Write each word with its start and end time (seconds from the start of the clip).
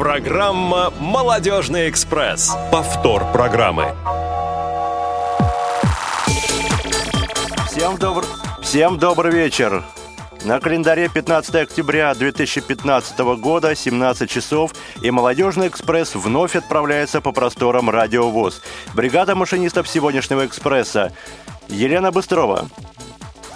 Программа 0.00 0.90
«Молодежный 0.98 1.90
экспресс». 1.90 2.56
Повтор 2.72 3.30
программы. 3.32 3.94
Всем, 7.66 7.98
добр... 7.98 8.24
Всем 8.62 8.96
добрый 8.96 9.30
вечер. 9.30 9.84
На 10.46 10.58
календаре 10.58 11.10
15 11.10 11.54
октября 11.54 12.14
2015 12.14 13.18
года, 13.18 13.74
17 13.74 14.30
часов, 14.30 14.72
и 15.02 15.10
«Молодежный 15.10 15.68
экспресс» 15.68 16.14
вновь 16.14 16.56
отправляется 16.56 17.20
по 17.20 17.32
просторам 17.32 17.90
Радио 17.90 18.30
ВОЗ. 18.30 18.62
Бригада 18.94 19.34
машинистов 19.34 19.86
сегодняшнего 19.86 20.46
экспресса. 20.46 21.12
Елена 21.68 22.10
Быстрова. 22.10 22.70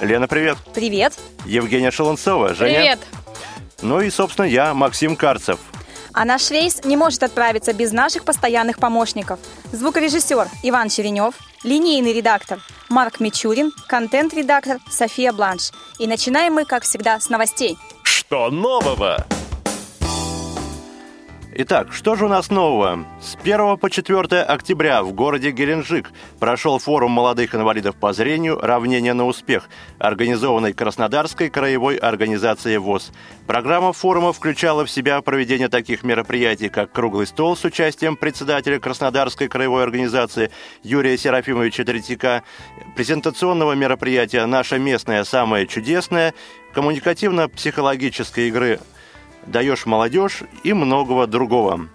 Лена, 0.03 0.29
привет. 0.29 0.59
Привет. 0.75 1.15
Евгения 1.47 1.91
Шалунцова. 1.91 2.53
Женя. 2.53 2.75
Привет. 2.75 2.99
Ну 3.81 4.03
и, 4.03 4.11
собственно, 4.11 4.45
я, 4.45 4.75
Максим 4.75 5.17
Карцев. 5.17 5.59
А 6.15 6.25
наш 6.25 6.51
рейс 6.53 6.85
не 6.85 6.97
может 6.97 7.25
отправиться 7.25 7.73
без 7.73 7.91
наших 7.91 8.25
постоянных 8.25 8.79
помощников. 8.79 9.41
Звукорежиссер 9.73 10.49
Иван 10.63 10.89
Черенев, 10.89 11.35
линейный 11.65 12.13
редактор 12.13 12.61
Марк 12.89 13.19
Мичурин, 13.19 13.73
контент-редактор 13.89 14.79
София 14.89 15.33
Бланш. 15.33 15.73
И 15.99 16.07
начинаем 16.07 16.55
мы, 16.55 16.65
как 16.65 16.85
всегда, 16.85 17.19
с 17.19 17.29
новостей. 17.29 17.77
Что 18.05 18.49
нового? 18.51 19.27
Итак, 21.57 21.93
что 21.93 22.17
же 22.17 22.25
у 22.25 22.29
нас 22.29 22.51
нового? 22.51 23.07
С 23.21 23.37
1 23.41 23.77
по 23.77 23.89
4 23.89 24.43
октября 24.43 25.05
в 25.05 25.13
городе 25.13 25.53
Геленджик 25.53 26.11
прошел 26.41 26.81
форум 26.81 27.13
молодых 27.13 27.55
инвалидов 27.55 27.95
по 27.95 28.13
зрению 28.13 28.59
«Равнение 28.59 29.13
на 29.13 29.25
успех», 29.25 29.69
организованный 30.01 30.73
Краснодарской 30.73 31.51
краевой 31.51 31.95
организацией 31.95 32.79
ВОЗ. 32.79 33.13
Программа 33.47 33.93
форума 33.93 34.33
включала 34.33 34.85
в 34.85 34.91
себя 34.91 35.23
проведение 35.23 35.69
таких 35.69 36.03
мероприятий, 36.03 36.69
как 36.69 36.91
круглый 36.91 37.29
стол 37.29 37.57
с 37.57 37.65
участием 37.65 38.17
председателя 38.17 38.81
Краснодарской 38.81 39.47
краевой 39.47 39.85
организации 39.85 40.51
Юрия 40.83 41.17
Серафимовича 41.17 41.85
Третьяка, 41.85 42.43
презентационного 42.97 43.75
мероприятия 43.75 44.45
«Наша 44.47 44.79
местная 44.79 45.23
самая 45.23 45.67
чудесная», 45.67 46.35
коммуникативно-психологической 46.75 48.49
игры 48.49 48.81
даешь 49.47 49.87
молодежь 49.87 50.43
и 50.63 50.73
многого 50.73 51.27
другого. 51.27 51.89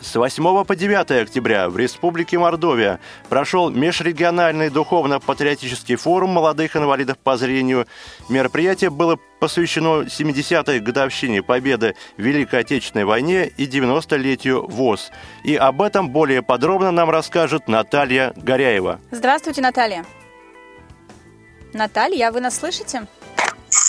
С 0.00 0.14
8 0.14 0.64
по 0.64 0.74
9 0.76 1.10
октября 1.22 1.68
в 1.68 1.76
Республике 1.76 2.38
Мордовия 2.38 3.00
прошел 3.28 3.68
межрегиональный 3.68 4.70
духовно-патриотический 4.70 5.96
форум 5.96 6.30
молодых 6.30 6.74
инвалидов 6.74 7.18
по 7.18 7.36
зрению. 7.36 7.86
Мероприятие 8.30 8.88
было 8.88 9.18
посвящено 9.40 10.04
70-й 10.04 10.80
годовщине 10.80 11.42
победы 11.42 11.96
в 12.16 12.22
Великой 12.22 12.60
Отечественной 12.60 13.04
войне 13.04 13.46
и 13.46 13.66
90-летию 13.66 14.66
ВОЗ. 14.66 15.10
И 15.44 15.54
об 15.54 15.82
этом 15.82 16.08
более 16.08 16.40
подробно 16.40 16.90
нам 16.92 17.10
расскажет 17.10 17.68
Наталья 17.68 18.32
Горяева. 18.36 19.00
Здравствуйте, 19.10 19.60
Наталья. 19.60 20.06
Наталья, 21.74 22.32
вы 22.32 22.40
нас 22.40 22.58
слышите? 22.58 23.06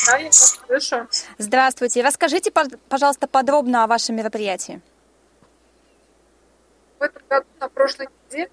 Да, 0.05 0.17
я 0.17 0.25
вас 0.25 0.59
слышу. 0.65 1.07
Здравствуйте. 1.37 2.01
Расскажите, 2.01 2.51
пожалуйста, 2.89 3.27
подробно 3.27 3.83
о 3.83 3.87
вашем 3.87 4.15
мероприятии. 4.15 4.81
В 6.99 7.03
этом 7.03 7.21
году, 7.29 7.47
на 7.59 7.69
прошлой 7.69 8.07
неделе... 8.29 8.51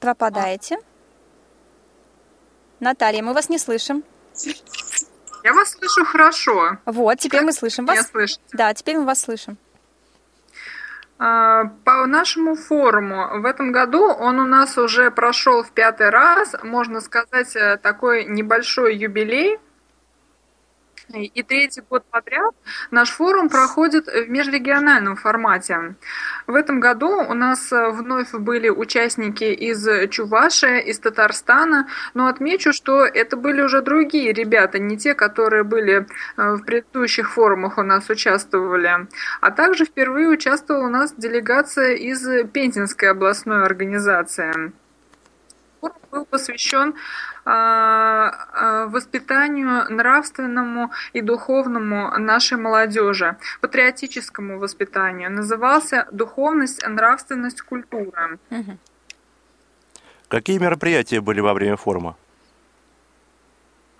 Пропадаете. 0.00 0.78
Наталья, 2.80 3.22
мы 3.22 3.32
вас 3.32 3.48
не 3.48 3.58
слышим. 3.58 4.04
Я 5.42 5.52
вас 5.52 5.70
слышу 5.70 6.04
хорошо. 6.04 6.78
Вот, 6.84 7.18
теперь 7.18 7.42
мы 7.42 7.52
слышим 7.52 7.86
вас. 7.86 7.96
Я 7.96 8.02
слышу. 8.02 8.36
Да, 8.52 8.74
теперь 8.74 8.98
мы 8.98 9.04
вас 9.04 9.20
слышим. 9.20 9.56
А, 11.16 11.66
по 11.84 12.06
нашему 12.06 12.56
форуму 12.56 13.40
в 13.40 13.44
этом 13.44 13.70
году 13.70 14.04
он 14.04 14.40
у 14.40 14.46
нас 14.46 14.76
уже 14.78 15.10
прошел 15.10 15.62
в 15.62 15.70
пятый 15.70 16.10
раз, 16.10 16.56
можно 16.62 17.00
сказать, 17.00 17.54
э, 17.54 17.76
такой 17.76 18.24
небольшой 18.24 18.96
юбилей. 18.96 19.58
И 21.12 21.42
третий 21.42 21.82
год 21.88 22.04
подряд 22.10 22.54
наш 22.90 23.10
форум 23.10 23.48
проходит 23.48 24.06
в 24.06 24.28
межрегиональном 24.28 25.16
формате. 25.16 25.96
В 26.46 26.54
этом 26.54 26.80
году 26.80 27.08
у 27.08 27.34
нас 27.34 27.70
вновь 27.70 28.32
были 28.32 28.70
участники 28.70 29.44
из 29.44 29.86
Чувашия, 30.10 30.78
из 30.78 30.98
Татарстана, 30.98 31.88
но 32.14 32.26
отмечу, 32.26 32.72
что 32.72 33.04
это 33.04 33.36
были 33.36 33.60
уже 33.60 33.82
другие 33.82 34.32
ребята, 34.32 34.78
не 34.78 34.96
те, 34.96 35.14
которые 35.14 35.62
были 35.62 36.06
э, 36.36 36.52
в 36.54 36.62
предыдущих 36.62 37.30
форумах 37.32 37.78
у 37.78 37.82
нас 37.82 38.08
участвовали. 38.08 39.06
А 39.40 39.50
также 39.50 39.84
впервые 39.84 40.28
участвовала 40.28 40.86
у 40.86 40.90
нас 40.90 41.12
делегация 41.14 41.94
из 41.94 42.26
Пензенской 42.50 43.10
областной 43.10 43.64
организации 43.64 44.72
форум 45.84 45.98
был 46.10 46.24
посвящен 46.24 46.94
воспитанию 47.44 49.90
нравственному 49.90 50.90
и 51.12 51.20
духовному 51.20 52.18
нашей 52.18 52.58
молодежи, 52.58 53.36
патриотическому 53.60 54.58
воспитанию. 54.58 55.30
Назывался 55.30 56.06
«Духовность, 56.10 56.84
нравственность, 56.86 57.60
культура». 57.60 58.38
Какие 60.28 60.58
мероприятия 60.58 61.20
были 61.20 61.40
во 61.40 61.54
время 61.54 61.76
форума? 61.76 62.16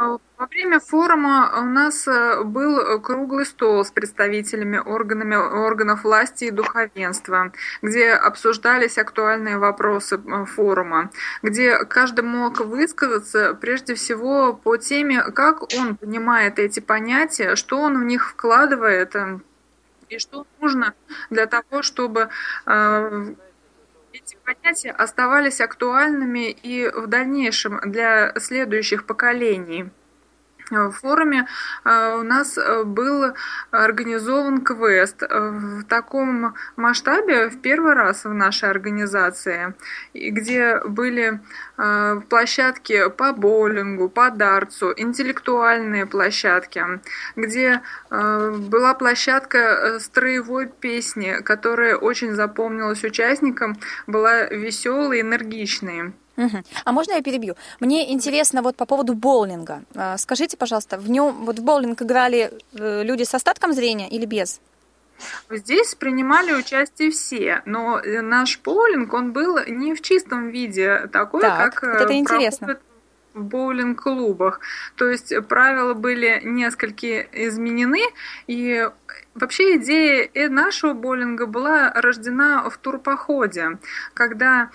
А, 0.04 0.18
во 0.36 0.46
время 0.46 0.80
форума 0.80 1.50
у 1.62 1.64
нас 1.64 2.06
э, 2.06 2.42
был 2.44 3.00
круглый 3.00 3.46
стол 3.46 3.82
с 3.82 3.90
представителями 3.90 4.76
органами, 4.76 5.34
органов 5.34 6.04
власти 6.04 6.44
и 6.44 6.50
духовенства, 6.50 7.52
где 7.80 8.10
обсуждались 8.10 8.98
актуальные 8.98 9.56
вопросы 9.56 10.16
э, 10.16 10.44
форума, 10.44 11.10
где 11.42 11.78
каждый 11.86 12.22
мог 12.22 12.60
высказаться 12.60 13.54
прежде 13.54 13.94
всего 13.94 14.52
по 14.52 14.76
теме, 14.76 15.22
как 15.22 15.62
он 15.74 15.96
понимает 15.96 16.58
эти 16.58 16.80
понятия, 16.80 17.56
что 17.56 17.78
он 17.78 17.98
в 17.98 18.04
них 18.04 18.28
вкладывает 18.28 19.16
э, 19.16 19.38
и 20.10 20.18
что 20.18 20.46
нужно 20.60 20.92
для 21.30 21.46
того, 21.46 21.80
чтобы 21.80 22.28
понятия 24.44 24.90
оставались 24.90 25.60
актуальными 25.60 26.50
и 26.50 26.88
в 26.88 27.06
дальнейшем 27.06 27.80
для 27.90 28.32
следующих 28.38 29.06
поколений. 29.06 29.90
В 30.74 30.92
форуме 30.92 31.46
э, 31.84 32.16
у 32.18 32.22
нас 32.22 32.58
э, 32.58 32.84
был 32.84 33.32
организован 33.70 34.62
квест 34.62 35.22
в 35.22 35.84
таком 35.84 36.54
масштабе 36.76 37.48
в 37.48 37.60
первый 37.60 37.94
раз 37.94 38.24
в 38.24 38.34
нашей 38.34 38.70
организации, 38.70 39.74
где 40.14 40.80
были 40.84 41.40
э, 41.78 42.20
площадки 42.28 43.08
по 43.10 43.32
боулингу, 43.32 44.08
по 44.08 44.30
дартсу, 44.30 44.92
интеллектуальные 44.96 46.06
площадки, 46.06 46.84
где 47.36 47.80
была 48.10 48.94
площадка 48.94 49.98
строевой 50.00 50.66
песни, 50.66 51.38
которая 51.42 51.96
очень 51.96 52.32
запомнилась 52.32 53.04
участникам, 53.04 53.76
была 54.06 54.44
веселой, 54.44 55.20
энергичной. 55.20 56.14
Угу. 56.36 56.62
А 56.84 56.92
можно 56.92 57.12
я 57.12 57.22
перебью? 57.22 57.54
Мне 57.80 58.12
интересно 58.12 58.62
вот 58.62 58.76
по 58.76 58.86
поводу 58.86 59.14
боулинга. 59.14 59.82
А, 59.94 60.18
скажите, 60.18 60.56
пожалуйста, 60.56 60.98
в 60.98 61.08
нем 61.08 61.44
вот 61.44 61.58
в 61.58 61.62
боулинг 61.62 62.02
играли 62.02 62.52
э, 62.72 63.02
люди 63.04 63.22
с 63.22 63.34
остатком 63.34 63.72
зрения 63.72 64.08
или 64.08 64.26
без? 64.26 64.60
Здесь 65.48 65.94
принимали 65.94 66.52
участие 66.52 67.10
все, 67.10 67.62
но 67.66 68.00
э, 68.00 68.20
наш 68.20 68.60
боулинг, 68.60 69.12
он 69.12 69.32
был 69.32 69.58
не 69.66 69.94
в 69.94 70.00
чистом 70.00 70.48
виде 70.48 71.08
такой, 71.12 71.42
так, 71.42 71.74
как 71.74 71.82
вот 71.94 72.02
это 72.02 72.14
интересно. 72.14 72.78
в 73.32 73.42
боулинг-клубах. 73.44 74.60
То 74.96 75.08
есть 75.08 75.32
правила 75.48 75.94
были 75.94 76.40
несколько 76.44 77.20
изменены, 77.20 78.00
и 78.48 78.88
Вообще 79.34 79.78
идея 79.78 80.48
нашего 80.48 80.92
боулинга 80.92 81.46
была 81.46 81.90
рождена 81.92 82.70
в 82.70 82.78
турпоходе, 82.78 83.78
когда 84.14 84.70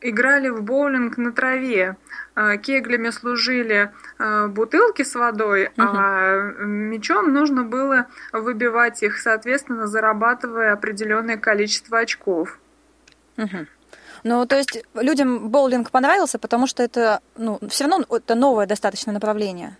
играли 0.00 0.48
в 0.48 0.62
боулинг 0.62 1.16
на 1.16 1.32
траве. 1.32 1.96
А, 2.34 2.56
кеглями 2.56 3.10
служили 3.10 3.90
а, 4.18 4.46
бутылки 4.46 5.02
с 5.02 5.14
водой, 5.14 5.66
угу. 5.66 5.72
а 5.76 6.52
мячом 6.60 7.32
нужно 7.32 7.64
было 7.64 8.06
выбивать 8.32 9.02
их, 9.02 9.18
соответственно, 9.18 9.86
зарабатывая 9.86 10.72
определенное 10.72 11.36
количество 11.36 11.98
очков. 11.98 12.58
Угу. 13.36 13.66
Ну, 14.24 14.46
то 14.46 14.56
есть 14.56 14.84
людям 14.94 15.48
боулинг 15.48 15.90
понравился, 15.90 16.38
потому 16.38 16.66
что 16.66 16.82
это, 16.82 17.20
ну, 17.36 17.58
все 17.68 17.86
равно 17.86 18.04
это 18.10 18.34
новое 18.34 18.66
достаточно 18.66 19.12
направление. 19.12 19.76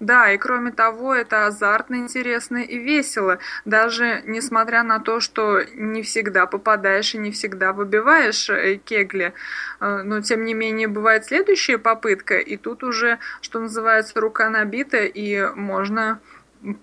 Да, 0.00 0.30
и 0.30 0.38
кроме 0.38 0.70
того, 0.70 1.14
это 1.14 1.46
азартно, 1.46 1.96
интересно 1.96 2.58
и 2.58 2.78
весело. 2.78 3.38
Даже 3.64 4.22
несмотря 4.26 4.82
на 4.82 5.00
то, 5.00 5.20
что 5.20 5.62
не 5.74 6.02
всегда 6.02 6.46
попадаешь 6.46 7.14
и 7.14 7.18
не 7.18 7.30
всегда 7.30 7.72
выбиваешь 7.72 8.50
э, 8.50 8.76
кегли. 8.76 9.32
Э, 9.80 10.02
но, 10.02 10.20
тем 10.20 10.44
не 10.44 10.54
менее, 10.54 10.88
бывает 10.88 11.24
следующая 11.24 11.78
попытка, 11.78 12.38
и 12.38 12.56
тут 12.56 12.82
уже, 12.84 13.18
что 13.40 13.60
называется, 13.60 14.20
рука 14.20 14.50
набита, 14.50 14.98
и 14.98 15.46
можно 15.54 16.20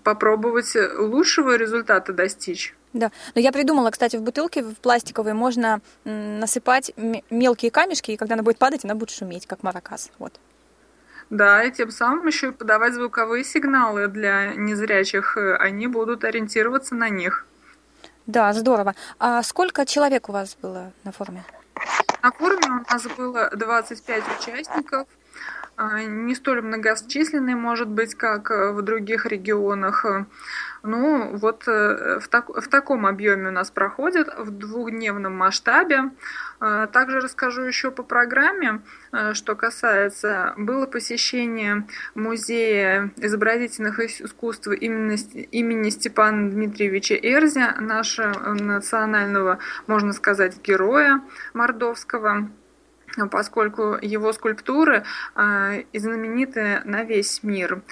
попробовать 0.04 0.76
лучшего 0.98 1.56
результата 1.56 2.12
достичь. 2.12 2.74
Да, 2.92 3.10
но 3.34 3.40
я 3.40 3.52
придумала, 3.52 3.90
кстати, 3.90 4.16
в 4.16 4.22
бутылке 4.22 4.62
в 4.62 4.74
пластиковой 4.74 5.32
можно 5.32 5.80
насыпать 6.04 6.92
мелкие 7.30 7.70
камешки, 7.70 8.12
и 8.12 8.16
когда 8.16 8.34
она 8.34 8.42
будет 8.42 8.58
падать, 8.58 8.84
она 8.84 8.94
будет 8.94 9.10
шуметь, 9.10 9.46
как 9.46 9.62
маракас. 9.62 10.10
Вот. 10.18 10.38
Да, 11.32 11.64
и 11.64 11.70
тем 11.70 11.90
самым 11.90 12.26
еще 12.26 12.48
и 12.48 12.50
подавать 12.50 12.92
звуковые 12.92 13.42
сигналы 13.42 14.06
для 14.06 14.52
незрячих, 14.54 15.38
э, 15.38 15.56
они 15.56 15.86
будут 15.86 16.24
ориентироваться 16.24 16.94
на 16.94 17.08
них. 17.08 17.46
Да, 18.26 18.52
здорово. 18.52 18.94
А 19.18 19.42
сколько 19.42 19.86
человек 19.86 20.28
у 20.28 20.32
вас 20.32 20.58
было 20.60 20.92
на 21.04 21.12
форуме? 21.12 21.42
На 22.22 22.32
форуме 22.32 22.84
у 22.86 22.92
нас 22.92 23.06
было 23.16 23.48
25 23.50 24.24
участников, 24.38 25.06
не 25.78 26.34
столь 26.34 26.62
многочисленный, 26.62 27.54
может 27.54 27.88
быть, 27.88 28.14
как 28.14 28.50
э, 28.50 28.72
в 28.72 28.82
других 28.82 29.26
регионах. 29.26 30.04
Ну, 30.82 31.36
вот 31.36 31.66
э, 31.66 32.18
в, 32.20 32.28
так, 32.28 32.48
в 32.48 32.68
таком 32.68 33.06
объеме 33.06 33.48
у 33.48 33.52
нас 33.52 33.70
проходит, 33.70 34.28
в 34.36 34.50
двухдневном 34.50 35.36
масштабе. 35.36 36.10
А, 36.64 36.86
также 36.86 37.20
расскажу 37.20 37.62
еще 37.62 37.90
по 37.90 38.02
программе, 38.02 38.82
э, 39.12 39.34
что 39.34 39.56
касается, 39.56 40.54
было 40.56 40.86
посещение 40.86 41.86
музея 42.14 43.10
изобразительных 43.16 43.98
искусств 43.98 44.68
имени, 44.68 45.16
имени 45.50 45.90
Степана 45.90 46.50
Дмитриевича 46.50 47.14
Эрзи, 47.14 47.80
нашего 47.80 48.54
национального, 48.54 49.58
можно 49.86 50.12
сказать, 50.12 50.62
героя 50.62 51.20
мордовского 51.52 52.48
поскольку 53.30 53.98
его 54.00 54.32
скульптуры 54.32 55.04
э, 55.34 55.82
знамениты 55.92 56.80
на 56.84 57.04
весь 57.04 57.42
мир. 57.42 57.82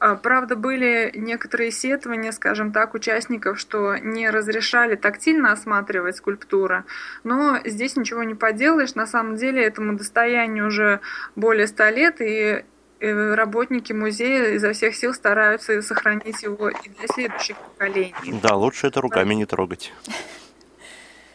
А, 0.00 0.14
правда, 0.14 0.54
были 0.54 1.10
некоторые 1.14 1.70
сетования, 1.70 2.32
скажем 2.32 2.72
так, 2.72 2.94
участников, 2.94 3.58
что 3.58 3.96
не 3.96 4.30
разрешали 4.30 4.94
тактильно 4.94 5.52
осматривать 5.52 6.16
скульптуры, 6.16 6.84
но 7.24 7.58
здесь 7.64 7.96
ничего 7.96 8.22
не 8.22 8.34
поделаешь. 8.34 8.94
На 8.94 9.06
самом 9.06 9.36
деле 9.36 9.64
этому 9.64 9.96
достоянию 9.96 10.68
уже 10.68 11.00
более 11.34 11.66
ста 11.66 11.90
лет, 11.90 12.20
и 12.20 12.64
работники 13.00 13.92
музея 13.92 14.54
изо 14.54 14.72
всех 14.72 14.94
сил 14.94 15.14
стараются 15.14 15.82
сохранить 15.82 16.42
его 16.42 16.68
и 16.68 16.88
для 16.88 17.08
следующих 17.08 17.56
поколений. 17.56 18.40
Да, 18.42 18.54
лучше 18.56 18.88
это 18.88 19.00
руками 19.00 19.34
не 19.34 19.46
трогать. 19.46 19.92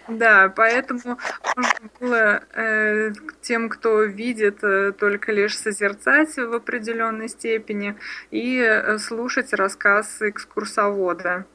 Да, 0.07 0.51
поэтому 0.53 1.17
можно 1.55 1.89
было 1.99 2.43
э, 2.53 3.13
тем, 3.41 3.69
кто 3.69 4.03
видит, 4.03 4.63
э, 4.63 4.91
только 4.91 5.31
лишь 5.31 5.57
созерцать 5.57 6.35
в 6.35 6.53
определенной 6.53 7.29
степени 7.29 7.95
и 8.29 8.57
э, 8.59 8.97
слушать 8.97 9.53
рассказ 9.53 10.21
экскурсовода. 10.21 11.45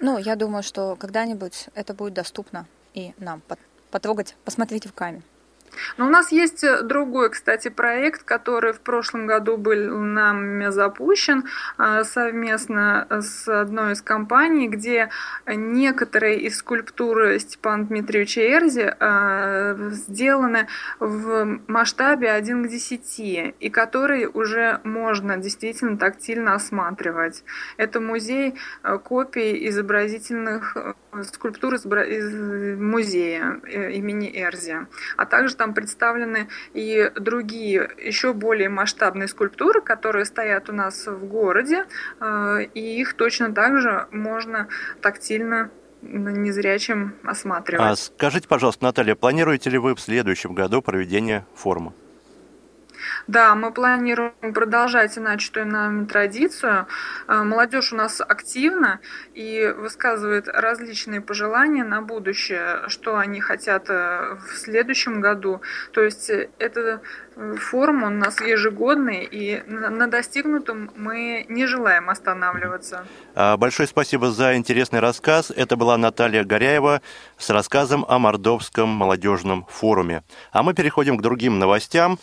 Ну, 0.00 0.18
я 0.18 0.36
думаю, 0.36 0.62
что 0.62 0.96
когда-нибудь 0.96 1.68
это 1.74 1.92
будет 1.92 2.14
доступно 2.14 2.66
и 2.94 3.12
нам 3.18 3.42
потрогать, 3.90 4.36
посмотреть 4.44 4.86
камень. 4.94 5.22
Но 5.96 6.06
у 6.06 6.10
нас 6.10 6.32
есть 6.32 6.64
э, 6.64 6.82
другой, 6.82 7.30
кстати, 7.30 7.68
проект, 7.68 8.22
который 8.22 8.72
в 8.72 8.80
прошлом 8.80 9.26
году 9.26 9.56
был 9.56 9.98
нами 9.98 10.70
запущен 10.70 11.44
э, 11.78 12.04
совместно 12.04 13.06
с 13.10 13.48
одной 13.48 13.92
из 13.92 14.02
компаний, 14.02 14.68
где 14.68 15.10
некоторые 15.46 16.40
из 16.40 16.58
скульптур 16.58 17.38
Степана 17.38 17.84
Дмитриевича 17.84 18.40
Эрзи 18.40 18.94
э, 18.98 19.90
сделаны 19.90 20.68
в 21.00 21.60
масштабе 21.66 22.30
1 22.30 22.64
к 22.64 22.68
10, 22.68 23.54
и 23.58 23.70
которые 23.70 24.28
уже 24.28 24.80
можно 24.84 25.36
действительно 25.36 25.96
тактильно 25.96 26.54
осматривать. 26.54 27.44
Это 27.76 28.00
музей 28.00 28.54
копий 29.04 29.68
изобразительных 29.68 30.76
скульптур 31.22 31.74
из 31.74 31.84
музея 32.78 33.60
имени 33.66 34.30
Эрзи, 34.34 34.86
а 35.16 35.26
также 35.26 35.56
там 35.56 35.63
представлены 35.72 36.48
и 36.74 37.10
другие, 37.14 37.88
еще 38.04 38.34
более 38.34 38.68
масштабные 38.68 39.28
скульптуры, 39.28 39.80
которые 39.80 40.26
стоят 40.26 40.68
у 40.68 40.72
нас 40.72 41.06
в 41.06 41.24
городе, 41.24 41.86
э, 42.20 42.66
и 42.74 43.00
их 43.00 43.14
точно 43.14 43.54
так 43.54 43.78
же 43.78 44.06
можно 44.10 44.68
тактильно 45.00 45.70
незрячим 46.02 47.14
осматривать. 47.22 47.86
А 47.86 47.96
скажите, 47.96 48.46
пожалуйста, 48.46 48.84
Наталья, 48.84 49.14
планируете 49.14 49.70
ли 49.70 49.78
вы 49.78 49.94
в 49.94 50.00
следующем 50.00 50.54
году 50.54 50.82
проведение 50.82 51.46
форума? 51.54 51.94
Да, 53.26 53.54
мы 53.54 53.72
планируем 53.72 54.32
продолжать 54.54 55.16
начатую 55.16 55.66
нами 55.66 56.06
традицию. 56.06 56.86
Э, 57.28 57.42
молодежь 57.42 57.92
у 57.92 57.96
нас 57.96 58.20
активна 58.20 59.00
и 59.34 59.72
высказывает 59.76 60.48
различные 60.48 61.20
пожелания 61.20 61.84
на 61.84 62.02
будущее, 62.02 62.88
что 62.88 63.16
они 63.16 63.40
хотят 63.40 63.86
э, 63.88 64.36
в 64.36 64.56
следующем 64.58 65.20
году. 65.20 65.60
То 65.92 66.02
есть 66.02 66.30
э, 66.30 66.48
это 66.58 67.00
форум 67.58 68.04
у 68.04 68.10
нас 68.10 68.40
ежегодный, 68.40 69.24
и 69.24 69.62
на 69.66 70.06
достигнутом 70.06 70.90
мы 70.96 71.46
не 71.48 71.66
желаем 71.66 72.10
останавливаться. 72.10 73.06
А, 73.34 73.56
большое 73.56 73.88
спасибо 73.88 74.30
за 74.30 74.56
интересный 74.56 75.00
рассказ. 75.00 75.50
Это 75.54 75.76
была 75.76 75.96
Наталья 75.96 76.44
Горяева 76.44 77.02
с 77.38 77.50
рассказом 77.50 78.04
о 78.08 78.18
Мордовском 78.18 78.88
молодежном 78.88 79.66
форуме. 79.66 80.22
А 80.52 80.62
мы 80.62 80.74
переходим 80.74 81.18
к 81.18 81.22
другим 81.22 81.58
новостям. 81.58 82.18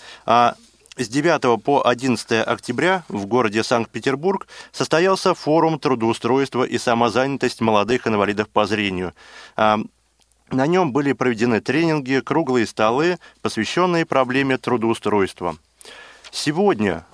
С 0.97 1.07
9 1.07 1.63
по 1.63 1.87
11 1.87 2.45
октября 2.45 3.03
в 3.07 3.25
городе 3.25 3.63
Санкт-Петербург 3.63 4.45
состоялся 4.73 5.33
форум 5.33 5.79
трудоустройства 5.79 6.65
и 6.65 6.77
самозанятость 6.77 7.61
молодых 7.61 8.07
инвалидов 8.07 8.49
по 8.49 8.65
зрению. 8.65 9.13
А, 9.55 9.79
на 10.49 10.67
нем 10.67 10.91
были 10.91 11.13
проведены 11.13 11.61
тренинги, 11.61 12.19
круглые 12.19 12.67
столы, 12.67 13.19
посвященные 13.41 14.05
проблеме 14.05 14.57
трудоустройства. 14.57 15.55
Сегодня 16.29 17.05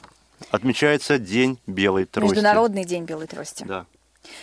отмечается 0.49 1.19
День 1.19 1.59
белой 1.67 2.05
трости. 2.05 2.33
Международный 2.33 2.83
день 2.83 3.03
белой 3.03 3.27
трости. 3.27 3.63
Да. 3.63 3.85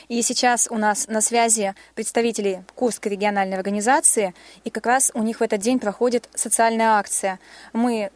И 0.08 0.22
сейчас 0.22 0.68
у 0.70 0.78
нас 0.78 1.08
на 1.08 1.20
связи 1.20 1.74
представители 1.96 2.64
Курской 2.76 3.10
региональной 3.10 3.56
организации, 3.56 4.32
и 4.62 4.70
как 4.70 4.86
раз 4.86 5.10
у 5.12 5.22
них 5.24 5.40
в 5.40 5.42
этот 5.42 5.60
день 5.60 5.80
проходит 5.80 6.28
социальная 6.34 6.98
акция. 6.98 7.40
Мы 7.72 8.10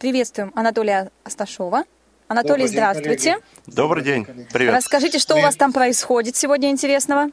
Приветствуем 0.00 0.50
Анатолия 0.54 1.10
Асташова. 1.24 1.84
Анатолий, 2.26 2.64
Добрый 2.64 2.68
здравствуйте. 2.68 3.32
День, 3.66 3.74
Добрый 3.74 4.02
день, 4.02 4.24
привет. 4.50 4.74
Расскажите, 4.74 5.18
что 5.18 5.34
Привет. 5.34 5.44
у 5.44 5.46
вас 5.46 5.56
там 5.56 5.74
происходит 5.74 6.36
сегодня 6.36 6.70
интересного? 6.70 7.26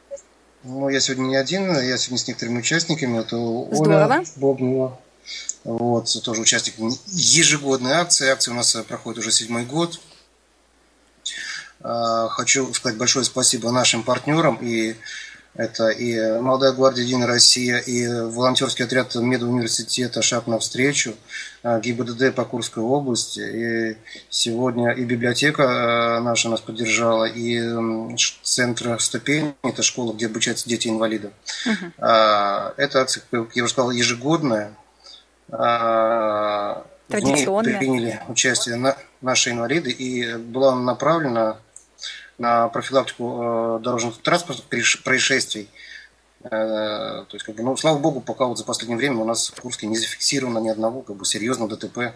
Ну, 0.66 0.90
я 0.90 1.00
сегодня 1.00 1.28
не 1.28 1.36
один, 1.38 1.72
я 1.72 1.98
сегодня 1.98 2.18
с 2.18 2.28
некоторыми 2.28 2.60
участниками. 2.60 3.20
Это 3.20 3.38
Здорово. 3.74 4.16
Оля 4.16 4.24
Бобнова. 4.36 5.00
Вот, 5.64 6.10
тоже 6.26 6.42
участник 6.42 6.76
ежегодной 7.06 7.94
акции. 7.94 8.28
Акция 8.28 8.52
у 8.52 8.58
нас 8.58 8.76
проходит 8.86 9.20
уже 9.20 9.32
седьмой 9.32 9.64
год. 9.64 10.02
А, 11.80 12.28
хочу 12.28 12.74
сказать 12.74 12.98
большое 12.98 13.24
спасибо 13.24 13.72
нашим 13.72 14.04
партнерам 14.04 14.58
и 14.62 14.98
это 15.58 15.90
и 15.90 16.40
Молодая 16.40 16.72
гвардия 16.72 17.04
Единая 17.04 17.28
Россия, 17.28 17.80
и 17.80 18.08
волонтерский 18.08 18.86
отряд 18.86 19.16
медуниверситета 19.16 20.22
«Шаг 20.22 20.46
навстречу», 20.46 21.16
а, 21.64 21.80
ГИБДД 21.80 22.36
по 22.36 22.46
Курской 22.46 22.84
области. 22.84 23.40
И 23.40 23.98
сегодня 24.30 24.92
и 24.92 25.04
библиотека 25.04 26.18
а, 26.18 26.22
наша 26.22 26.50
нас 26.50 26.62
поддержала, 26.62 27.26
и 27.26 27.60
центр 28.44 29.00
«Ступень», 29.02 29.56
это 29.64 29.82
школа, 29.82 30.14
где 30.14 30.28
обучаются 30.28 30.70
дети 30.70 30.90
инвалидов. 30.90 31.34
Угу. 31.66 31.92
Эта 31.98 33.02
акция, 33.02 33.24
как 33.32 33.56
я 33.56 33.64
уже 33.64 33.74
сказал, 33.74 33.92
ежегодная. 33.92 34.74
В 35.50 36.84
ней 37.10 37.46
приняли 37.46 38.22
участие 38.28 38.96
наши 39.22 39.52
инвалиды, 39.52 39.90
и 39.90 40.36
была 40.36 40.76
направлена 40.76 41.58
на 42.38 42.68
профилактику 42.70 43.78
э, 43.78 43.80
дорожных 43.82 44.22
транспортных 44.22 44.68
происшествий. 45.04 45.70
Э, 46.44 46.50
то 46.50 47.34
есть, 47.34 47.46
как 47.46 47.56
бы, 47.56 47.64
ну, 47.64 47.76
слава 47.78 47.98
богу, 47.98 48.22
пока 48.22 48.46
вот 48.46 48.58
за 48.58 48.64
последнее 48.64 48.98
время 48.98 49.18
у 49.18 49.26
нас 49.26 49.50
в 49.50 49.60
Курске 49.62 49.88
не 49.88 49.98
зафиксировано 49.98 50.60
ни 50.60 50.70
одного 50.70 51.02
как 51.02 51.16
бы, 51.16 51.26
серьезного 51.26 51.76
ДТП 51.76 52.14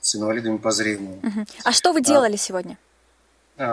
с 0.00 0.16
инвалидами 0.16 0.56
по 0.56 0.70
зрению. 0.70 1.20
А 1.64 1.72
что 1.72 1.92
вы 1.92 2.02
делали 2.02 2.34
а, 2.34 2.38
сегодня? 2.38 2.78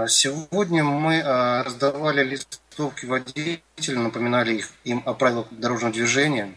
Сегодня 0.08 0.84
мы 0.84 1.24
раздавали 1.64 2.24
листовки 2.24 3.06
водителям, 3.06 4.04
напоминали 4.04 4.56
их, 4.56 4.70
им 4.84 5.02
о 5.06 5.14
правилах 5.14 5.48
дорожного 5.50 5.94
движения, 5.94 6.54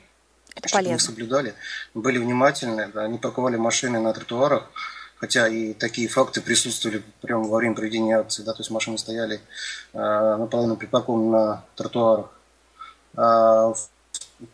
Это 0.57 0.69
чтобы 0.69 0.85
полезно. 0.85 0.97
их 0.97 1.01
соблюдали, 1.01 1.55
были 1.95 2.19
внимательны, 2.19 2.89
да, 2.93 3.07
не 3.09 3.19
парковали 3.19 3.57
машины 3.57 4.01
на 4.01 4.13
тротуарах, 4.13 4.69
хотя 5.23 5.47
и 5.47 5.73
такие 5.73 6.09
факты 6.09 6.41
присутствовали 6.41 7.01
прямо 7.21 7.45
во 7.45 7.59
время 7.59 7.77
проведения 7.77 8.19
акции, 8.19 8.43
да, 8.43 8.55
то 8.55 8.59
есть 8.59 8.73
машины 8.73 8.99
стояли 8.99 9.41
э, 9.93 10.37
наполовину 10.37 10.75
припаркованы 10.75 11.31
на 11.31 11.65
тротуарах. 11.77 12.27
А, 13.17 13.73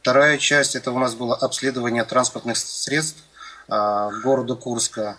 вторая 0.00 0.36
часть 0.36 0.76
это 0.76 0.92
у 0.92 0.98
нас 0.98 1.14
было 1.14 1.34
обследование 1.34 2.04
транспортных 2.04 2.58
средств 2.58 3.24
э, 3.70 4.10
города 4.22 4.56
Курска, 4.56 5.16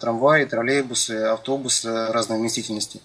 трамваи, 0.00 0.44
троллейбусы, 0.44 1.12
автобусы 1.22 2.08
разной 2.08 2.38
вместительности. 2.38 3.00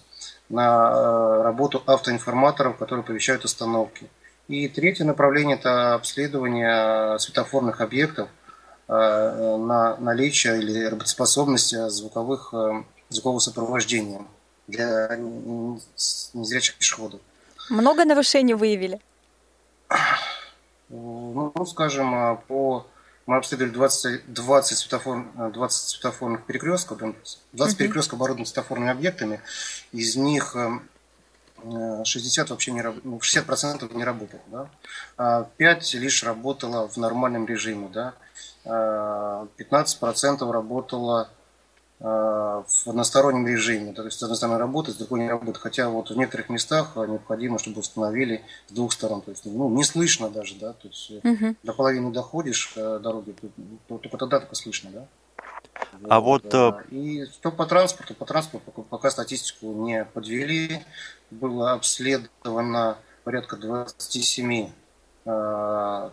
на 0.48 1.44
работу 1.44 1.84
автоинформаторов, 1.86 2.78
которые 2.78 3.04
оповещают 3.04 3.44
остановки. 3.44 4.10
И 4.48 4.66
третье 4.66 5.04
направление– 5.04 5.56
это 5.60 5.94
обследование 5.94 7.16
светофорных 7.20 7.80
объектов 7.80 8.28
на 8.88 9.96
наличие 9.96 10.58
или 10.58 10.84
работоспособность 10.84 11.76
звуковых, 11.90 12.54
звукового 13.08 13.40
сопровождения 13.40 14.22
для 14.68 15.16
незрячих 16.34 16.76
пешеходов. 16.76 17.20
Много 17.68 18.04
нарушений 18.04 18.54
выявили? 18.54 19.00
Ну, 20.88 21.52
скажем, 21.66 22.14
а, 22.14 22.36
по 22.36 22.86
мы 23.26 23.38
обследовали 23.38 23.72
20, 23.72 24.32
20, 24.32 24.78
светофор, 24.78 25.26
20 25.52 25.88
светофорных 25.88 26.44
перекрестков, 26.44 26.98
20 26.98 27.14
uh-huh. 27.52 27.76
перекрестков 27.76 28.18
оборудованы 28.20 28.46
светофорными 28.46 28.92
объектами, 28.92 29.40
из 29.90 30.14
них 30.14 30.56
60 32.04 32.46
э, 32.46 32.50
вообще 32.50 32.70
не 32.70 32.80
60% 32.80 33.88
ну, 33.90 33.98
не 33.98 34.04
работало, 34.04 34.70
да? 35.16 35.48
5 35.56 35.94
а 35.94 35.98
лишь 35.98 36.22
работало 36.22 36.86
в 36.88 36.96
нормальном 36.98 37.46
режиме, 37.46 37.88
да? 37.88 38.14
15% 38.66 40.48
а 40.48 40.52
работало 40.52 41.28
Э, 41.98 42.62
в 42.66 42.86
одностороннем 42.88 43.46
режиме. 43.46 43.94
То 43.94 44.04
есть, 44.04 44.18
с 44.18 44.22
одной 44.22 44.36
стороны 44.36 44.58
работает, 44.58 44.96
с 44.96 44.98
другой 44.98 45.20
не 45.20 45.30
работает. 45.30 45.56
Хотя 45.56 45.88
вот 45.88 46.10
в 46.10 46.16
некоторых 46.16 46.50
местах 46.50 46.94
необходимо, 46.94 47.58
чтобы 47.58 47.80
установили 47.80 48.44
с 48.68 48.72
двух 48.72 48.92
сторон. 48.92 49.22
То 49.22 49.30
есть, 49.30 49.46
ну, 49.46 49.70
не 49.70 49.82
слышно 49.82 50.28
даже, 50.28 50.56
да. 50.56 50.74
То 50.74 50.88
есть, 50.88 51.10
угу. 51.10 51.56
до 51.62 51.72
половины 51.72 52.12
доходишь 52.12 52.74
э, 52.76 53.00
дороги, 53.02 53.34
то, 53.88 53.96
только 53.98 54.18
тогда 54.18 54.40
только 54.40 54.54
слышно, 54.54 54.90
да. 54.90 55.06
А 56.08 56.20
вот... 56.20 56.52
вот 56.52 56.80
и 56.90 57.24
что 57.26 57.50
по 57.50 57.64
транспорту? 57.64 58.14
По 58.14 58.26
транспорту 58.26 58.70
пока 58.90 59.10
статистику 59.10 59.72
не 59.72 60.04
подвели. 60.04 60.82
Было 61.30 61.72
обследовано 61.72 62.98
порядка 63.24 63.56
27 63.56 64.68
э, 65.24 66.10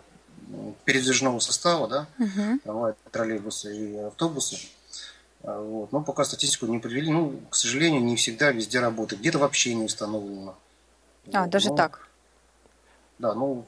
передвижного 0.85 1.39
состава, 1.39 1.87
да, 1.87 2.07
угу. 2.19 2.95
троллейбусы 3.11 3.75
и 3.75 3.97
автобусы. 3.97 4.57
А, 5.43 5.61
вот. 5.61 5.91
Но 5.91 6.01
пока 6.01 6.23
статистику 6.23 6.65
не 6.67 6.79
подвели. 6.79 7.11
Ну, 7.11 7.39
к 7.49 7.55
сожалению, 7.55 8.03
не 8.03 8.15
всегда 8.15 8.51
везде 8.51 8.79
работает. 8.79 9.21
Где-то 9.21 9.39
вообще 9.39 9.73
не 9.73 9.83
установлено. 9.83 10.55
А, 11.33 11.41
вот. 11.41 11.49
даже 11.49 11.69
Но, 11.69 11.75
так? 11.75 12.07
Да, 13.19 13.33
ну, 13.33 13.65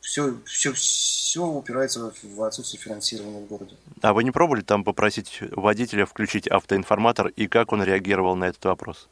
все, 0.00 0.36
все, 0.44 0.72
все 0.72 1.44
упирается 1.44 2.12
в 2.22 2.42
отсутствие 2.42 2.80
финансирования 2.80 3.40
в 3.40 3.46
городе. 3.46 3.74
А 4.02 4.12
вы 4.12 4.22
не 4.22 4.30
пробовали 4.30 4.60
там 4.60 4.84
попросить 4.84 5.38
водителя 5.52 6.04
включить 6.04 6.46
автоинформатор 6.46 7.28
и 7.28 7.46
как 7.48 7.72
он 7.72 7.82
реагировал 7.82 8.36
на 8.36 8.44
этот 8.44 8.64
вопрос? 8.66 9.08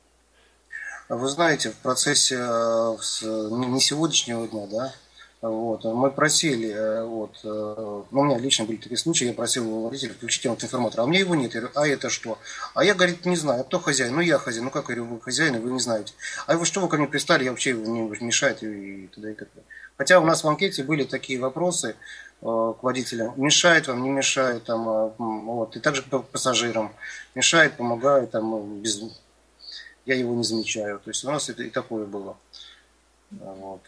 Вы 1.09 1.29
знаете, 1.29 1.71
в 1.71 1.77
процессе 1.77 2.37
э, 2.37 2.97
не 3.51 3.81
сегодняшнего 3.81 4.47
дня, 4.47 4.67
да, 4.67 4.95
вот. 5.43 5.83
Мы 5.83 6.13
просили, 6.13 6.71
э, 6.71 7.05
вот, 7.05 7.41
э, 7.43 8.03
ну, 8.13 8.21
у 8.21 8.25
меня 8.25 8.39
лично 8.39 8.65
были 8.65 8.77
такие 8.77 8.97
случаи, 8.97 9.27
я 9.27 9.33
просил 9.33 9.69
у 9.69 9.83
водителя 9.89 10.15
включить 10.15 10.47
информатор, 10.47 11.01
а 11.01 11.05
у 11.05 11.09
меня 11.09 11.19
его 11.19 11.35
нет. 11.35 11.55
Я 11.55 11.63
говорю, 11.63 11.77
а 11.81 11.89
это 11.89 12.11
что? 12.11 12.39
А 12.75 12.85
я, 12.85 12.95
говорит, 12.95 13.27
не 13.27 13.35
знаю, 13.35 13.63
а 13.63 13.65
кто 13.65 13.81
хозяин? 13.81 14.15
Ну, 14.15 14.21
я 14.21 14.39
хозяин. 14.39 14.67
Ну, 14.67 14.71
как, 14.71 14.89
я 14.89 14.95
говорю, 14.95 15.15
вы 15.15 15.21
хозяин, 15.21 15.61
вы 15.61 15.73
не 15.73 15.81
знаете. 15.81 16.15
А 16.47 16.57
вы 16.57 16.65
что 16.65 16.81
вы 16.81 16.89
ко 16.89 16.97
мне 16.97 17.09
пристали, 17.09 17.43
я 17.43 17.51
вообще 17.51 17.73
не 17.73 18.03
мешает 18.21 18.63
и 18.63 19.09
т.д. 19.09 19.33
и 19.33 19.35
т.п. 19.35 19.61
Хотя 19.99 20.21
у 20.21 20.25
нас 20.25 20.45
в 20.45 20.49
анкете 20.49 20.85
были 20.85 21.03
такие 21.03 21.41
вопросы 21.41 21.97
э, 22.41 22.45
к 22.45 22.79
водителям. 22.81 23.35
Мешает 23.37 23.89
вам, 23.89 24.01
не 24.05 24.11
мешает, 24.11 24.63
там, 24.63 25.13
вот, 25.19 25.75
и 25.75 25.81
также 25.81 26.03
по 26.03 26.21
пассажирам. 26.21 26.93
Мешает, 27.35 27.77
помогает, 27.77 28.31
там, 28.31 28.81
без... 28.81 29.01
я 30.07 30.15
его 30.15 30.35
не 30.37 30.45
замечаю. 30.45 31.01
То 31.01 31.11
есть 31.11 31.25
у 31.25 31.33
нас 31.33 31.49
это 31.49 31.65
и 31.65 31.71
такое 31.71 32.07
было. 32.07 32.37
Вот. 33.33 33.81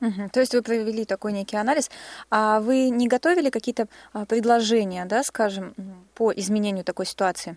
Угу. 0.00 0.28
То 0.32 0.40
есть 0.40 0.54
вы 0.54 0.62
провели 0.62 1.04
такой 1.04 1.32
некий 1.32 1.56
анализ. 1.56 1.90
А 2.30 2.60
вы 2.60 2.88
не 2.88 3.08
готовили 3.08 3.50
какие-то 3.50 3.88
а, 4.12 4.24
предложения, 4.26 5.04
да, 5.04 5.22
скажем, 5.24 5.74
по 6.14 6.32
изменению 6.32 6.84
такой 6.84 7.06
ситуации? 7.06 7.56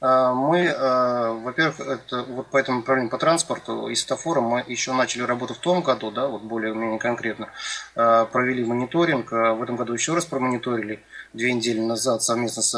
А, 0.00 0.32
мы, 0.32 0.68
а, 0.68 1.32
во-первых, 1.34 1.80
это, 1.80 2.22
вот 2.24 2.48
по 2.48 2.56
этому 2.56 2.78
направлению 2.78 3.10
по 3.10 3.18
транспорту 3.18 3.88
и 3.88 3.94
светофорам 3.94 4.44
мы 4.44 4.64
еще 4.66 4.92
начали 4.92 5.22
работу 5.22 5.54
в 5.54 5.58
том 5.58 5.82
году, 5.82 6.10
да, 6.10 6.26
вот 6.26 6.42
более-менее 6.42 6.98
конкретно, 6.98 7.50
провели 7.94 8.64
мониторинг, 8.64 9.30
в 9.30 9.62
этом 9.62 9.76
году 9.76 9.92
еще 9.92 10.14
раз 10.14 10.24
промониторили 10.24 11.04
две 11.38 11.54
недели 11.54 11.80
назад 11.80 12.22
совместно 12.22 12.62
с 12.62 12.74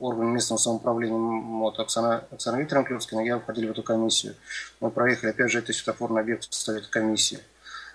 органами 0.00 0.34
местного 0.34 0.58
самоуправления, 0.58 1.16
вот, 1.16 1.78
Оксана, 1.78 2.24
Оксана 2.30 2.56
Викторовна 2.56 2.88
Клевскина, 2.88 3.20
я 3.20 3.38
входили 3.38 3.68
в 3.68 3.70
эту 3.70 3.82
комиссию. 3.82 4.34
Мы 4.80 4.90
проехали, 4.90 5.30
опять 5.30 5.50
же, 5.50 5.60
это 5.60 5.72
светофорный 5.72 6.20
объект 6.20 6.48
в 6.50 6.54
Совет 6.54 6.88
комиссии. 6.88 7.38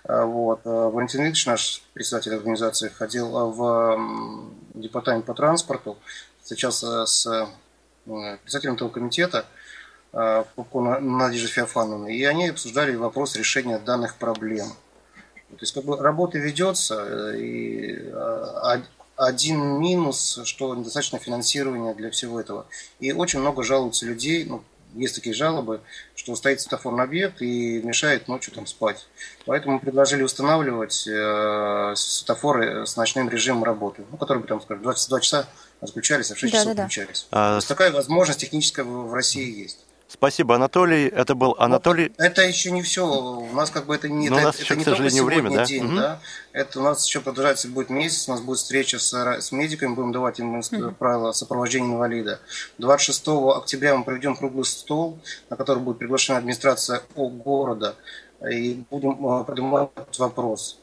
Вот. 0.04 0.62
Валентин 0.64 1.20
Викторович, 1.20 1.46
наш 1.46 1.82
председатель 1.92 2.34
организации, 2.34 2.88
ходил 2.88 3.28
в 3.28 4.50
департамент 4.74 5.26
по 5.26 5.34
транспорту, 5.34 5.98
сейчас 6.42 6.82
с 6.82 7.48
Э, 8.06 8.38
председателем 8.42 8.74
этого 8.74 8.88
комитета 8.88 9.46
э, 10.12 10.44
Надежды 11.00 11.48
Феофановны, 11.48 12.16
и 12.16 12.24
они 12.24 12.48
обсуждали 12.48 12.94
вопрос 12.96 13.36
решения 13.36 13.78
данных 13.78 14.16
проблем. 14.16 14.68
То 15.50 15.56
есть 15.60 15.74
как 15.74 15.84
бы 15.84 15.96
работа 15.96 16.38
ведется, 16.38 17.04
э, 17.06 17.38
и 17.38 18.12
один 19.20 19.78
минус, 19.78 20.40
что 20.44 20.74
недостаточно 20.74 21.18
финансирования 21.18 21.94
для 21.94 22.10
всего 22.10 22.40
этого. 22.40 22.66
И 23.00 23.12
очень 23.12 23.40
много 23.40 23.62
жалуются 23.62 24.06
людей, 24.06 24.44
ну, 24.44 24.62
есть 24.94 25.14
такие 25.14 25.34
жалобы, 25.34 25.80
что 26.16 26.34
стоит 26.34 26.60
светофорный 26.60 27.04
объект 27.04 27.42
и 27.42 27.80
мешает 27.82 28.28
ночью 28.28 28.52
там 28.52 28.66
спать. 28.66 29.06
Поэтому 29.46 29.74
мы 29.74 29.80
предложили 29.80 30.22
устанавливать 30.22 31.06
э, 31.06 31.92
светофоры 31.96 32.86
с 32.86 32.96
ночным 32.96 33.28
режимом 33.28 33.64
работы, 33.64 34.04
ну, 34.10 34.16
которые 34.16 34.42
бы 34.42 34.48
там, 34.48 34.60
скажем, 34.60 34.82
22 34.82 35.20
часа 35.20 35.46
отключались, 35.80 36.30
а 36.30 36.34
в 36.34 36.38
6 36.38 36.52
да, 36.52 36.58
часов 36.58 36.74
да, 36.74 36.82
включались. 36.84 37.26
А... 37.30 37.50
То 37.50 37.56
есть 37.56 37.68
такая 37.68 37.92
возможность 37.92 38.40
техническая 38.40 38.84
в 38.84 39.12
России 39.14 39.62
есть. 39.62 39.78
Спасибо, 40.12 40.56
Анатолий. 40.56 41.06
Это 41.06 41.36
был 41.36 41.54
Анатолий. 41.56 42.12
Но 42.18 42.24
это 42.24 42.42
еще 42.42 42.72
не 42.72 42.82
все. 42.82 43.06
У 43.06 43.52
нас 43.52 43.70
как 43.70 43.86
бы 43.86 43.94
это 43.94 44.08
не, 44.08 44.28
Но 44.28 44.36
это, 44.36 44.42
у 44.42 44.46
нас 44.48 44.54
это 44.56 44.64
еще, 44.64 44.76
не 44.76 44.82
к 44.82 44.84
сожалению, 44.84 45.22
только 45.22 45.34
время, 45.34 45.56
да? 45.56 45.64
день, 45.64 45.84
угу. 45.86 45.94
да. 45.94 46.20
Это 46.52 46.80
у 46.80 46.82
нас 46.82 47.06
еще 47.06 47.20
продолжается 47.20 47.68
будет 47.68 47.90
месяц. 47.90 48.28
У 48.28 48.32
нас 48.32 48.40
будет 48.40 48.58
встреча 48.58 48.98
с, 48.98 49.12
с 49.14 49.52
медиками, 49.52 49.94
будем 49.94 50.10
давать 50.10 50.40
им 50.40 50.58
угу. 50.58 50.90
правила 50.98 51.30
сопровождения 51.30 51.94
инвалида. 51.94 52.40
26 52.78 53.28
октября 53.28 53.96
мы 53.96 54.02
проведем 54.02 54.34
круглый 54.34 54.64
стол, 54.64 55.20
на 55.48 55.56
который 55.56 55.78
будет 55.78 55.98
приглашена 55.98 56.38
администрация 56.38 57.02
города, 57.14 57.94
и 58.50 58.82
будем 58.90 59.24
э, 59.24 59.44
поднимать 59.44 59.90
вопрос. 60.18 60.79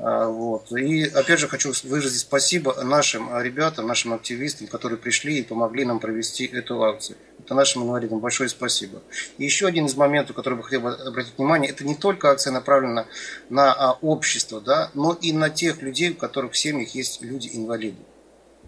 А, 0.00 0.28
вот. 0.28 0.70
И 0.72 1.04
опять 1.04 1.40
же 1.40 1.48
хочу 1.48 1.72
выразить 1.84 2.20
спасибо 2.20 2.82
нашим 2.84 3.36
ребятам, 3.40 3.86
нашим 3.88 4.12
активистам, 4.12 4.68
которые 4.68 4.98
пришли 4.98 5.38
и 5.38 5.42
помогли 5.42 5.84
нам 5.84 5.98
провести 5.98 6.46
эту 6.46 6.82
акцию. 6.84 7.18
Это 7.40 7.54
нашим 7.54 7.82
инвалидам 7.82 8.20
большое 8.20 8.48
спасибо. 8.48 9.02
И 9.38 9.44
еще 9.44 9.66
один 9.66 9.86
из 9.86 9.96
моментов, 9.96 10.36
который 10.36 10.54
бы 10.54 10.62
хотел 10.62 10.86
обратить 10.86 11.36
внимание, 11.36 11.70
это 11.70 11.84
не 11.84 11.96
только 11.96 12.30
акция 12.30 12.52
направлена 12.52 13.06
на 13.48 13.72
а, 13.72 13.98
общество, 14.00 14.60
да, 14.60 14.90
но 14.94 15.14
и 15.14 15.32
на 15.32 15.50
тех 15.50 15.82
людей, 15.82 16.10
у 16.10 16.14
которых 16.14 16.52
в 16.52 16.56
семьях 16.56 16.94
есть 16.94 17.20
люди-инвалиды. 17.20 17.98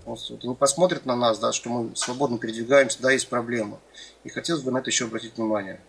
Вот, 0.04 0.18
они 0.42 0.54
посмотрят 0.56 1.06
на 1.06 1.14
нас, 1.14 1.38
да, 1.38 1.52
что 1.52 1.68
мы 1.70 1.94
свободно 1.94 2.38
передвигаемся, 2.38 3.00
да, 3.00 3.12
есть 3.12 3.28
проблема. 3.28 3.78
И 4.24 4.30
хотелось 4.30 4.62
бы 4.62 4.72
на 4.72 4.78
это 4.78 4.90
еще 4.90 5.04
обратить 5.04 5.36
внимание. 5.36 5.80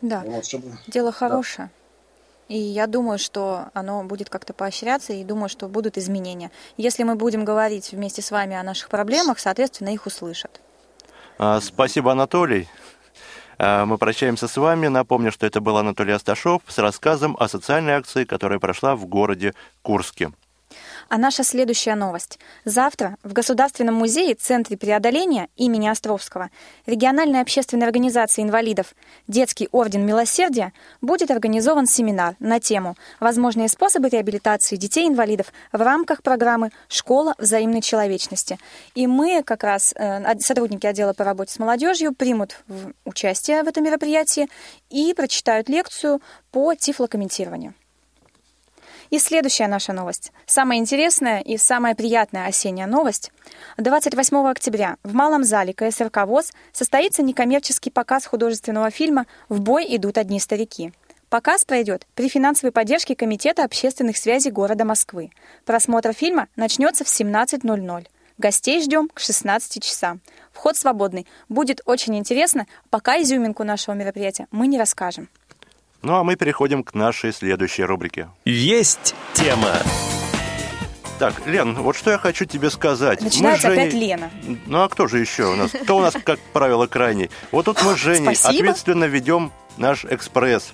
Да, 0.00 0.22
вот, 0.24 0.46
чтобы... 0.46 0.78
дело 0.86 1.12
хорошее. 1.12 1.70
Да. 1.74 1.85
И 2.48 2.58
я 2.58 2.86
думаю, 2.86 3.18
что 3.18 3.66
оно 3.74 4.04
будет 4.04 4.30
как-то 4.30 4.52
поощряться, 4.52 5.12
и 5.12 5.24
думаю, 5.24 5.48
что 5.48 5.68
будут 5.68 5.98
изменения. 5.98 6.50
Если 6.76 7.02
мы 7.02 7.16
будем 7.16 7.44
говорить 7.44 7.92
вместе 7.92 8.22
с 8.22 8.30
вами 8.30 8.54
о 8.56 8.62
наших 8.62 8.88
проблемах, 8.88 9.38
соответственно, 9.38 9.88
их 9.88 10.06
услышат. 10.06 10.60
А, 11.38 11.60
спасибо, 11.60 12.12
Анатолий. 12.12 12.68
А, 13.58 13.84
мы 13.84 13.98
прощаемся 13.98 14.46
с 14.46 14.56
вами. 14.56 14.86
Напомню, 14.86 15.32
что 15.32 15.46
это 15.46 15.60
был 15.60 15.76
Анатолий 15.76 16.12
Асташов 16.12 16.62
с 16.68 16.78
рассказом 16.78 17.36
о 17.38 17.48
социальной 17.48 17.94
акции, 17.94 18.24
которая 18.24 18.58
прошла 18.58 18.94
в 18.94 19.06
городе 19.06 19.54
Курске. 19.82 20.30
А 21.08 21.18
наша 21.18 21.44
следующая 21.44 21.94
новость. 21.94 22.40
Завтра 22.64 23.16
в 23.22 23.32
Государственном 23.32 23.94
музее 23.94 24.34
Центре 24.34 24.76
преодоления 24.76 25.48
имени 25.54 25.86
Островского 25.86 26.50
региональной 26.84 27.40
общественной 27.40 27.86
организации 27.86 28.42
инвалидов 28.42 28.94
Детский 29.28 29.68
орден 29.70 30.04
милосердия 30.04 30.72
будет 31.00 31.30
организован 31.30 31.86
семинар 31.86 32.34
на 32.40 32.58
тему 32.58 32.96
«Возможные 33.20 33.68
способы 33.68 34.08
реабилитации 34.08 34.74
детей-инвалидов 34.74 35.52
в 35.70 35.80
рамках 35.80 36.22
программы 36.22 36.70
«Школа 36.88 37.34
взаимной 37.38 37.82
человечности». 37.82 38.58
И 38.96 39.06
мы, 39.06 39.44
как 39.44 39.62
раз 39.62 39.94
э, 39.96 40.38
сотрудники 40.40 40.86
отдела 40.86 41.12
по 41.12 41.22
работе 41.22 41.52
с 41.52 41.60
молодежью, 41.60 42.14
примут 42.14 42.64
участие 43.04 43.62
в 43.62 43.68
этом 43.68 43.84
мероприятии 43.84 44.48
и 44.90 45.14
прочитают 45.14 45.68
лекцию 45.68 46.20
по 46.50 46.74
тифлокомментированию. 46.74 47.74
И 49.10 49.18
следующая 49.18 49.68
наша 49.68 49.92
новость. 49.92 50.32
Самая 50.46 50.78
интересная 50.78 51.40
и 51.40 51.56
самая 51.56 51.94
приятная 51.94 52.46
осенняя 52.46 52.86
новость. 52.86 53.30
28 53.78 54.36
октября 54.48 54.96
в 55.02 55.14
Малом 55.14 55.44
зале 55.44 55.72
КСРК 55.72 56.26
ВОЗ 56.26 56.52
состоится 56.72 57.22
некоммерческий 57.22 57.92
показ 57.92 58.26
художественного 58.26 58.90
фильма 58.90 59.26
«В 59.48 59.60
бой 59.60 59.86
идут 59.88 60.18
одни 60.18 60.40
старики». 60.40 60.92
Показ 61.28 61.64
пройдет 61.64 62.06
при 62.14 62.28
финансовой 62.28 62.72
поддержке 62.72 63.16
Комитета 63.16 63.64
общественных 63.64 64.16
связей 64.16 64.50
города 64.50 64.84
Москвы. 64.84 65.30
Просмотр 65.64 66.12
фильма 66.12 66.46
начнется 66.54 67.04
в 67.04 67.08
17.00. 67.08 68.06
Гостей 68.38 68.82
ждем 68.82 69.08
к 69.08 69.18
16 69.18 69.82
часам. 69.82 70.20
Вход 70.52 70.76
свободный. 70.76 71.26
Будет 71.48 71.80
очень 71.84 72.16
интересно. 72.16 72.66
Пока 72.90 73.20
изюминку 73.20 73.64
нашего 73.64 73.94
мероприятия 73.94 74.46
мы 74.50 74.66
не 74.66 74.78
расскажем. 74.78 75.28
Ну 76.02 76.14
а 76.14 76.24
мы 76.24 76.36
переходим 76.36 76.82
к 76.84 76.94
нашей 76.94 77.32
следующей 77.32 77.84
рубрике. 77.84 78.28
Есть 78.44 79.14
тема. 79.34 79.72
Так, 81.18 81.46
Лен, 81.46 81.74
вот 81.76 81.96
что 81.96 82.10
я 82.10 82.18
хочу 82.18 82.44
тебе 82.44 82.70
сказать. 82.70 83.22
Начинается 83.22 83.68
мы 83.68 83.74
Женей... 83.74 83.88
опять 83.88 84.00
Лена. 84.00 84.30
Ну 84.66 84.82
а 84.82 84.88
кто 84.88 85.06
же 85.06 85.18
еще 85.18 85.46
у 85.46 85.56
нас? 85.56 85.70
Кто 85.70 85.96
у 85.96 86.00
нас, 86.00 86.14
как 86.22 86.38
правило, 86.52 86.86
крайний? 86.86 87.30
Вот 87.52 87.64
тут 87.64 87.82
мы 87.82 87.96
с 87.96 87.98
Женей 87.98 88.36
Спасибо. 88.36 88.64
ответственно 88.64 89.04
ведем 89.04 89.50
наш 89.78 90.04
экспресс. 90.04 90.72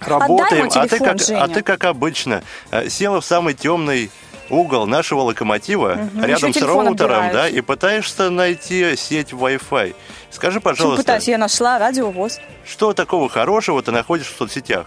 Работаем, 0.00 0.68
телефон, 0.68 0.82
а, 0.82 0.88
ты 0.88 0.98
как, 0.98 1.20
Женя. 1.20 1.42
а 1.42 1.48
ты 1.48 1.62
как 1.62 1.84
обычно 1.84 2.42
э, 2.70 2.88
села 2.88 3.20
в 3.20 3.24
самый 3.24 3.54
темный 3.54 4.10
угол 4.50 4.86
нашего 4.86 5.20
локомотива 5.22 5.98
Угу, 6.14 6.22
рядом 6.26 6.52
с 6.52 6.60
роутером, 6.62 6.88
отбирают. 6.92 7.32
да, 7.32 7.48
и 7.48 7.60
пытаешься 7.60 8.30
найти 8.30 8.96
сеть 8.96 9.32
Wi-Fi. 9.32 9.94
Скажи, 10.30 10.60
пожалуйста, 10.60 11.02
пытаюсь? 11.02 11.28
Я 11.28 11.38
нашла 11.38 11.78
радиовоз. 11.78 12.38
что 12.66 12.92
такого 12.92 13.28
хорошего 13.28 13.82
ты 13.82 13.90
находишь 13.92 14.26
в 14.28 14.36
соцсетях? 14.36 14.86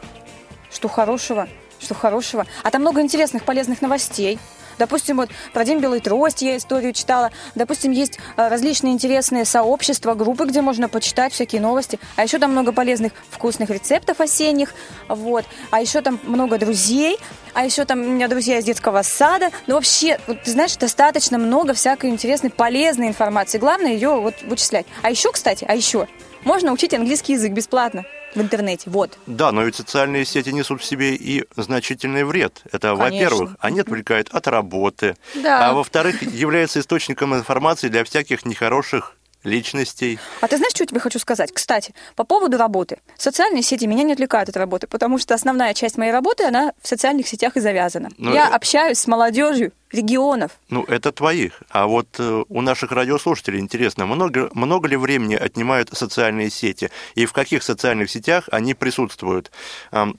Что 0.71 0.87
хорошего? 0.87 1.47
Что 1.79 1.93
хорошего? 1.95 2.45
А 2.63 2.71
там 2.71 2.81
много 2.81 3.01
интересных, 3.01 3.43
полезных 3.43 3.81
новостей. 3.81 4.39
Допустим, 4.77 5.17
вот 5.17 5.29
про 5.53 5.65
День 5.65 5.79
Белой 5.79 5.99
Трости 5.99 6.45
я 6.45 6.57
историю 6.57 6.93
читала. 6.93 7.31
Допустим, 7.55 7.91
есть 7.91 8.19
э, 8.37 8.47
различные 8.47 8.93
интересные 8.93 9.45
сообщества, 9.45 10.13
группы, 10.13 10.45
где 10.45 10.61
можно 10.61 10.89
почитать 10.89 11.33
всякие 11.33 11.61
новости. 11.61 11.99
А 12.15 12.23
еще 12.23 12.39
там 12.39 12.51
много 12.51 12.71
полезных 12.71 13.13
вкусных 13.29 13.69
рецептов 13.69 14.19
осенних. 14.19 14.73
Вот. 15.07 15.45
А 15.71 15.81
еще 15.81 16.01
там 16.01 16.19
много 16.23 16.57
друзей. 16.57 17.17
А 17.53 17.65
еще 17.65 17.85
там 17.85 18.01
у 18.01 18.09
меня 18.09 18.27
друзья 18.27 18.57
из 18.57 18.65
детского 18.65 19.01
сада. 19.03 19.51
Ну, 19.67 19.75
вообще, 19.75 20.19
вот, 20.27 20.41
ты 20.43 20.51
знаешь, 20.51 20.75
достаточно 20.75 21.37
много 21.37 21.73
всякой 21.73 22.09
интересной, 22.09 22.49
полезной 22.49 23.07
информации. 23.07 23.57
Главное 23.57 23.93
ее 23.93 24.19
вот 24.19 24.35
вычислять. 24.43 24.85
А 25.01 25.11
еще, 25.11 25.31
кстати, 25.31 25.65
а 25.67 25.75
еще 25.75 26.07
можно 26.43 26.71
учить 26.71 26.93
английский 26.93 27.33
язык 27.33 27.51
бесплатно 27.53 28.05
в 28.35 28.41
интернете. 28.41 28.89
Вот. 28.89 29.17
Да, 29.27 29.51
но 29.51 29.63
ведь 29.63 29.75
социальные 29.75 30.25
сети 30.25 30.49
несут 30.49 30.81
в 30.81 30.85
себе 30.85 31.15
и 31.15 31.45
значительный 31.55 32.23
вред. 32.23 32.61
Это, 32.71 32.95
во-первых, 32.95 33.55
они 33.59 33.79
отвлекают 33.79 34.29
от 34.31 34.47
работы, 34.47 35.15
Да. 35.35 35.69
а 35.69 35.73
во-вторых, 35.73 36.21
являются 36.21 36.79
источником 36.79 37.33
информации 37.35 37.89
для 37.89 38.03
всяких 38.03 38.45
нехороших 38.45 39.15
личностей. 39.43 40.19
А 40.41 40.47
ты 40.47 40.57
знаешь, 40.57 40.71
что 40.71 40.83
я 40.83 40.87
тебе 40.87 40.99
хочу 40.99 41.19
сказать? 41.19 41.51
Кстати, 41.51 41.93
по 42.15 42.23
поводу 42.23 42.57
работы. 42.57 42.99
Социальные 43.17 43.63
сети 43.63 43.85
меня 43.87 44.03
не 44.03 44.13
отвлекают 44.13 44.49
от 44.49 44.57
работы, 44.57 44.87
потому 44.87 45.17
что 45.17 45.33
основная 45.33 45.73
часть 45.73 45.97
моей 45.97 46.11
работы, 46.11 46.43
она 46.45 46.73
в 46.81 46.87
социальных 46.87 47.27
сетях 47.27 47.57
и 47.57 47.59
завязана. 47.59 48.09
Ну, 48.17 48.33
я 48.33 48.47
общаюсь 48.47 48.99
с 48.99 49.07
молодежью 49.07 49.71
регионов. 49.91 50.51
Ну, 50.69 50.83
это 50.83 51.11
твоих. 51.11 51.61
А 51.69 51.87
вот 51.87 52.07
э, 52.17 52.43
у 52.47 52.61
наших 52.61 52.91
радиослушателей 52.91 53.59
интересно, 53.59 54.05
много, 54.05 54.49
много 54.53 54.87
ли 54.87 54.97
времени 54.97 55.35
отнимают 55.35 55.89
социальные 55.93 56.49
сети? 56.49 56.89
И 57.15 57.25
в 57.25 57.33
каких 57.33 57.63
социальных 57.63 58.09
сетях 58.09 58.49
они 58.51 58.73
присутствуют? 58.73 59.51
Ам, 59.91 60.17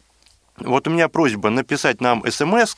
вот 0.58 0.86
у 0.86 0.90
меня 0.90 1.08
просьба 1.08 1.50
написать 1.50 2.00
нам 2.00 2.22
смс 2.30 2.76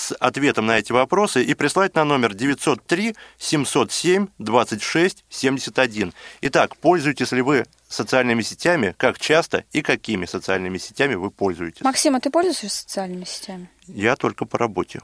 с 0.00 0.14
ответом 0.14 0.64
на 0.66 0.78
эти 0.78 0.92
вопросы 0.92 1.44
и 1.44 1.52
прислать 1.54 1.94
на 1.94 2.04
номер 2.04 2.32
903 2.34 3.14
707 3.38 4.28
26 4.38 5.24
71. 5.28 6.14
Итак, 6.40 6.76
пользуетесь 6.76 7.32
ли 7.32 7.42
вы 7.42 7.66
социальными 7.88 8.40
сетями, 8.42 8.94
как 8.96 9.18
часто 9.18 9.64
и 9.72 9.82
какими 9.82 10.24
социальными 10.24 10.78
сетями 10.78 11.16
вы 11.16 11.30
пользуетесь? 11.30 11.82
Максим, 11.82 12.16
а 12.16 12.20
ты 12.20 12.30
пользуешься 12.30 12.70
социальными 12.70 13.24
сетями? 13.24 13.68
Я 13.86 14.16
только 14.16 14.46
по 14.46 14.56
работе, 14.56 15.00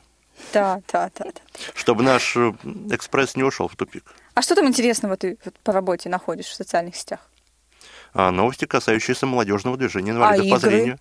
Да, 0.55 0.81
да, 0.91 1.11
да, 1.19 1.25
да. 1.27 1.41
чтобы 1.75 2.03
наш 2.03 2.35
э, 2.37 2.53
экспресс 2.91 3.37
не 3.37 3.43
ушел 3.43 3.69
в 3.69 3.77
тупик. 3.77 4.15
А 4.35 4.41
что 4.43 4.55
там 4.55 4.67
интересного 4.67 5.17
ты 5.19 5.37
по 5.63 5.73
работе 5.75 6.09
находишь 6.09 6.47
в 6.47 6.55
социальных 6.55 6.97
сетях? 6.97 7.21
А, 8.15 8.31
новости, 8.31 8.65
касающиеся 8.65 9.27
молодежного 9.27 9.77
движения 9.77 10.13
инвалидов 10.13 10.47
А 10.47 10.51
по 10.55 10.57
игры? 10.59 10.71
зрению. 10.71 10.99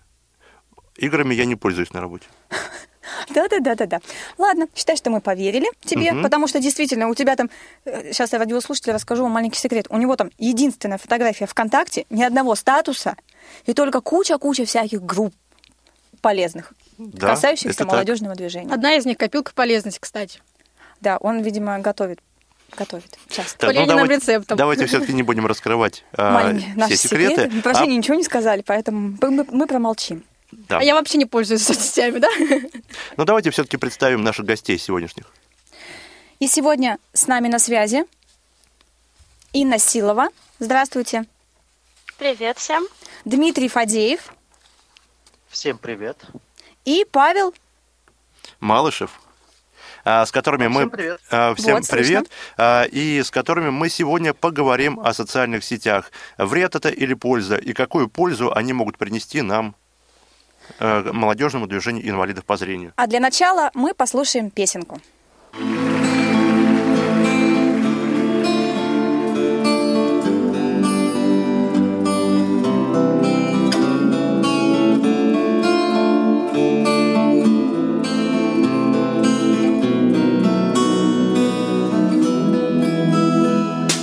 Играми 0.96 1.34
я 1.34 1.46
не 1.46 1.56
пользуюсь 1.56 1.92
на 1.94 2.00
работе. 2.02 2.26
Да, 3.30 3.46
да, 3.48 3.60
да, 3.60 3.74
да, 3.74 3.86
да. 3.86 4.00
Ладно, 4.38 4.66
считай, 4.74 4.96
что 4.96 5.10
мы 5.10 5.20
поверили 5.20 5.66
тебе, 5.84 6.12
Мгм. 6.12 6.22
потому 6.22 6.46
что 6.48 6.58
действительно 6.60 7.08
у 7.08 7.14
тебя 7.14 7.36
там, 7.36 7.50
сейчас 7.84 8.32
я 8.32 8.38
радиослушателю 8.38 8.94
расскажу 8.94 9.22
вам 9.22 9.32
маленький 9.32 9.58
секрет. 9.58 9.86
У 9.90 9.96
него 9.98 10.16
там 10.16 10.30
единственная 10.38 10.98
фотография 10.98 11.46
ВКонтакте, 11.46 12.06
ни 12.10 12.22
одного 12.22 12.54
статуса, 12.54 13.16
и 13.64 13.74
только 13.74 14.00
куча-куча 14.00 14.64
всяких 14.64 15.02
групп 15.02 15.34
полезных, 16.20 16.72
Да, 16.98 17.28
касающихся 17.30 17.68
это 17.70 17.78
так. 17.78 17.88
молодежного 17.88 18.34
движения. 18.34 18.72
Одна 18.72 18.94
из 18.94 19.04
них 19.06 19.18
копилка 19.18 19.52
полезности, 19.54 19.98
кстати. 20.00 20.40
Да, 21.00 21.18
он, 21.18 21.42
видимо, 21.42 21.78
готовит, 21.78 22.20
готовит 22.76 23.18
часто. 23.28 23.58
Так, 23.58 23.70
По 23.70 23.72
Лениным 23.74 23.96
давайте, 23.98 24.14
рецептам. 24.14 24.56
давайте 24.58 24.86
все-таки 24.86 25.12
не 25.12 25.22
будем 25.22 25.46
раскрывать 25.46 26.04
Маленькие 26.16 26.70
все 26.70 26.78
наши 26.80 26.96
секреты. 26.96 27.34
секреты. 27.34 27.54
Мы 27.56 27.62
про 27.62 27.72
А, 27.78 27.86
ничего 27.86 28.16
не 28.16 28.24
сказали, 28.24 28.62
поэтому 28.66 29.16
мы- 29.20 29.46
мы 29.50 29.66
промолчим. 29.66 30.24
Да. 30.52 30.78
А 30.78 30.82
я 30.82 30.94
вообще 30.94 31.18
не 31.18 31.26
пользуюсь 31.26 31.62
соцсетями, 31.64 32.18
да? 32.18 32.28
Ну 33.16 33.24
давайте 33.24 33.50
все-таки 33.50 33.76
представим 33.76 34.22
наших 34.22 34.46
гостей 34.46 34.78
сегодняшних. 34.78 35.26
И 36.38 36.46
сегодня 36.48 36.98
с 37.12 37.26
нами 37.26 37.48
на 37.48 37.58
связи 37.58 38.04
Инна 39.52 39.78
Силова. 39.78 40.28
Здравствуйте. 40.58 41.24
Привет 42.18 42.58
всем. 42.58 42.86
Дмитрий 43.24 43.68
Фадеев 43.68 44.32
Всем 45.48 45.78
привет. 45.78 46.18
и 46.84 47.04
Павел 47.10 47.54
Малышев, 48.60 49.20
а, 50.04 50.24
с 50.24 50.32
которыми 50.32 50.66
мы... 50.68 50.80
Всем 50.82 50.90
привет. 50.90 51.20
а, 51.30 51.54
Всем 51.54 51.74
Вот, 51.76 51.84
слышно. 51.84 52.04
привет. 52.22 52.30
а, 52.56 52.84
И 52.84 53.22
с 53.22 53.30
которыми 53.30 53.70
мы 53.70 53.88
сегодня 53.90 54.32
поговорим 54.34 55.00
о 55.00 55.12
социальных 55.12 55.64
сетях. 55.64 56.10
Вред 56.38 56.74
это 56.74 56.88
или 56.88 57.14
польза? 57.14 57.56
И 57.56 57.72
какую 57.72 58.08
пользу 58.08 58.52
они 58.54 58.72
могут 58.72 58.96
принести 58.98 59.42
нам, 59.42 59.74
молодежному 60.80 61.66
движению 61.66 62.08
инвалидов 62.08 62.44
по 62.44 62.56
зрению? 62.56 62.92
А 62.96 63.06
для 63.06 63.20
начала 63.20 63.70
мы 63.74 63.94
послушаем 63.94 64.50
песенку. 64.50 65.00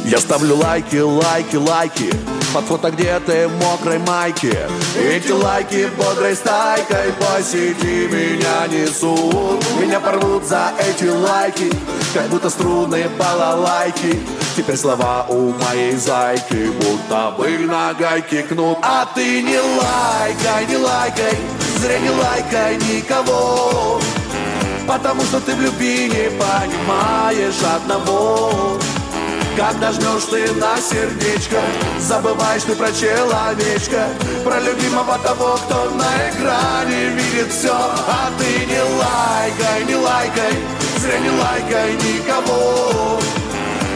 Я 0.06 0.20
ставлю 0.20 0.56
лайки, 0.58 0.98
лайки, 0.98 1.56
лайки 1.56 2.33
Под 2.54 2.66
фото, 2.66 2.92
где 2.92 3.20
ты 3.20 3.48
в 3.48 3.60
мокрой 3.64 3.98
майке. 3.98 4.70
Эти 4.96 5.32
лайки 5.32 5.90
бодрой 5.98 6.36
стайкой 6.36 7.12
По 7.14 7.42
сети 7.42 8.08
меня 8.08 8.68
несут. 8.68 9.66
Меня 9.82 10.00
порвут 10.00 10.46
за 10.46 10.72
эти 10.78 11.06
лайки 11.06 11.72
Как 12.14 12.28
будто 12.28 12.52
струны 12.52 13.10
балалайки. 13.18 14.20
Теперь 14.56 14.78
слова 14.78 15.26
у 15.30 15.52
моей 15.66 15.96
зайки 15.96 16.68
Будто 16.68 17.34
бы 17.36 17.58
на 17.58 17.92
гайке 17.96 18.44
кнут. 18.44 18.78
А 18.84 19.08
ты 19.16 19.42
не 19.42 19.58
лайкай, 19.58 20.68
не 20.68 20.78
лайкай 20.78 21.38
Зря 21.80 21.98
не 21.98 22.12
лайкай 22.12 22.76
никого. 22.76 24.00
Потому 24.88 25.24
что 25.24 25.40
ты 25.40 25.56
в 25.56 25.62
любви 25.62 26.08
не 26.08 26.30
понимаешь 26.38 27.64
одного 27.64 28.78
когда 29.56 29.92
жмешь 29.92 30.26
ты 30.30 30.52
на 30.54 30.78
сердечко 30.78 31.62
Забываешь 32.00 32.64
ты 32.64 32.76
про 32.76 32.92
человечка 32.92 34.08
Про 34.44 34.60
любимого 34.60 35.18
того, 35.20 35.58
кто 35.66 35.90
на 35.92 36.30
экране 36.30 37.10
видит 37.10 37.52
все 37.52 37.74
А 37.74 38.30
ты 38.38 38.66
не 38.66 38.82
лайкай, 38.82 39.86
не 39.86 39.96
лайкай 39.96 40.54
Зря 41.04 41.20
не 41.20 41.30
лайкай 41.32 41.94
никого. 41.96 43.20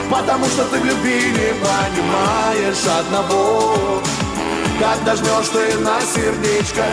Потому 0.10 0.46
что 0.46 0.66
ты 0.66 0.78
в 0.80 0.86
любви 0.86 1.32
не 1.32 1.54
понимаешь 1.64 2.86
одного 3.00 4.02
когда 4.80 5.16
жмешь 5.16 5.50
ты 5.52 5.78
на 5.80 6.00
сердечко. 6.02 6.84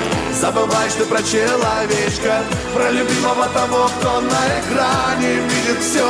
Забываешь 0.41 0.93
ты 0.95 1.05
про 1.05 1.23
человечка 1.23 2.43
Про 2.75 2.91
любимого 2.91 3.47
того, 3.49 3.89
кто 3.99 4.21
на 4.21 4.43
экране 4.61 5.35
видит 5.35 5.83
все 5.83 6.07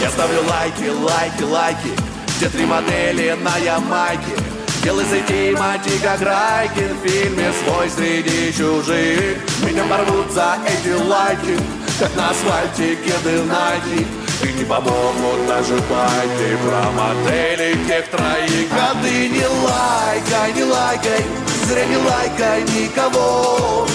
Я 0.00 0.10
ставлю 0.10 0.42
лайки, 0.48 0.88
лайки, 0.88 1.42
лайки 1.42 1.90
Где 2.36 2.48
три 2.48 2.64
модели 2.64 3.36
на 3.42 3.56
Ямайке. 3.58 4.36
Делай 4.82 5.04
зайти 5.04 5.54
мати, 5.58 5.90
как 6.02 6.22
Райкин 6.22 6.96
В 6.96 7.06
фильме 7.06 7.52
свой 7.64 7.90
среди 7.90 8.52
чужих 8.52 9.36
Меня 9.62 9.84
порвут 9.84 10.30
за 10.32 10.56
эти 10.66 10.94
лайки 11.02 11.58
Как 11.98 12.14
на 12.16 12.30
асфальте 12.30 12.96
кеды 12.96 13.42
найти 13.42 14.06
И 14.42 14.52
не 14.52 14.64
помогут 14.64 15.46
даже 15.46 15.74
байки 15.74 16.56
Про 16.64 16.90
модели 16.92 17.76
тех 17.86 18.08
троих 18.08 18.70
А 18.72 18.94
ты 19.02 19.28
не 19.28 19.46
лайкай, 19.46 20.52
не 20.54 20.64
лайкай 20.64 21.24
Зря 21.66 21.84
не 21.84 21.96
лайкай 21.96 22.62
никого. 22.62 23.86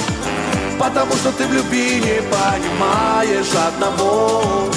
Потому 0.79 1.13
что 1.13 1.31
ты 1.31 1.45
в 1.45 1.53
любви 1.53 1.95
не 1.95 2.21
понимаешь 2.21 3.53
одного. 3.67 4.71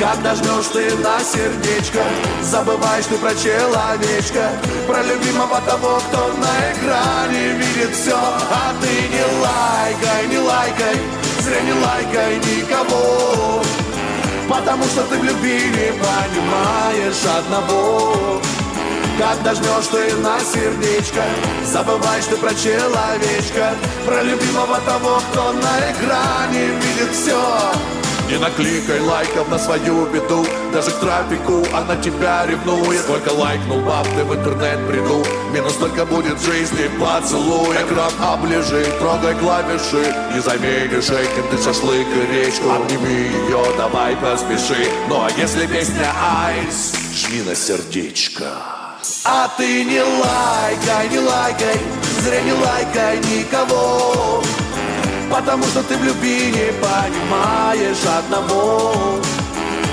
Как 0.00 0.22
нажмешь 0.22 0.66
ты 0.72 0.94
на 0.96 1.20
сердечко 1.20 2.02
Забываешь 2.42 3.06
ты 3.06 3.16
про 3.16 3.30
человечка 3.30 4.50
Про 4.86 5.02
любимого 5.02 5.58
того, 5.62 6.00
кто 6.08 6.32
на 6.36 6.72
экране 6.72 7.52
видит 7.54 7.94
все 7.94 8.14
А 8.14 8.74
ты 8.80 8.88
не 8.88 9.24
лайкай, 9.40 10.26
не 10.28 10.38
лайкай 10.38 11.00
Зря 11.40 11.60
не 11.62 11.72
лайкай 11.72 12.36
никого 12.36 13.62
Потому 14.48 14.84
что 14.84 15.02
ты 15.02 15.18
в 15.18 15.24
любви 15.24 15.60
не 15.70 15.92
понимаешь 15.92 17.24
одного. 17.38 18.40
Как 19.18 19.42
нажмешь 19.44 19.86
ты 19.90 20.14
на 20.16 20.38
сердечко. 20.40 21.22
Забываешь 21.64 22.26
ты 22.26 22.36
про 22.36 22.50
человечка 22.54 23.74
Про 24.04 24.22
любимого 24.22 24.78
того, 24.80 25.20
кто 25.30 25.52
на 25.52 25.90
экране 25.90 26.66
видит 26.66 27.14
все 27.14 27.42
не 28.28 28.38
накликай 28.38 29.00
лайков 29.00 29.48
на 29.48 29.58
свою 29.58 30.06
беду. 30.06 30.44
Даже 30.72 30.90
к 30.90 30.98
трафику 31.00 31.64
она 31.74 31.96
тебя 31.96 32.46
ревнует. 32.46 33.00
Сколько 33.00 33.30
лайкнул 33.30 33.80
баб 33.80 34.06
ты 34.16 34.24
в 34.24 34.34
интернет 34.34 34.86
приду. 34.88 35.24
Минус 35.52 35.74
только 35.74 36.04
будет 36.04 36.40
жизни 36.40 36.90
поцелуй. 37.00 37.76
Экран 37.76 38.12
оближи, 38.20 38.84
трогай 38.98 39.34
клавиши. 39.34 40.14
Не 40.34 40.40
заменишь 40.40 41.10
этим 41.10 41.48
ты 41.50 41.62
шашлык 41.62 42.06
и 42.06 42.34
речку. 42.34 42.70
Обними 42.70 43.30
ее, 43.30 43.64
давай 43.76 44.16
поспеши. 44.16 44.88
Ну 45.08 45.22
а 45.22 45.30
если 45.36 45.66
песня 45.66 46.12
айс 46.44 46.94
Жми 47.12 47.42
на 47.42 47.54
сердечко. 47.54 48.44
А 49.24 49.48
ты 49.56 49.84
не 49.84 50.00
лайкай, 50.00 51.08
не 51.08 51.18
лайкай, 51.20 51.80
зря 52.22 52.40
не 52.42 52.52
лайкай 52.52 53.18
никого 53.18 54.42
Потому 55.30 55.64
что 55.64 55.82
ты 55.82 55.96
в 55.96 56.04
любви 56.04 56.52
не 56.52 56.72
понимаешь 56.80 58.04
одного. 58.18 59.20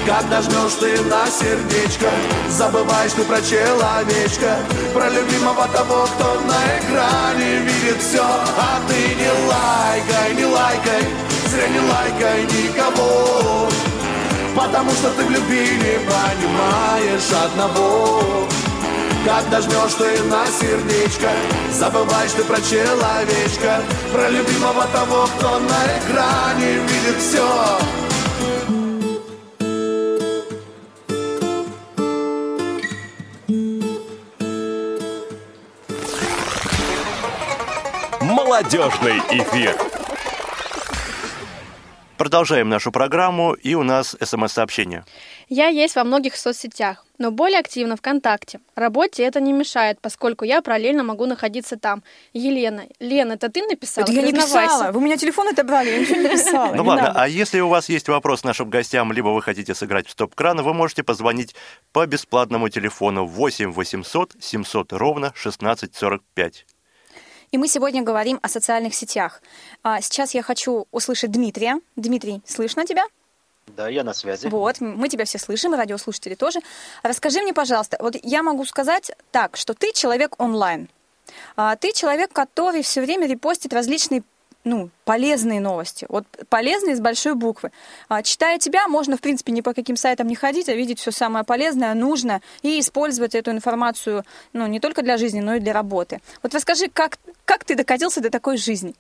Как 0.06 0.30
нажмешь 0.30 0.74
ты 0.82 1.02
на 1.04 1.26
сердечко 1.28 2.10
Забываешь 2.50 3.14
ты 3.14 3.24
про 3.24 3.42
человечка 3.42 4.58
Про 4.94 5.08
любимого 5.10 5.66
того, 5.70 6.06
кто 6.14 6.42
на 6.42 6.60
экране 6.78 7.60
видит 7.60 8.02
все 8.02 8.22
А 8.22 8.82
ты 8.86 9.16
не 9.16 9.32
лайкай, 9.48 10.36
не 10.36 10.46
лайкай 10.46 11.08
Зря 11.54 11.68
не 11.68 11.80
лайкай 11.80 12.44
никого. 12.44 13.70
Потому 14.56 14.92
что 14.92 15.10
ты 15.12 15.24
в 15.24 15.30
любви 15.30 15.70
не 15.78 16.00
понимаешь 16.00 17.32
одного 17.46 18.48
как 19.26 19.50
нажмешь 19.50 19.94
ты 19.98 20.22
на 20.24 20.46
сердечко 20.48 21.30
Забываешь 21.72 22.32
ты 22.32 22.44
про 22.44 22.58
человечка 22.58 23.82
Про 24.12 24.30
любимого 24.30 24.86
того, 24.94 25.28
кто 25.38 25.60
на 25.60 26.00
экране 26.00 26.74
видит 26.74 27.22
все 27.22 27.48
Молодежный 38.22 39.20
эфир. 39.32 40.03
Продолжаем 42.18 42.70
нашу 42.70 42.92
программу, 42.92 43.54
и 43.54 43.74
у 43.74 43.84
нас 43.84 44.16
смс-сообщение. 44.22 45.04
Я 45.50 45.68
есть 45.68 45.96
во 45.96 46.04
многих 46.04 46.36
соцсетях, 46.36 47.06
но 47.18 47.32
более 47.32 47.60
активно 47.60 47.96
ВКонтакте. 47.96 48.60
Работе 48.76 49.24
это 49.24 49.42
не 49.42 49.52
мешает, 49.52 50.00
поскольку 50.00 50.46
я 50.46 50.62
параллельно 50.62 51.04
могу 51.04 51.26
находиться 51.26 51.78
там. 51.78 52.04
Елена, 52.34 52.84
Лена, 53.00 53.34
это 53.34 53.50
ты 53.50 53.66
написала? 53.66 54.06
Это 54.06 54.14
я 54.14 54.22
не 54.22 54.32
писала. 54.32 54.92
Вы 54.92 55.00
у 55.00 55.02
меня 55.02 55.18
телефон 55.18 55.48
отобрали, 55.48 55.90
я 55.90 56.00
ничего 56.00 56.22
не 56.22 56.30
писала. 56.30 56.74
Ну 56.84 56.84
ладно, 56.84 57.14
а 57.16 57.28
если 57.28 57.60
у 57.60 57.68
вас 57.68 57.90
есть 57.90 58.08
вопрос 58.08 58.44
нашим 58.44 58.70
гостям, 58.70 59.12
либо 59.12 59.30
вы 59.30 59.42
хотите 59.42 59.74
сыграть 59.74 60.08
в 60.08 60.12
стоп-кран, 60.12 60.62
вы 60.62 60.74
можете 60.74 61.04
позвонить 61.04 61.56
по 61.92 62.06
бесплатному 62.06 62.70
телефону 62.70 63.26
8 63.26 63.72
800 63.72 64.36
700 64.40 64.94
ровно 64.94 65.28
1645. 65.28 66.66
И 67.54 67.58
мы 67.60 67.68
сегодня 67.68 68.02
говорим 68.02 68.40
о 68.42 68.50
социальных 68.50 68.96
сетях. 68.96 69.40
А 69.84 70.02
сейчас 70.02 70.34
я 70.34 70.42
хочу 70.42 70.88
услышать 70.92 71.32
Дмитрия. 71.32 71.80
Дмитрий, 71.96 72.42
слышно 72.48 72.84
тебя? 72.84 73.06
Да, 73.68 73.88
я 73.88 74.04
на 74.04 74.16
связи. 74.16 74.48
Вот, 74.48 74.82
мы 74.82 75.08
тебя 75.08 75.26
все 75.26 75.38
слышим, 75.38 75.76
и 75.76 75.78
радиослушатели 75.78 76.34
тоже. 76.34 76.62
Расскажи 77.04 77.44
мне, 77.44 77.54
пожалуйста, 77.54 77.98
вот 78.00 78.16
я 78.24 78.42
могу 78.42 78.66
сказать 78.66 79.12
так, 79.30 79.56
что 79.56 79.76
ты 79.76 79.94
человек 79.94 80.34
онлайн. 80.40 80.90
А, 81.56 81.76
ты 81.76 81.94
человек, 81.94 82.34
который 82.34 82.82
все 82.82 83.02
время 83.02 83.28
репостит 83.28 83.72
различные 83.72 84.24
ну, 84.64 84.90
полезные 85.06 85.60
новости. 85.60 86.06
Вот 86.10 86.26
полезные 86.50 86.96
с 86.96 87.00
большой 87.00 87.36
буквы. 87.36 87.72
А, 88.08 88.24
читая 88.24 88.60
тебя, 88.60 88.88
можно, 88.88 89.18
в 89.18 89.22
принципе, 89.22 89.52
ни 89.52 89.62
по 89.62 89.74
каким 89.74 89.96
сайтам 89.96 90.28
не 90.28 90.36
ходить, 90.36 90.70
а 90.70 90.74
видеть 90.74 91.00
все 91.00 91.12
самое 91.12 91.44
полезное, 91.44 91.94
нужное, 91.94 92.42
и 92.62 92.80
использовать 92.80 93.36
эту 93.36 93.52
информацию, 93.52 94.24
ну, 94.54 94.68
не 94.68 94.80
только 94.80 95.02
для 95.02 95.18
жизни, 95.18 95.42
но 95.42 95.56
и 95.56 95.60
для 95.60 95.74
работы. 95.74 96.22
Вот 96.42 96.54
расскажи, 96.54 96.88
как, 96.88 97.18
как 97.46 97.64
ты 97.64 97.76
докатился 97.76 98.22
до 98.22 98.30
такой 98.30 98.58
жизни? 98.58 98.96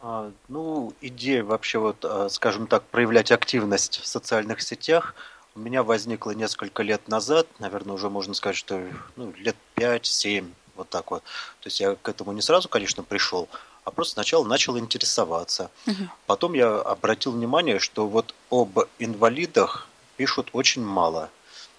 А, 0.00 0.30
ну, 0.48 0.92
идея 1.00 1.42
вообще, 1.42 1.78
вот, 1.78 2.04
а, 2.04 2.28
скажем 2.28 2.66
так, 2.66 2.84
проявлять 2.84 3.32
активность 3.32 4.00
в 4.00 4.06
социальных 4.06 4.60
сетях 4.60 5.14
у 5.58 5.60
меня 5.60 5.82
возникла 5.82 6.30
несколько 6.30 6.84
лет 6.84 7.08
назад, 7.08 7.48
наверное, 7.58 7.94
уже 7.94 8.08
можно 8.08 8.32
сказать, 8.32 8.56
что 8.56 8.80
ну, 9.16 9.32
лет 9.38 9.56
5-7, 9.74 10.48
вот 10.76 10.88
так 10.88 11.10
вот. 11.10 11.24
То 11.24 11.66
есть 11.66 11.80
я 11.80 11.96
к 11.96 12.08
этому 12.08 12.30
не 12.30 12.42
сразу, 12.42 12.68
конечно, 12.68 13.02
пришел, 13.02 13.48
а 13.88 13.90
просто 13.90 14.12
сначала 14.14 14.44
начал 14.44 14.78
интересоваться. 14.78 15.70
Угу. 15.86 16.08
Потом 16.26 16.52
я 16.52 16.76
обратил 16.76 17.32
внимание, 17.32 17.78
что 17.78 18.06
вот 18.06 18.34
об 18.50 18.78
инвалидах 18.98 19.88
пишут 20.18 20.50
очень 20.52 20.84
мало, 20.84 21.30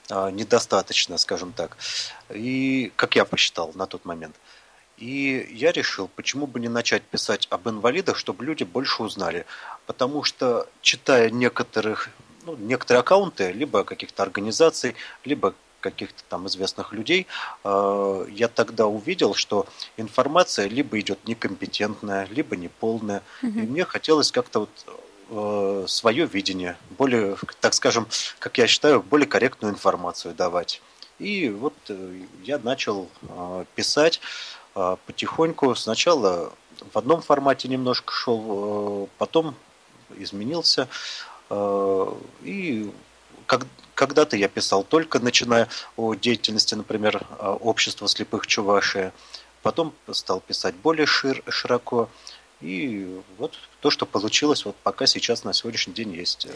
а, 0.10 0.32
недостаточно, 0.32 1.18
скажем 1.20 1.54
так. 1.54 1.78
И 2.30 2.92
как 2.96 3.16
я 3.16 3.26
посчитал 3.26 3.72
на 3.76 3.86
тот 3.86 4.06
момент. 4.06 4.36
И 4.98 5.48
я 5.52 5.72
решил, 5.72 6.10
почему 6.16 6.48
бы 6.48 6.60
не 6.60 6.68
начать 6.68 7.04
писать 7.04 7.48
об 7.52 7.70
инвалидах, 7.70 8.18
чтобы 8.18 8.44
люди 8.44 8.64
больше 8.64 9.04
узнали. 9.04 9.46
Потому 9.86 10.24
что, 10.24 10.68
читая 10.82 11.30
некоторых, 11.30 12.10
ну, 12.44 12.56
некоторые 12.56 13.02
аккаунты, 13.02 13.52
либо 13.52 13.84
каких-то 13.84 14.24
организаций, 14.24 14.96
либо 15.26 15.54
каких-то 15.80 16.24
там 16.30 16.48
известных 16.48 16.94
людей, 16.94 17.28
э, 17.64 18.26
я 18.30 18.48
тогда 18.48 18.88
увидел, 18.88 19.34
что 19.34 19.66
информация 19.98 20.68
либо 20.68 21.00
идет 21.00 21.28
некомпетентная, 21.28 22.28
либо 22.30 22.56
неполная. 22.56 23.24
Угу. 23.44 23.60
И 23.60 23.62
мне 23.62 23.86
хотелось 23.86 24.32
как-то 24.32 24.62
вот 24.62 24.70
э, 25.30 25.86
свое 25.88 26.26
видение, 26.26 26.78
более, 26.98 27.38
так 27.62 27.74
скажем, 27.74 28.08
как 28.40 28.58
я 28.58 28.68
считаю, 28.68 29.02
более 29.02 29.28
корректную 29.28 29.74
информацию 29.74 30.34
давать. 30.34 30.82
И 31.20 31.50
вот 31.50 31.76
э, 31.90 32.22
я 32.44 32.60
начал 32.60 33.10
писать 33.76 34.22
потихоньку. 34.74 35.76
Сначала 35.76 36.54
в 36.94 36.98
одном 36.98 37.22
формате 37.22 37.68
немножко 37.68 38.14
шел, 38.14 39.10
потом 39.18 39.56
изменился. 40.16 40.88
И 42.44 42.92
как, 43.50 43.66
когда-то 44.00 44.38
я 44.38 44.48
писал 44.48 44.86
только 44.86 45.20
начиная 45.20 45.68
о 45.98 46.16
деятельности, 46.16 46.74
например, 46.74 47.22
общества 47.60 48.08
слепых 48.08 48.48
Чувашия. 48.48 49.12
Потом 49.62 49.94
стал 50.14 50.40
писать 50.40 50.74
более 50.76 51.06
шир, 51.06 51.44
широко. 51.50 52.10
И 52.62 53.22
вот 53.38 53.60
то, 53.82 53.90
что 53.90 54.06
получилось, 54.06 54.64
вот 54.64 54.78
пока 54.84 55.06
сейчас 55.06 55.44
на 55.44 55.52
сегодняшний 55.52 55.94
день 55.94 56.14
есть. 56.14 56.48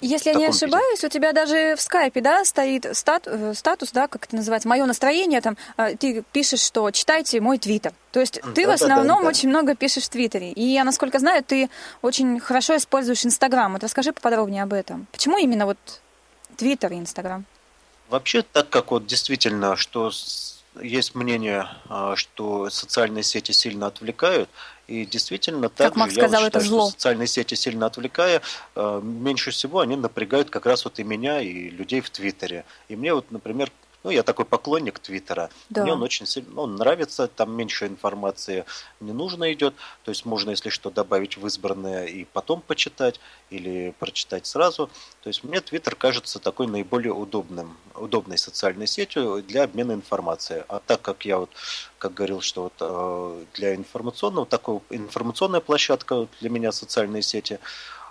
Если 0.00 0.30
я 0.30 0.36
не 0.36 0.46
ошибаюсь, 0.46 1.02
виде. 1.02 1.06
у 1.06 1.10
тебя 1.10 1.32
даже 1.32 1.74
в 1.76 1.80
скайпе, 1.80 2.20
да, 2.20 2.44
стоит 2.44 2.86
стат, 2.96 3.24
э, 3.26 3.52
статус, 3.54 3.90
да, 3.92 4.08
как 4.08 4.24
это 4.24 4.36
называется, 4.36 4.68
мое 4.68 4.84
настроение, 4.86 5.40
там, 5.40 5.56
э, 5.76 5.96
ты 5.96 6.24
пишешь, 6.32 6.60
что 6.60 6.90
читайте 6.90 7.40
мой 7.40 7.58
твиттер. 7.58 7.92
То 8.12 8.20
есть 8.20 8.40
ты 8.54 8.64
да, 8.64 8.72
в 8.72 8.74
основном 8.74 9.06
да, 9.06 9.16
да, 9.16 9.22
да. 9.22 9.28
очень 9.28 9.48
много 9.48 9.74
пишешь 9.74 10.04
в 10.04 10.08
Твиттере. 10.08 10.52
И 10.52 10.64
я, 10.64 10.84
насколько 10.84 11.18
знаю, 11.18 11.44
ты 11.44 11.70
очень 12.02 12.40
хорошо 12.40 12.76
используешь 12.76 13.24
Инстаграм. 13.24 13.72
Вот 13.72 13.84
расскажи 13.84 14.12
поподробнее 14.12 14.62
об 14.62 14.72
этом. 14.72 15.06
Почему 15.12 15.38
именно 15.38 15.66
вот 15.66 15.78
Твиттер 16.56 16.92
и 16.92 16.96
Инстаграм? 16.96 17.44
Вообще, 18.08 18.42
так 18.42 18.68
как 18.70 18.90
вот 18.90 19.06
действительно, 19.06 19.76
что 19.76 20.10
есть 20.80 21.14
мнение, 21.14 21.68
а, 21.88 22.16
что 22.16 22.70
социальные 22.70 23.22
сети 23.22 23.52
сильно 23.52 23.86
отвлекают, 23.86 24.48
и 24.90 25.06
действительно, 25.06 25.68
так 25.68 25.94
как 25.94 26.10
сказал, 26.10 26.42
я 26.42 26.48
это 26.48 26.58
считаю, 26.58 26.64
зло. 26.64 26.82
что 26.88 26.90
социальные 26.90 27.28
сети 27.28 27.54
сильно 27.54 27.86
отвлекая, 27.86 28.42
а, 28.74 29.00
меньше 29.00 29.52
всего 29.52 29.78
они 29.78 29.94
напрягают 29.94 30.50
как 30.50 30.66
раз 30.66 30.84
вот 30.84 30.98
и 30.98 31.04
меня, 31.04 31.40
и 31.40 31.70
людей 31.70 32.00
в 32.00 32.10
Твиттере. 32.10 32.64
И 32.88 32.96
мне 32.96 33.14
вот, 33.14 33.30
например, 33.30 33.70
ну, 34.02 34.10
я 34.10 34.22
такой 34.22 34.44
поклонник 34.44 34.98
Твиттера. 34.98 35.50
Да. 35.68 35.82
Мне 35.82 35.92
он 35.92 36.02
очень 36.02 36.26
сильно, 36.26 36.60
он 36.60 36.76
нравится, 36.76 37.28
там 37.28 37.52
меньше 37.52 37.86
информации 37.86 38.64
не 39.00 39.12
нужно 39.12 39.52
идет, 39.52 39.74
то 40.04 40.10
есть 40.10 40.24
можно, 40.24 40.50
если 40.50 40.70
что, 40.70 40.90
добавить 40.90 41.36
в 41.36 41.46
избранное 41.46 42.06
и 42.06 42.24
потом 42.24 42.62
почитать, 42.62 43.20
или 43.50 43.94
прочитать 43.98 44.46
сразу. 44.46 44.88
То 45.22 45.28
есть 45.28 45.44
мне 45.44 45.60
Твиттер 45.60 45.96
кажется 45.96 46.38
такой 46.38 46.66
наиболее 46.66 47.12
удобным, 47.12 47.76
удобной 47.94 48.38
социальной 48.38 48.86
сетью 48.86 49.42
для 49.46 49.64
обмена 49.64 49.92
информацией. 49.92 50.62
А 50.68 50.80
так 50.84 51.02
как 51.02 51.26
я 51.26 51.38
вот, 51.38 51.50
как 51.98 52.14
говорил, 52.14 52.40
что 52.40 52.62
вот 52.64 52.74
э, 52.80 53.44
для 53.54 53.74
информационного, 53.74 54.46
такого 54.46 54.82
информационная 54.90 55.60
площадка 55.60 56.26
для 56.40 56.48
меня 56.48 56.72
социальные 56.72 57.22
сети, 57.22 57.58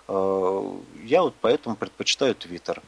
э, 0.07 0.71
я 1.03 1.23
вот 1.23 1.33
поэтому 1.41 1.75
предпочитаю 1.75 2.35
Твиттер. 2.35 2.81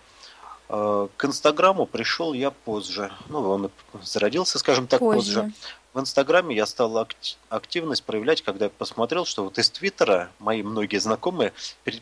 Э, 0.73 1.07
К 1.17 1.25
Инстаграму 1.25 1.85
пришел 1.85 2.31
я 2.33 2.49
позже. 2.51 3.11
Ну, 3.29 3.39
он 3.49 3.71
зародился, 4.01 4.57
скажем 4.57 4.87
так, 4.87 4.99
позже. 4.99 5.41
Позже. 5.41 5.53
В 5.93 5.99
Инстаграме 5.99 6.55
я 6.55 6.65
стал 6.65 6.97
акти- 6.97 7.35
активность 7.49 8.05
проявлять, 8.05 8.41
когда 8.41 8.65
я 8.65 8.69
посмотрел, 8.69 9.25
что 9.25 9.43
вот 9.43 9.57
из 9.57 9.69
Твиттера 9.69 10.29
мои 10.39 10.63
многие 10.63 10.99
знакомые 10.99 11.51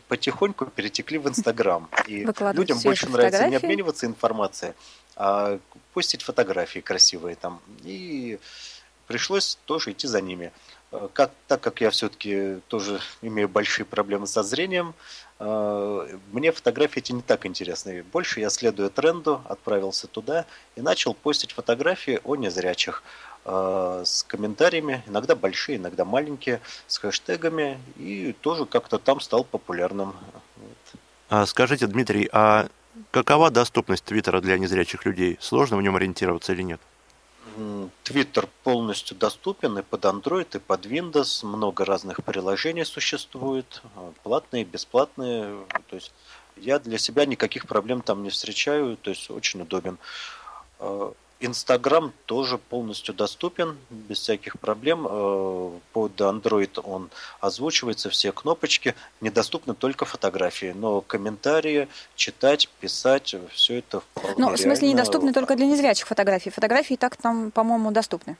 потихоньку 0.06 0.66
перетекли 0.66 1.18
в 1.18 1.28
Инстаграм. 1.28 1.88
И 2.06 2.24
людям 2.60 2.78
больше 2.84 3.06
нравится 3.08 3.38
не 3.48 3.56
обмениваться 3.56 4.06
информацией, 4.06 4.74
а 5.16 5.58
постить 5.92 6.22
фотографии 6.22 6.78
красивые 6.78 7.34
там. 7.34 7.60
И 7.82 8.38
пришлось 9.08 9.58
тоже 9.64 9.90
идти 9.90 10.06
за 10.06 10.20
ними. 10.20 10.52
Э, 10.92 11.08
Как, 11.12 11.32
так 11.48 11.60
как 11.60 11.80
я 11.80 11.90
все-таки 11.90 12.60
тоже 12.68 13.00
имею 13.22 13.48
большие 13.48 13.84
проблемы 13.86 14.28
со 14.28 14.44
зрением, 14.44 14.94
мне 15.40 16.52
фотографии 16.52 16.98
эти 16.98 17.12
не 17.12 17.22
так 17.22 17.46
интересны. 17.46 18.04
Больше 18.12 18.40
я 18.40 18.50
следуя 18.50 18.90
тренду, 18.90 19.40
отправился 19.48 20.06
туда 20.06 20.44
и 20.76 20.82
начал 20.82 21.14
постить 21.14 21.52
фотографии 21.52 22.20
о 22.24 22.36
незрячих 22.36 23.02
э, 23.46 24.02
с 24.04 24.22
комментариями, 24.24 25.02
иногда 25.06 25.34
большие, 25.34 25.78
иногда 25.78 26.04
маленькие, 26.04 26.60
с 26.86 26.98
хэштегами, 26.98 27.80
и 27.96 28.34
тоже 28.42 28.66
как-то 28.66 28.98
там 28.98 29.20
стал 29.20 29.44
популярным. 29.44 30.14
А 31.30 31.46
скажите, 31.46 31.86
Дмитрий, 31.86 32.28
а 32.32 32.68
какова 33.10 33.50
доступность 33.50 34.04
Твиттера 34.04 34.42
для 34.42 34.58
незрячих 34.58 35.06
людей? 35.06 35.38
Сложно 35.40 35.78
в 35.78 35.82
нем 35.82 35.96
ориентироваться 35.96 36.52
или 36.52 36.62
нет? 36.62 36.80
Твиттер 38.04 38.48
полностью 38.62 39.16
доступен 39.16 39.78
и 39.78 39.82
под 39.82 40.04
Android, 40.04 40.56
и 40.56 40.58
под 40.58 40.86
Windows. 40.86 41.44
Много 41.44 41.84
разных 41.84 42.24
приложений 42.24 42.84
существует, 42.84 43.82
э, 43.96 44.12
платные, 44.22 44.64
бесплатные. 44.64 45.64
То 45.88 45.96
есть 45.96 46.12
я 46.56 46.78
для 46.78 46.98
себя 46.98 47.26
никаких 47.26 47.66
проблем 47.66 48.02
там 48.02 48.22
не 48.22 48.30
встречаю, 48.30 48.96
то 48.96 49.10
есть 49.10 49.30
очень 49.30 49.62
удобен. 49.62 49.98
Инстаграм 51.40 52.12
тоже 52.26 52.58
полностью 52.58 53.14
доступен, 53.14 53.78
без 53.90 54.18
всяких 54.20 54.58
проблем. 54.60 55.06
Э, 55.08 55.70
Под 55.92 56.20
Android 56.20 56.80
он 56.84 57.10
озвучивается, 57.40 58.10
все 58.10 58.30
кнопочки. 58.32 58.94
Недоступны 59.22 59.74
только 59.74 60.04
фотографии, 60.04 60.72
но 60.76 61.00
комментарии, 61.00 61.88
читать, 62.14 62.68
писать, 62.80 63.34
все 63.52 63.78
это 63.78 64.00
вполне 64.00 64.34
Ну, 64.36 64.48
в 64.50 64.56
смысле, 64.58 64.88
реально. 64.88 65.00
недоступны 65.00 65.32
только 65.32 65.56
для 65.56 65.66
незрячих 65.66 66.06
фотографий. 66.06 66.50
Фотографии 66.50 66.94
так 66.96 67.16
там, 67.16 67.50
по-моему, 67.50 67.90
доступны. 67.90 68.36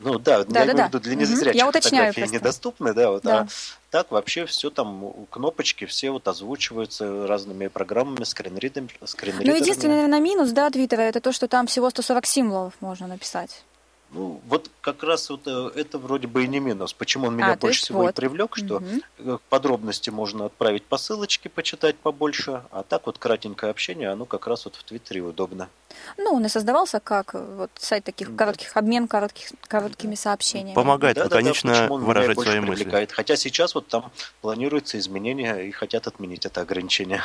Ну 0.00 0.18
да, 0.18 0.44
Да, 0.44 0.60
я 0.60 0.66
да, 0.66 0.72
имею 0.72 0.76
да. 0.76 0.84
в 0.84 0.88
виду 0.88 1.00
для 1.00 1.14
незрячих 1.14 1.66
уточняю 1.66 2.12
фотографии 2.12 2.34
недоступны, 2.36 2.94
да, 2.94 3.10
вот, 3.10 3.22
Да. 3.22 3.38
а 3.40 3.46
так 3.90 4.10
вообще 4.10 4.46
все 4.46 4.70
там, 4.70 5.12
кнопочки 5.30 5.86
все 5.86 6.10
вот 6.10 6.28
озвучиваются 6.28 7.26
разными 7.26 7.68
программами, 7.68 8.24
скринридерами. 8.24 8.88
Ну, 9.00 9.06
скринридерами. 9.06 9.58
единственный, 9.58 9.94
наверное, 9.94 10.20
минус, 10.20 10.50
да, 10.50 10.70
Твиттера, 10.70 11.02
это 11.02 11.20
то, 11.20 11.32
что 11.32 11.48
там 11.48 11.66
всего 11.66 11.88
140 11.90 12.26
символов 12.26 12.74
можно 12.80 13.06
написать. 13.06 13.64
Ну, 14.10 14.40
вот 14.46 14.70
как 14.80 15.02
раз 15.02 15.28
вот 15.28 15.42
э, 15.46 15.70
это 15.74 15.98
вроде 15.98 16.26
бы 16.26 16.44
и 16.44 16.48
не 16.48 16.60
минус. 16.60 16.94
Почему 16.94 17.26
он 17.26 17.36
меня 17.36 17.52
А, 17.52 17.56
больше 17.56 17.66
есть 17.76 17.84
всего 17.84 18.04
и 18.04 18.06
вот. 18.06 18.14
привлек, 18.14 18.56
что 18.56 18.82
э, 19.18 19.38
подробности 19.50 20.08
можно 20.08 20.46
отправить 20.46 20.84
по 20.84 20.96
ссылочке, 20.96 21.50
почитать 21.50 21.96
побольше, 21.96 22.62
а 22.70 22.84
так 22.84 23.04
вот 23.04 23.18
кратенькое 23.18 23.70
общение, 23.70 24.08
оно 24.08 24.24
как 24.24 24.46
раз 24.46 24.64
вот 24.64 24.76
в 24.76 24.84
Твиттере 24.84 25.20
удобно. 25.20 25.68
Ну, 26.16 26.32
он 26.32 26.46
и 26.46 26.48
создавался 26.48 27.00
как 27.00 27.34
э, 27.34 27.56
вот 27.58 27.70
сайт 27.78 28.04
таких 28.04 28.34
коротких, 28.34 28.74
обмен 28.78 29.08
коротких, 29.08 29.52
короткими 29.66 30.14
сообщениями. 30.14 30.74
Помогает 30.74 31.16
Да-да-да, 31.16 31.36
лаконично 31.36 31.86
он 31.90 32.00
меня 32.00 32.06
выражать 32.08 32.36
больше 32.36 32.50
свои 32.52 32.60
мысли. 32.60 32.84
привлекает. 32.84 33.12
Хотя 33.12 33.36
сейчас 33.36 33.74
вот 33.74 33.88
там 33.88 34.10
планируются 34.40 34.98
изменения 34.98 35.54
и 35.66 35.70
хотят 35.70 36.06
отменить 36.06 36.46
это 36.46 36.62
ограничение. 36.62 37.22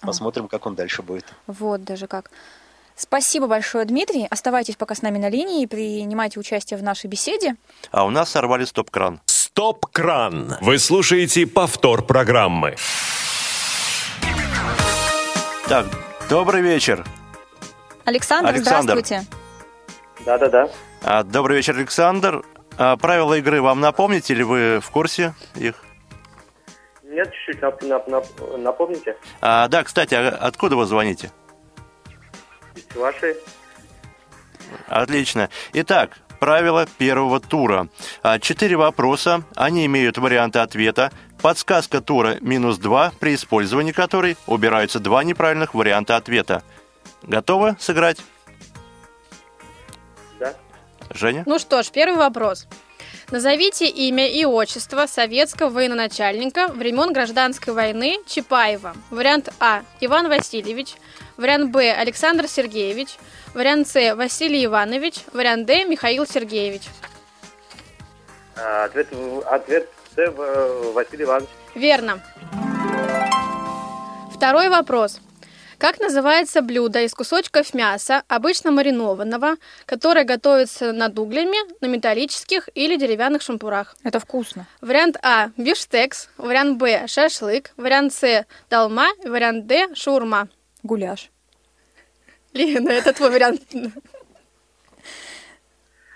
А. 0.00 0.06
Посмотрим, 0.06 0.48
как 0.48 0.64
он 0.64 0.74
дальше 0.76 1.02
будет. 1.02 1.26
Вот 1.46 1.84
даже 1.84 2.06
как. 2.06 2.30
Спасибо 2.96 3.46
большое, 3.46 3.84
Дмитрий. 3.84 4.26
Оставайтесь 4.30 4.76
пока 4.76 4.94
с 4.94 5.02
нами 5.02 5.18
на 5.18 5.28
линии 5.28 5.62
и 5.62 5.66
принимайте 5.66 6.40
участие 6.40 6.78
в 6.78 6.82
нашей 6.82 7.08
беседе. 7.08 7.56
А 7.90 8.04
у 8.06 8.10
нас 8.10 8.30
сорвали 8.30 8.64
стоп-кран. 8.64 9.20
Стоп-кран. 9.26 10.56
Вы 10.62 10.78
слушаете 10.78 11.46
повтор 11.46 12.02
программы. 12.02 12.76
Так, 15.68 15.86
добрый 16.30 16.62
вечер. 16.62 17.04
Александр, 18.06 18.50
Александр. 18.50 18.92
здравствуйте. 18.98 19.26
Да-да-да. 20.24 20.68
А, 21.02 21.22
добрый 21.22 21.58
вечер, 21.58 21.76
Александр. 21.76 22.42
А, 22.78 22.96
правила 22.96 23.34
игры 23.34 23.60
вам 23.60 23.80
напомните 23.80 24.32
или 24.32 24.42
вы 24.42 24.80
в 24.80 24.90
курсе 24.90 25.34
их? 25.54 25.74
Нет, 27.02 27.30
чуть-чуть 27.32 27.62
нап- 27.62 27.80
нап- 27.82 28.08
нап- 28.08 28.56
напомните. 28.56 29.16
А, 29.40 29.68
да, 29.68 29.82
кстати, 29.84 30.14
а 30.14 30.28
откуда 30.40 30.76
вы 30.76 30.86
звоните? 30.86 31.30
Вашей. 32.96 33.36
Отлично. 34.88 35.48
Итак, 35.72 36.18
правила 36.40 36.86
первого 36.98 37.40
тура. 37.40 37.88
А, 38.22 38.38
Четыре 38.38 38.76
вопроса, 38.76 39.42
они 39.54 39.86
имеют 39.86 40.18
варианты 40.18 40.58
ответа. 40.58 41.12
Подсказка 41.40 42.00
тура 42.00 42.38
минус 42.40 42.78
два, 42.78 43.12
при 43.20 43.34
использовании 43.34 43.92
которой 43.92 44.36
убираются 44.46 44.98
два 44.98 45.22
неправильных 45.22 45.74
варианта 45.74 46.16
ответа. 46.16 46.62
Готовы 47.22 47.76
сыграть? 47.78 48.18
Да. 50.38 50.54
Женя? 51.10 51.42
Ну 51.46 51.58
что 51.58 51.82
ж, 51.82 51.90
первый 51.90 52.16
вопрос. 52.18 52.66
Назовите 53.30 53.88
имя 53.88 54.28
и 54.28 54.44
отчество 54.44 55.06
советского 55.06 55.68
военачальника 55.68 56.68
времен 56.68 57.12
гражданской 57.12 57.74
войны 57.74 58.18
Чапаева. 58.26 58.94
Вариант 59.10 59.52
А. 59.58 59.82
Иван 60.00 60.28
Васильевич. 60.28 60.94
Вариант 61.36 61.70
Б. 61.70 61.92
Александр 61.92 62.48
Сергеевич. 62.48 63.16
Вариант 63.54 63.88
С. 63.88 64.14
Василий 64.14 64.64
Иванович. 64.64 65.24
Вариант 65.32 65.66
Д. 65.66 65.84
Михаил 65.84 66.26
Сергеевич. 66.26 66.82
А, 68.56 68.84
Ответ, 68.84 69.08
ответ 69.46 69.88
С. 70.14 70.30
в- 70.30 70.92
Василий 70.92 71.24
Иванович. 71.24 71.50
Верно. 71.74 72.22
Второй 74.34 74.68
вопрос. 74.68 75.20
Как 75.78 76.00
называется 76.00 76.62
блюдо 76.62 77.02
из 77.02 77.12
кусочков 77.12 77.74
мяса, 77.74 78.22
обычно 78.28 78.70
маринованного, 78.70 79.56
которое 79.84 80.24
готовится 80.24 80.92
над 80.92 81.18
углями 81.18 81.58
на 81.82 81.86
металлических 81.86 82.70
или 82.74 82.96
деревянных 82.96 83.42
шампурах? 83.42 83.94
Это 84.02 84.18
вкусно. 84.18 84.66
Вариант 84.80 85.18
А– 85.22 85.50
бифштекс, 85.58 86.30
вариант 86.38 86.78
Б– 86.78 87.06
шашлык, 87.08 87.72
вариант 87.76 88.14
С– 88.14 88.46
долма, 88.70 89.08
вариант 89.26 89.66
Д– 89.66 89.88
шаурма. 89.94 90.48
Гуляш. 90.86 91.30
Лена, 92.52 92.90
это 92.90 93.12
твой 93.12 93.30
вариант. 93.30 93.62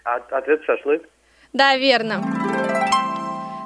А, 0.05 0.17
Ответ 0.17 0.63
шашлык. 0.65 1.03
Да, 1.53 1.77
верно. 1.77 2.23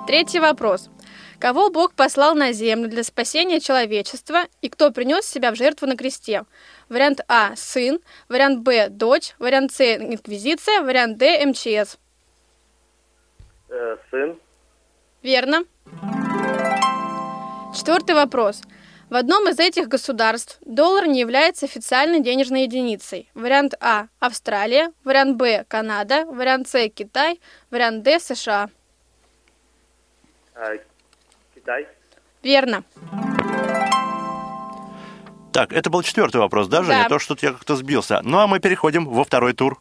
Третий 0.07 0.41
вопрос. 0.41 0.91
Кого 1.39 1.71
Бог 1.71 1.93
послал 1.95 2.35
на 2.35 2.53
землю 2.53 2.89
для 2.89 3.03
спасения 3.03 3.61
человечества 3.61 4.45
и 4.63 4.69
кто 4.69 4.91
принес 4.91 5.27
себя 5.27 5.51
в 5.51 5.57
жертву 5.57 5.87
на 5.87 5.97
кресте? 5.97 6.45
Вариант 6.89 7.21
А– 7.29 7.55
сын, 7.57 8.01
вариант 8.29 8.61
Б– 8.61 8.89
дочь, 8.91 9.35
вариант 9.39 9.73
С– 9.73 9.81
инквизиция, 9.97 10.81
вариант 10.81 11.19
Д– 11.19 11.45
МЧС. 11.47 11.99
Э, 13.69 13.97
сын. 14.11 14.39
Верно. 15.23 15.65
Четвертый 17.75 18.15
вопрос. 18.15 18.63
В 19.11 19.17
одном 19.17 19.49
из 19.49 19.59
этих 19.59 19.89
государств 19.89 20.59
доллар 20.65 21.07
не 21.07 21.21
является 21.21 21.67
официальной 21.67 22.21
денежной 22.21 22.63
единицей. 22.63 23.31
Вариант 23.35 23.75
А– 23.81 24.09
Австралия, 24.19 24.93
вариант 25.05 25.37
Б– 25.37 25.65
Канада, 25.69 26.25
вариант 26.27 26.69
С– 26.69 26.89
Китай, 26.95 27.41
вариант 27.71 28.03
Д– 28.03 28.19
США. 28.21 28.71
А, 30.55 30.73
Китай. 31.55 31.87
Верно. 32.43 32.85
Так, 35.53 35.73
это 35.73 35.91
был 35.91 36.03
четвертый 36.03 36.41
вопрос, 36.41 36.67
да, 36.69 36.83
Женя? 36.83 37.05
Да. 37.05 37.09
То, 37.11 37.19
что 37.19 37.37
я 37.41 37.53
как-то 37.53 37.77
сбился. 37.77 38.21
Ну, 38.25 38.39
а 38.39 38.47
мы 38.47 38.59
переходим 38.59 39.07
во 39.07 39.23
второй 39.23 39.53
тур. 39.53 39.79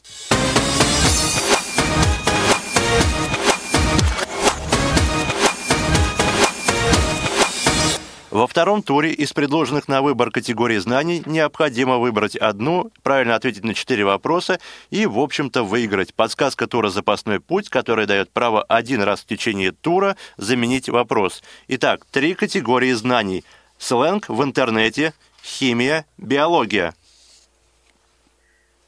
Во 8.34 8.48
втором 8.48 8.82
туре 8.82 9.12
из 9.12 9.32
предложенных 9.32 9.88
на 9.88 10.02
выбор 10.02 10.32
категорий 10.32 10.80
знаний 10.80 11.22
необходимо 11.28 12.00
выбрать 12.00 12.36
одну, 12.36 12.92
правильно 13.04 13.36
ответить 13.36 13.64
на 13.64 13.76
четыре 13.76 14.06
вопроса 14.06 14.60
и, 14.90 15.06
в 15.06 15.20
общем-то, 15.20 15.62
выиграть. 15.62 16.16
Подсказка 16.16 16.66
тура 16.66 16.90
«Запасной 16.90 17.40
путь», 17.40 17.70
которая 17.70 18.08
дает 18.08 18.32
право 18.32 18.64
один 18.64 19.04
раз 19.04 19.22
в 19.22 19.28
течение 19.28 19.72
тура 19.72 20.18
заменить 20.36 20.90
вопрос. 20.90 21.44
Итак, 21.68 22.08
три 22.10 22.34
категории 22.34 22.94
знаний. 22.94 23.44
Сленг 23.78 24.28
в 24.30 24.44
интернете, 24.44 25.14
химия, 25.44 26.08
биология. 26.18 26.96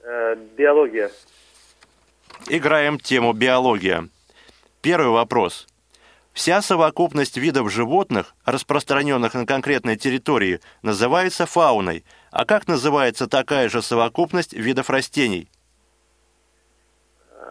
Э, 0.02 0.36
биология. 0.58 1.12
Играем 2.48 3.00
тему 3.00 3.32
биология. 3.32 4.10
Первый 4.82 5.12
вопрос. 5.12 5.68
Вся 6.36 6.62
совокупность 6.62 7.38
видов 7.38 7.72
животных, 7.72 8.36
распространенных 8.44 9.36
на 9.36 9.46
конкретной 9.46 9.96
территории, 9.96 10.60
называется 10.82 11.46
фауной. 11.46 12.04
А 12.30 12.44
как 12.44 12.68
называется 12.68 13.28
такая 13.28 13.70
же 13.70 13.82
совокупность 13.82 14.52
видов 14.52 14.90
растений? 14.90 15.50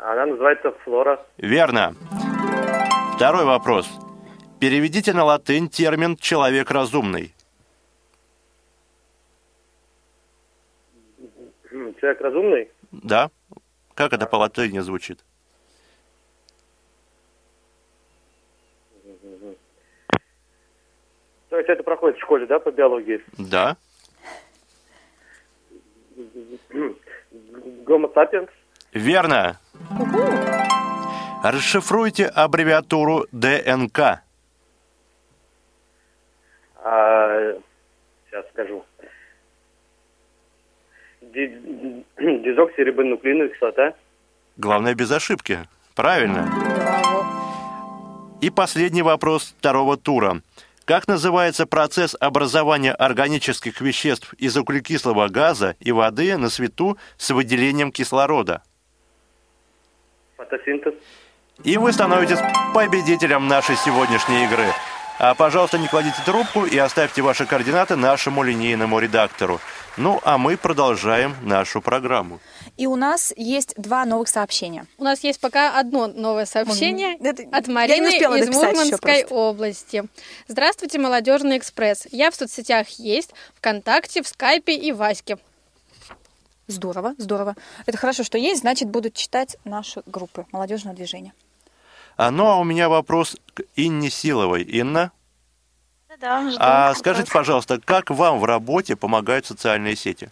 Она 0.03 0.27
называется 0.27 0.70
флора. 0.85 1.18
Верно. 1.38 1.97
Второй 3.16 3.47
вопрос. 3.47 3.88
Переведите 4.61 5.14
на 5.14 5.25
латынь 5.25 5.70
термин 5.70 6.14
«человек 6.18 6.70
разумный». 6.70 7.35
Человек 11.70 12.20
разумный? 12.20 12.70
Да. 12.92 13.31
Как 13.94 14.12
это 14.12 14.27
по 14.27 14.37
латыни 14.37 14.81
звучит? 14.81 15.25
То 21.55 21.59
есть 21.59 21.70
это 21.70 21.85
проходит 21.85 22.18
в 22.18 22.24
школе, 22.35 22.47
да, 22.47 22.59
по 22.59 22.70
биологии? 22.70 23.23
Да. 23.38 23.77
Гомо 27.85 28.09
сапиенс? 28.14 28.49
Верно. 28.92 29.59
Расшифруйте 31.42 32.27
аббревиатуру 32.27 33.27
ДНК. 33.33 34.20
А, 36.83 37.55
сейчас 38.27 38.47
скажу. 38.53 38.85
Дезоксирибонуклеиновая 41.23 43.49
кислота. 43.49 43.94
Главное, 44.57 44.94
без 44.94 45.11
ошибки. 45.11 45.59
Правильно. 45.94 46.49
И 48.40 48.51
последний 48.51 49.03
вопрос 49.03 49.55
второго 49.59 49.97
тура. 49.97 50.40
Как 50.85 51.09
называется 51.09 51.64
процесс 51.64 52.14
образования 52.20 52.92
органических 52.92 53.81
веществ 53.81 54.35
из 54.35 54.55
углекислого 54.57 55.29
газа 55.29 55.77
и 55.81 55.92
воды 55.92 56.37
на 56.37 56.51
свету 56.51 56.99
с 57.16 57.31
выделением 57.31 57.90
кислорода? 57.90 58.62
Фотосинтез. 60.37 60.92
И 61.62 61.79
вы 61.79 61.90
становитесь 61.90 62.38
победителем 62.75 63.49
нашей 63.49 63.77
сегодняшней 63.77 64.44
игры. 64.44 64.66
А, 65.18 65.35
пожалуйста, 65.35 65.79
не 65.79 65.88
кладите 65.88 66.16
трубку 66.27 66.66
и 66.66 66.77
оставьте 66.77 67.23
ваши 67.23 67.47
координаты 67.47 67.97
нашему 67.97 68.42
линейному 68.42 68.99
редактору. 68.99 69.61
Ну, 69.97 70.20
а 70.23 70.37
мы 70.37 70.59
продолжаем 70.59 71.35
нашу 71.40 71.81
программу. 71.81 72.40
И 72.76 72.87
у 72.87 72.96
нас 72.96 73.32
есть 73.37 73.74
два 73.76 74.04
новых 74.04 74.28
сообщения. 74.28 74.87
У 74.98 75.04
нас 75.04 75.22
есть 75.22 75.40
пока 75.40 75.78
одно 75.78 76.08
новое 76.08 76.44
сообщение 76.44 77.16
Это- 77.18 77.44
от 77.52 77.68
Марины 77.68 78.08
из 78.08 78.48
Мурманской 78.48 79.24
области. 79.26 80.04
Здравствуйте, 80.48 80.98
Молодежный 80.98 81.56
экспресс. 81.58 82.06
Я 82.10 82.30
в 82.30 82.34
соцсетях 82.34 82.88
есть, 82.98 83.32
ВКонтакте, 83.56 84.22
в 84.22 84.28
Скайпе 84.28 84.74
и 84.74 84.90
Ваське. 84.90 85.38
Здорово, 86.66 87.14
здорово. 87.18 87.54
Это 87.87 87.96
хорошо, 87.98 88.24
что 88.24 88.38
есть, 88.38 88.62
значит, 88.62 88.88
будут 88.88 89.14
читать 89.14 89.56
наши 89.64 90.02
группы 90.06 90.46
молодежного 90.50 90.96
движения. 90.96 91.32
А, 92.16 92.30
ну, 92.30 92.46
а 92.46 92.56
у 92.56 92.64
меня 92.64 92.88
вопрос 92.88 93.37
к 93.52 93.62
Инне 93.76 94.08
Силовой. 94.10 94.62
Инна, 94.62 95.12
Да, 96.18 96.48
жду 96.48 96.56
а 96.60 96.94
скажите, 96.94 97.30
пожалуйста, 97.30 97.80
как 97.84 98.10
вам 98.10 98.38
в 98.38 98.44
работе 98.44 98.96
помогают 98.96 99.46
социальные 99.46 99.94
сети? 99.96 100.30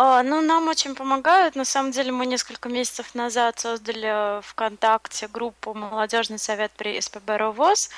А, 0.00 0.22
ну, 0.22 0.40
нам 0.40 0.68
очень 0.68 0.94
помогают. 0.94 1.56
На 1.56 1.64
самом 1.64 1.90
деле, 1.90 2.12
мы 2.12 2.24
несколько 2.24 2.68
месяцев 2.68 3.16
назад 3.16 3.58
создали 3.58 4.40
ВКонтакте 4.42 5.26
группу 5.26 5.74
«Молодежный 5.74 6.38
совет 6.38 6.70
при 6.76 7.00
СПБ 7.00 7.36
РОВОЗ». 7.36 7.90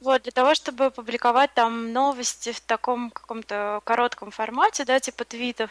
Вот, 0.00 0.22
для 0.22 0.32
того, 0.32 0.56
чтобы 0.56 0.90
публиковать 0.90 1.54
там 1.54 1.92
новости 1.92 2.50
в 2.50 2.60
таком 2.60 3.12
каком-то 3.12 3.80
коротком 3.84 4.32
формате, 4.32 4.84
да, 4.84 4.98
типа 4.98 5.24
твитов. 5.24 5.70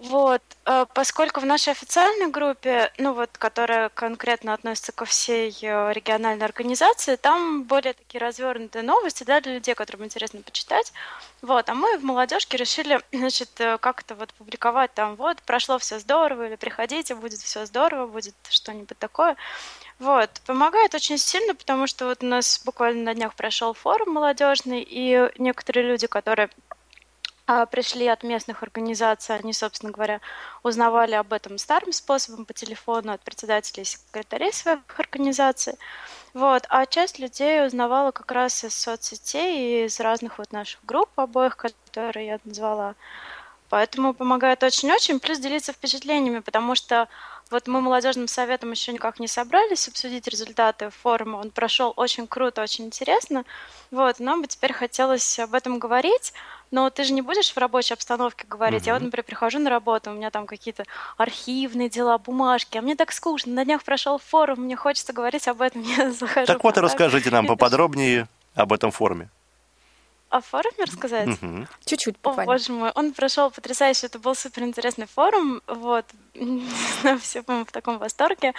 Вот, 0.00 0.40
э, 0.64 0.86
поскольку 0.94 1.40
в 1.40 1.44
нашей 1.44 1.72
официальной 1.72 2.30
группе, 2.30 2.90
ну 2.96 3.12
вот, 3.12 3.36
которая 3.36 3.90
конкретно 3.90 4.54
относится 4.54 4.92
ко 4.92 5.04
всей 5.04 5.50
э, 5.60 5.92
региональной 5.92 6.46
организации, 6.46 7.16
там 7.16 7.64
более 7.64 7.92
такие 7.92 8.18
развернутые 8.18 8.82
новости, 8.82 9.24
да, 9.24 9.42
для 9.42 9.54
людей, 9.54 9.74
которым 9.74 10.06
интересно 10.06 10.40
почитать. 10.40 10.94
Вот, 11.42 11.68
а 11.68 11.74
мы 11.74 11.98
в 11.98 12.02
молодежке 12.02 12.56
решили, 12.56 12.98
значит, 13.12 13.50
э, 13.60 13.76
как 13.76 14.00
это 14.00 14.14
вот 14.14 14.32
публиковать 14.32 14.94
там, 14.94 15.16
вот, 15.16 15.42
прошло 15.42 15.78
все 15.78 15.98
здорово, 15.98 16.46
или 16.46 16.56
приходите, 16.56 17.14
будет 17.14 17.40
все 17.40 17.66
здорово, 17.66 18.06
будет 18.06 18.34
что-нибудь 18.48 18.98
такое. 18.98 19.36
Вот, 19.98 20.30
помогает 20.46 20.94
очень 20.94 21.18
сильно, 21.18 21.54
потому 21.54 21.86
что 21.86 22.06
вот 22.06 22.22
у 22.22 22.26
нас 22.26 22.62
буквально 22.64 23.02
на 23.02 23.14
днях 23.14 23.34
прошел 23.34 23.74
форум 23.74 24.14
молодежный, 24.14 24.80
и 24.80 25.30
некоторые 25.36 25.86
люди, 25.86 26.06
которые 26.06 26.48
пришли 27.70 28.06
от 28.06 28.22
местных 28.22 28.62
организаций, 28.62 29.36
они, 29.36 29.52
собственно 29.52 29.92
говоря, 29.92 30.20
узнавали 30.62 31.14
об 31.14 31.32
этом 31.32 31.58
старым 31.58 31.92
способом 31.92 32.44
по 32.44 32.52
телефону 32.52 33.12
от 33.12 33.22
председателей 33.22 33.82
и 33.82 33.86
секретарей 33.86 34.52
своих 34.52 34.80
организаций. 34.98 35.74
Вот. 36.34 36.66
А 36.68 36.86
часть 36.86 37.18
людей 37.18 37.66
узнавала 37.66 38.12
как 38.12 38.30
раз 38.30 38.64
из 38.64 38.74
соцсетей 38.74 39.82
и 39.82 39.86
из 39.86 40.00
разных 40.00 40.38
вот 40.38 40.52
наших 40.52 40.84
групп 40.84 41.10
обоих, 41.16 41.56
которые 41.56 42.26
я 42.26 42.40
назвала. 42.44 42.94
Поэтому 43.68 44.14
помогает 44.14 44.62
очень-очень, 44.64 45.20
плюс 45.20 45.38
делиться 45.38 45.72
впечатлениями, 45.72 46.40
потому 46.40 46.74
что 46.74 47.08
вот 47.50 47.66
мы 47.66 47.80
молодежным 47.80 48.28
советом 48.28 48.70
еще 48.70 48.92
никак 48.92 49.18
не 49.18 49.26
собрались 49.26 49.88
обсудить 49.88 50.28
результаты 50.28 50.90
форума. 50.90 51.36
Он 51.36 51.50
прошел 51.50 51.92
очень 51.96 52.26
круто, 52.26 52.62
очень 52.62 52.86
интересно. 52.86 53.44
Вот, 53.90 54.20
нам 54.20 54.42
бы 54.42 54.46
теперь 54.46 54.72
хотелось 54.72 55.38
об 55.38 55.54
этом 55.54 55.78
говорить, 55.78 56.32
но 56.70 56.88
ты 56.90 57.02
же 57.02 57.12
не 57.12 57.22
будешь 57.22 57.52
в 57.52 57.56
рабочей 57.58 57.94
обстановке 57.94 58.46
говорить. 58.48 58.86
Я 58.86 58.94
вот, 58.94 59.02
например, 59.02 59.24
прихожу 59.24 59.58
на 59.58 59.68
работу, 59.68 60.10
у 60.10 60.14
меня 60.14 60.30
там 60.30 60.46
какие-то 60.46 60.84
архивные 61.16 61.88
дела, 61.88 62.18
бумажки, 62.18 62.78
а 62.78 62.82
мне 62.82 62.94
так 62.94 63.10
скучно. 63.10 63.52
На 63.52 63.64
днях 63.64 63.82
прошел 63.82 64.18
форум, 64.18 64.60
мне 64.60 64.76
хочется 64.76 65.12
говорить 65.12 65.48
об 65.48 65.60
этом. 65.60 65.82
Я 65.98 66.12
захожу 66.12 66.46
Так 66.46 66.62
вот 66.62 66.76
и 66.76 66.80
расскажите 66.80 67.30
нам 67.30 67.46
поподробнее 67.48 68.28
об 68.54 68.72
этом 68.72 68.92
форуме. 68.92 69.28
О 70.30 70.40
форуме 70.40 70.84
рассказать? 70.84 71.26
Мгм. 71.42 71.66
Чуть-чуть 71.84 72.14
О, 72.22 72.28
буквально. 72.28 72.52
боже 72.52 72.72
мой, 72.72 72.92
он 72.94 73.12
прошел 73.12 73.50
потрясающе, 73.50 74.06
это 74.06 74.20
был 74.20 74.36
супер 74.36 74.62
интересный 74.62 75.06
форум, 75.06 75.60
вот, 75.66 76.04
не 76.34 76.64
знаю, 77.02 77.18
все, 77.18 77.42
по-моему, 77.42 77.66
в 77.66 77.72
таком 77.72 77.98
восторге. 77.98 78.54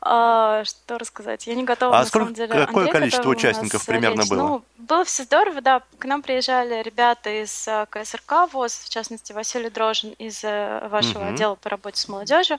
А, 0.00 0.64
что 0.64 0.98
рассказать? 0.98 1.46
Я 1.46 1.54
не 1.54 1.62
готова, 1.62 1.96
А 1.96 2.00
на 2.00 2.06
сколько- 2.06 2.24
самом 2.24 2.34
деле. 2.34 2.48
какое 2.66 2.86
Андрей 2.86 2.92
количество 2.92 3.28
участников 3.30 3.86
примерно 3.86 4.22
речь. 4.22 4.30
было? 4.30 4.38
Ну, 4.42 4.64
было 4.78 5.04
все 5.04 5.22
здорово, 5.22 5.60
да. 5.60 5.82
К 6.00 6.04
нам 6.06 6.22
приезжали 6.22 6.82
ребята 6.82 7.30
из 7.30 7.68
э, 7.68 7.86
КСРК 7.88 8.52
ВОЗ, 8.52 8.74
в 8.84 8.88
частности, 8.88 9.32
Василий 9.32 9.70
Дрожин 9.70 10.10
из 10.18 10.42
э, 10.42 10.88
вашего 10.88 11.20
Мгм. 11.20 11.34
отдела 11.34 11.54
по 11.54 11.68
работе 11.70 12.00
с 12.00 12.08
молодежью, 12.08 12.58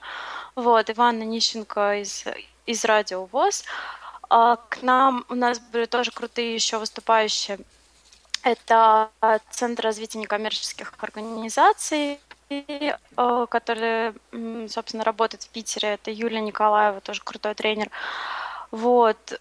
вот, 0.55 0.89
Иван 0.89 1.19
Нищенко 1.19 2.01
из, 2.01 2.23
из 2.65 2.85
радио 2.85 3.25
ВОЗ. 3.25 3.65
А 4.29 4.55
к 4.55 4.81
нам 4.81 5.25
у 5.27 5.35
нас 5.35 5.59
были 5.59 5.83
тоже 5.85 6.11
крутые 6.11 6.55
еще 6.55 6.77
выступающие 6.77 7.59
это 8.43 9.09
Центр 9.51 9.83
развития 9.83 10.19
некоммерческих 10.19 10.93
организаций, 10.99 12.19
э, 12.49 13.45
которые, 13.49 14.13
м, 14.31 14.67
собственно, 14.69 15.03
работают 15.03 15.43
в 15.43 15.49
Питере. 15.49 15.93
Это 15.93 16.11
Юлия 16.11 16.41
Николаева, 16.41 17.01
тоже 17.01 17.21
крутой 17.23 17.55
тренер. 17.55 17.89
Вот. 18.71 19.39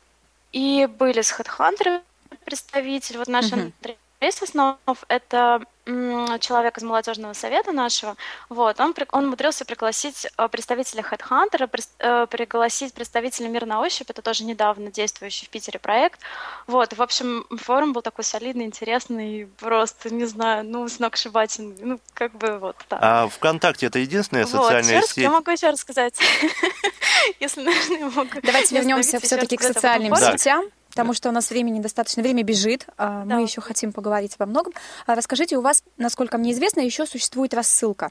И 0.52 0.86
были 0.86 1.22
с 1.22 1.32
HeadHunter 1.38 2.02
представитель. 2.44 3.18
Вот 3.18 3.28
наш 3.28 3.52
Мгм. 3.52 3.72
Андрей 3.82 3.98
Соснов, 4.32 4.78
это 5.08 5.62
человек 5.84 6.78
из 6.78 6.82
молодежного 6.84 7.32
совета 7.32 7.72
нашего. 7.72 8.16
Вот. 8.48 8.78
Он, 8.80 8.94
при- 8.94 9.06
он 9.10 9.26
умудрился 9.26 9.64
пригласить 9.64 10.26
э, 10.36 10.48
представителя 10.48 11.02
HeadHunter, 11.02 11.68
э, 11.98 12.26
пригласить 12.30 12.94
представителя 12.94 13.48
Мир 13.48 13.66
на 13.66 13.80
ощупь, 13.80 14.08
это 14.10 14.22
тоже 14.22 14.44
недавно 14.44 14.90
действующий 14.92 15.46
в 15.46 15.48
Питере 15.48 15.78
проект. 15.78 16.20
Вот, 16.66 16.92
в 16.96 17.02
общем, 17.02 17.44
форум 17.58 17.92
был 17.92 18.02
такой 18.02 18.24
солидный, 18.24 18.64
интересный, 18.64 19.48
просто, 19.58 20.12
не 20.14 20.24
знаю, 20.26 20.64
ну, 20.64 20.88
сногсшибательный, 20.88 21.76
ну, 21.80 22.00
как 22.14 22.32
бы 22.32 22.58
вот 22.58 22.76
так. 22.88 23.00
А 23.02 23.28
ВКонтакте 23.28 23.86
это 23.86 23.98
единственная 23.98 24.46
Вот, 24.46 24.52
социальная 24.64 25.00
раз- 25.00 25.06
сеть? 25.08 25.16
Я 25.24 25.30
могу 25.30 25.50
еще 25.50 25.70
рассказать, 25.70 26.14
если, 27.40 27.62
наверное, 27.62 28.10
могу. 28.10 28.40
Давайте 28.42 28.74
не 28.74 28.80
вернемся 28.80 29.18
все-таки 29.20 29.56
к 29.56 29.62
социальным 29.62 30.14
сетям. 30.16 30.64
Потому 30.92 31.14
что 31.14 31.30
у 31.30 31.32
нас 31.32 31.48
времени 31.48 31.80
достаточно, 31.80 32.22
время 32.22 32.42
бежит, 32.42 32.86
а 32.98 33.24
мы 33.24 33.42
еще 33.42 33.62
хотим 33.62 33.92
поговорить 33.92 34.34
обо 34.38 34.44
многом. 34.44 34.74
А 35.06 35.14
Расскажите, 35.14 35.56
у 35.56 35.62
вас, 35.62 35.82
насколько 35.96 36.36
мне 36.36 36.52
известно, 36.52 36.80
еще 36.80 37.06
существует 37.06 37.54
рассылка. 37.54 38.10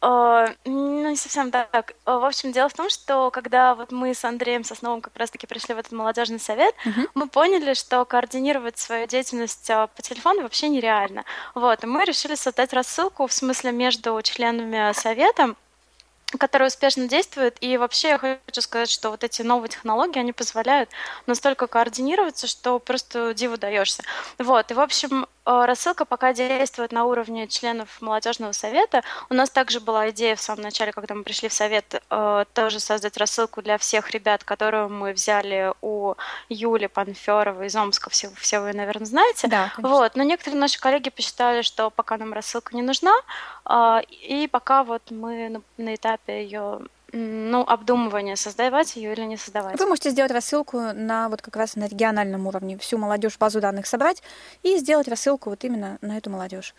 А, 0.00 0.48
Ну, 0.64 1.10
не 1.10 1.16
совсем 1.16 1.50
так. 1.50 1.94
В 2.04 2.24
общем, 2.24 2.52
дело 2.52 2.68
в 2.68 2.74
том, 2.74 2.88
что 2.88 3.30
когда 3.30 3.74
вот 3.74 3.90
мы 3.90 4.14
с 4.14 4.24
Андреем 4.24 4.62
Сосновым 4.62 5.00
как 5.00 5.16
раз-таки 5.16 5.46
пришли 5.46 5.74
в 5.74 5.78
этот 5.78 5.92
молодежный 5.92 6.38
совет, 6.38 6.74
мы 7.14 7.26
поняли, 7.26 7.74
что 7.74 8.04
координировать 8.04 8.78
свою 8.78 9.06
деятельность 9.06 9.66
по 9.66 10.02
телефону 10.02 10.42
вообще 10.42 10.68
нереально. 10.68 11.24
Вот, 11.54 11.82
и 11.82 11.86
мы 11.86 12.04
решили 12.04 12.36
создать 12.36 12.72
рассылку, 12.72 13.26
в 13.26 13.32
смысле, 13.32 13.72
между 13.72 14.20
членами 14.22 14.92
совета, 14.92 15.54
которая 16.38 16.68
успешно 16.68 17.08
действует. 17.08 17.56
И 17.60 17.76
вообще 17.76 18.08
я 18.08 18.18
хочу 18.18 18.60
сказать, 18.60 18.90
что 18.90 19.10
вот 19.10 19.24
эти 19.24 19.42
новые 19.42 19.68
технологии, 19.68 20.18
они 20.18 20.32
позволяют 20.32 20.90
настолько 21.26 21.66
координироваться, 21.66 22.46
что 22.46 22.78
просто 22.78 23.34
диву 23.34 23.56
даешься. 23.56 24.02
Вот, 24.38 24.70
и 24.70 24.74
в 24.74 24.80
общем, 24.80 25.26
рассылка 25.44 26.04
пока 26.04 26.32
действует 26.32 26.92
на 26.92 27.04
уровне 27.04 27.46
членов 27.48 28.00
молодежного 28.00 28.52
совета. 28.52 29.02
У 29.30 29.34
нас 29.34 29.50
также 29.50 29.80
была 29.80 30.10
идея 30.10 30.36
в 30.36 30.40
самом 30.40 30.62
начале, 30.62 30.92
когда 30.92 31.14
мы 31.14 31.22
пришли 31.22 31.48
в 31.48 31.52
совет, 31.52 32.02
э, 32.10 32.44
тоже 32.54 32.80
создать 32.80 33.16
рассылку 33.16 33.62
для 33.62 33.78
всех 33.78 34.10
ребят, 34.10 34.44
которую 34.44 34.88
мы 34.88 35.12
взяли 35.12 35.72
у 35.82 36.14
Юли 36.48 36.86
Панферовой 36.86 37.66
из 37.66 37.76
Омска, 37.76 38.10
все, 38.10 38.30
все 38.36 38.60
вы, 38.60 38.72
наверное, 38.72 39.06
знаете. 39.06 39.48
Да, 39.48 39.70
конечно. 39.74 39.96
Вот, 39.96 40.16
но 40.16 40.22
некоторые 40.22 40.60
наши 40.60 40.80
коллеги 40.80 41.10
посчитали, 41.10 41.62
что 41.62 41.90
пока 41.90 42.16
нам 42.16 42.32
рассылка 42.32 42.74
не 42.74 42.82
нужна, 42.82 43.14
а, 43.64 44.02
и 44.08 44.46
пока 44.46 44.84
вот 44.84 45.10
мы 45.10 45.62
на 45.76 45.94
этапе 45.94 46.42
ее 46.42 46.80
ну, 47.16 47.62
обдумывания, 47.66 48.34
создавать 48.36 48.96
ее 48.96 49.12
или 49.12 49.22
не 49.22 49.36
создавать. 49.36 49.78
Вы 49.78 49.86
можете 49.86 50.10
сделать 50.10 50.32
рассылку 50.32 50.80
на 50.80 51.28
вот 51.28 51.42
как 51.42 51.54
раз 51.56 51.76
на 51.76 51.84
региональном 51.86 52.46
уровне, 52.46 52.76
всю 52.76 52.98
молодежь 52.98 53.38
базу 53.38 53.60
данных 53.60 53.86
собрать 53.86 54.22
и 54.62 54.76
сделать 54.78 55.06
рассылку 55.08 55.50
вот 55.50 55.62
именно 55.64 55.98
на 56.00 56.16
эту 56.18 56.30
молодежь. 56.30 56.74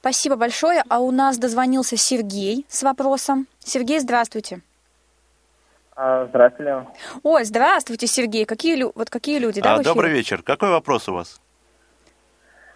Спасибо 0.00 0.36
большое. 0.36 0.82
А 0.88 1.00
у 1.00 1.10
нас 1.10 1.38
дозвонился 1.38 1.96
Сергей 1.96 2.66
с 2.68 2.82
вопросом. 2.82 3.46
Сергей, 3.60 4.00
здравствуйте. 4.00 4.60
А, 5.96 6.26
Здравствуйте. 6.26 6.86
Ой, 7.24 7.44
здравствуйте, 7.44 8.06
Сергей. 8.06 8.44
Какие, 8.44 8.76
лю- 8.76 8.92
вот 8.94 9.10
какие 9.10 9.38
люди, 9.38 9.60
да, 9.60 9.74
А, 9.74 9.82
добрый 9.82 10.12
вечер. 10.12 10.42
Какой 10.42 10.70
вопрос 10.70 11.08
у 11.08 11.14
вас? 11.14 11.40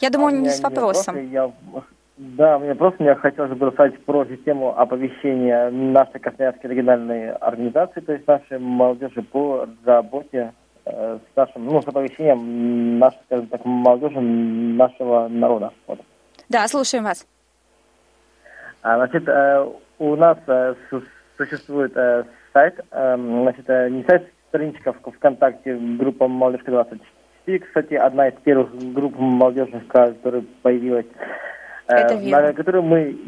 Я 0.01 0.11
думаю, 0.11 0.37
А 0.37 0.39
не 0.41 0.51
с 0.51 0.59
вопросом. 0.61 1.15
вопрос, 1.15 1.31
я- 1.33 1.83
Да, 2.23 2.57
мне 2.61 2.77
просто 2.77 3.03
мне 3.03 3.17
хотелось 3.17 3.51
бы 3.59 3.67
рассказать 3.67 3.99
про 4.05 4.25
систему 4.27 4.79
оповещения 4.79 5.71
нашей 5.71 6.21
Красноярской 6.21 6.71
региональной 6.71 7.33
организации, 7.33 8.01
то 8.01 8.13
есть 8.13 8.29
нашей 8.29 8.61
молодежи 8.61 9.23
по 9.23 9.67
работе 9.85 10.53
э, 10.85 11.19
с 11.19 11.37
нашим, 11.37 11.67
ну, 11.67 11.83
с 11.83 11.89
оповещением 11.89 13.01
нашей, 13.01 13.19
скажем 13.27 13.49
так, 13.49 13.65
молодежи 13.65 14.21
нашего 14.21 15.27
народа. 15.27 15.73
Вот. 15.89 15.99
Да, 16.49 16.69
слушаем 16.69 17.03
вас. 17.03 17.27
А, 18.83 18.99
Значит, 18.99 19.27
э, 19.27 19.67
у 19.99 20.15
нас 20.15 20.39
э, 20.47 20.75
су- 20.91 21.03
существует 21.37 21.97
э, 21.97 22.23
сайт, 22.53 22.79
э, 22.93 23.17
значит, 23.17 23.69
э, 23.69 23.89
не 23.91 24.05
сайт, 24.05 24.29
страничка 24.49 24.93
в 24.93 25.11
ВКонтакте, 25.11 25.75
группа 25.75 26.29
«Молодежка 26.29 26.71
24». 26.71 27.59
Кстати, 27.59 27.95
одна 27.95 28.29
из 28.29 28.35
первых 28.45 28.73
групп 28.93 29.19
молодежных, 29.19 29.89
которая 29.89 30.45
появилась. 30.63 31.07
Э, 31.89 31.95
Это 31.95 32.15
верно. 32.15 32.49
На 32.49 32.53
которой 32.53 32.83
мы, 32.83 33.19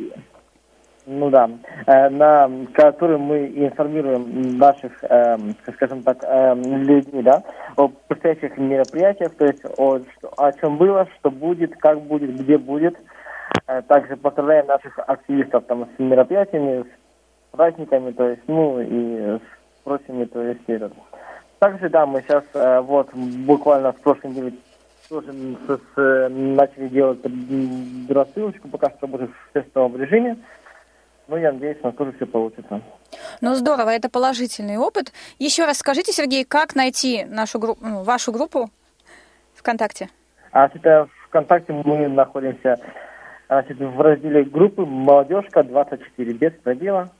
ну 1.06 1.30
да, 1.30 1.50
э, 1.86 2.08
на 2.08 2.50
которой 2.72 3.18
мы 3.18 3.46
информируем 3.46 4.58
наших, 4.58 4.92
э, 5.02 5.36
скажем 5.74 6.02
так, 6.02 6.22
людей, 6.56 7.22
да, 7.22 7.42
о 7.76 7.88
предстоящих 7.88 8.56
мероприятиях, 8.58 9.34
то 9.34 9.46
есть 9.46 9.64
о, 9.78 10.00
о 10.36 10.52
чем 10.52 10.76
было, 10.76 11.06
что 11.18 11.30
будет, 11.30 11.76
как 11.76 12.00
будет, 12.00 12.34
где 12.40 12.58
будет. 12.58 12.96
Также 13.88 14.16
поздравляем 14.16 14.66
наших 14.66 14.98
активистов 14.98 15.64
там 15.66 15.88
с 15.96 15.98
мероприятиями, 15.98 16.82
с 16.82 17.56
праздниками, 17.56 18.10
то 18.10 18.28
есть, 18.28 18.42
ну 18.46 18.80
и 18.80 19.38
с 19.38 19.84
прочими, 19.84 20.24
то 20.24 20.42
есть, 20.42 20.60
этот. 20.66 20.92
Также, 21.60 21.88
да, 21.88 22.04
мы 22.04 22.22
сейчас 22.22 22.44
вот 22.84 23.14
буквально 23.14 23.92
с 23.92 23.96
прошлой 23.96 24.32
недели 24.32 24.54
тоже 25.08 25.32
с- 25.32 25.66
с- 25.72 25.98
э, 25.98 26.28
начали 26.28 26.88
делать 26.88 27.18
рассылочку, 28.08 28.68
пока 28.68 28.90
что 28.90 29.06
работает 29.06 29.30
в 29.30 29.52
тестовом 29.52 29.96
режиме. 30.00 30.36
Ну, 31.28 31.36
я 31.36 31.52
надеюсь, 31.52 31.78
у 31.82 31.86
нас 31.86 31.94
тоже 31.96 32.12
все 32.12 32.26
получится. 32.26 32.80
Ну, 33.40 33.54
здорово, 33.54 33.90
это 33.90 34.10
положительный 34.10 34.76
опыт. 34.76 35.12
Еще 35.38 35.64
раз 35.64 35.78
скажите, 35.78 36.12
Сергей, 36.12 36.44
как 36.44 36.74
найти 36.74 37.24
нашу 37.24 37.58
группу, 37.58 37.84
ну, 37.86 38.02
вашу 38.02 38.32
группу 38.32 38.70
ВКонтакте? 39.54 40.10
А 40.52 40.66
это 40.66 41.08
ВКонтакте 41.28 41.72
мы 41.72 42.08
находимся 42.08 42.78
значит, 43.48 43.78
в 43.78 44.00
разделе 44.00 44.44
группы 44.44 44.84
«Молодежка 44.84 45.60
24» 45.62 46.32
без 46.32 46.52
пробела. 46.62 47.10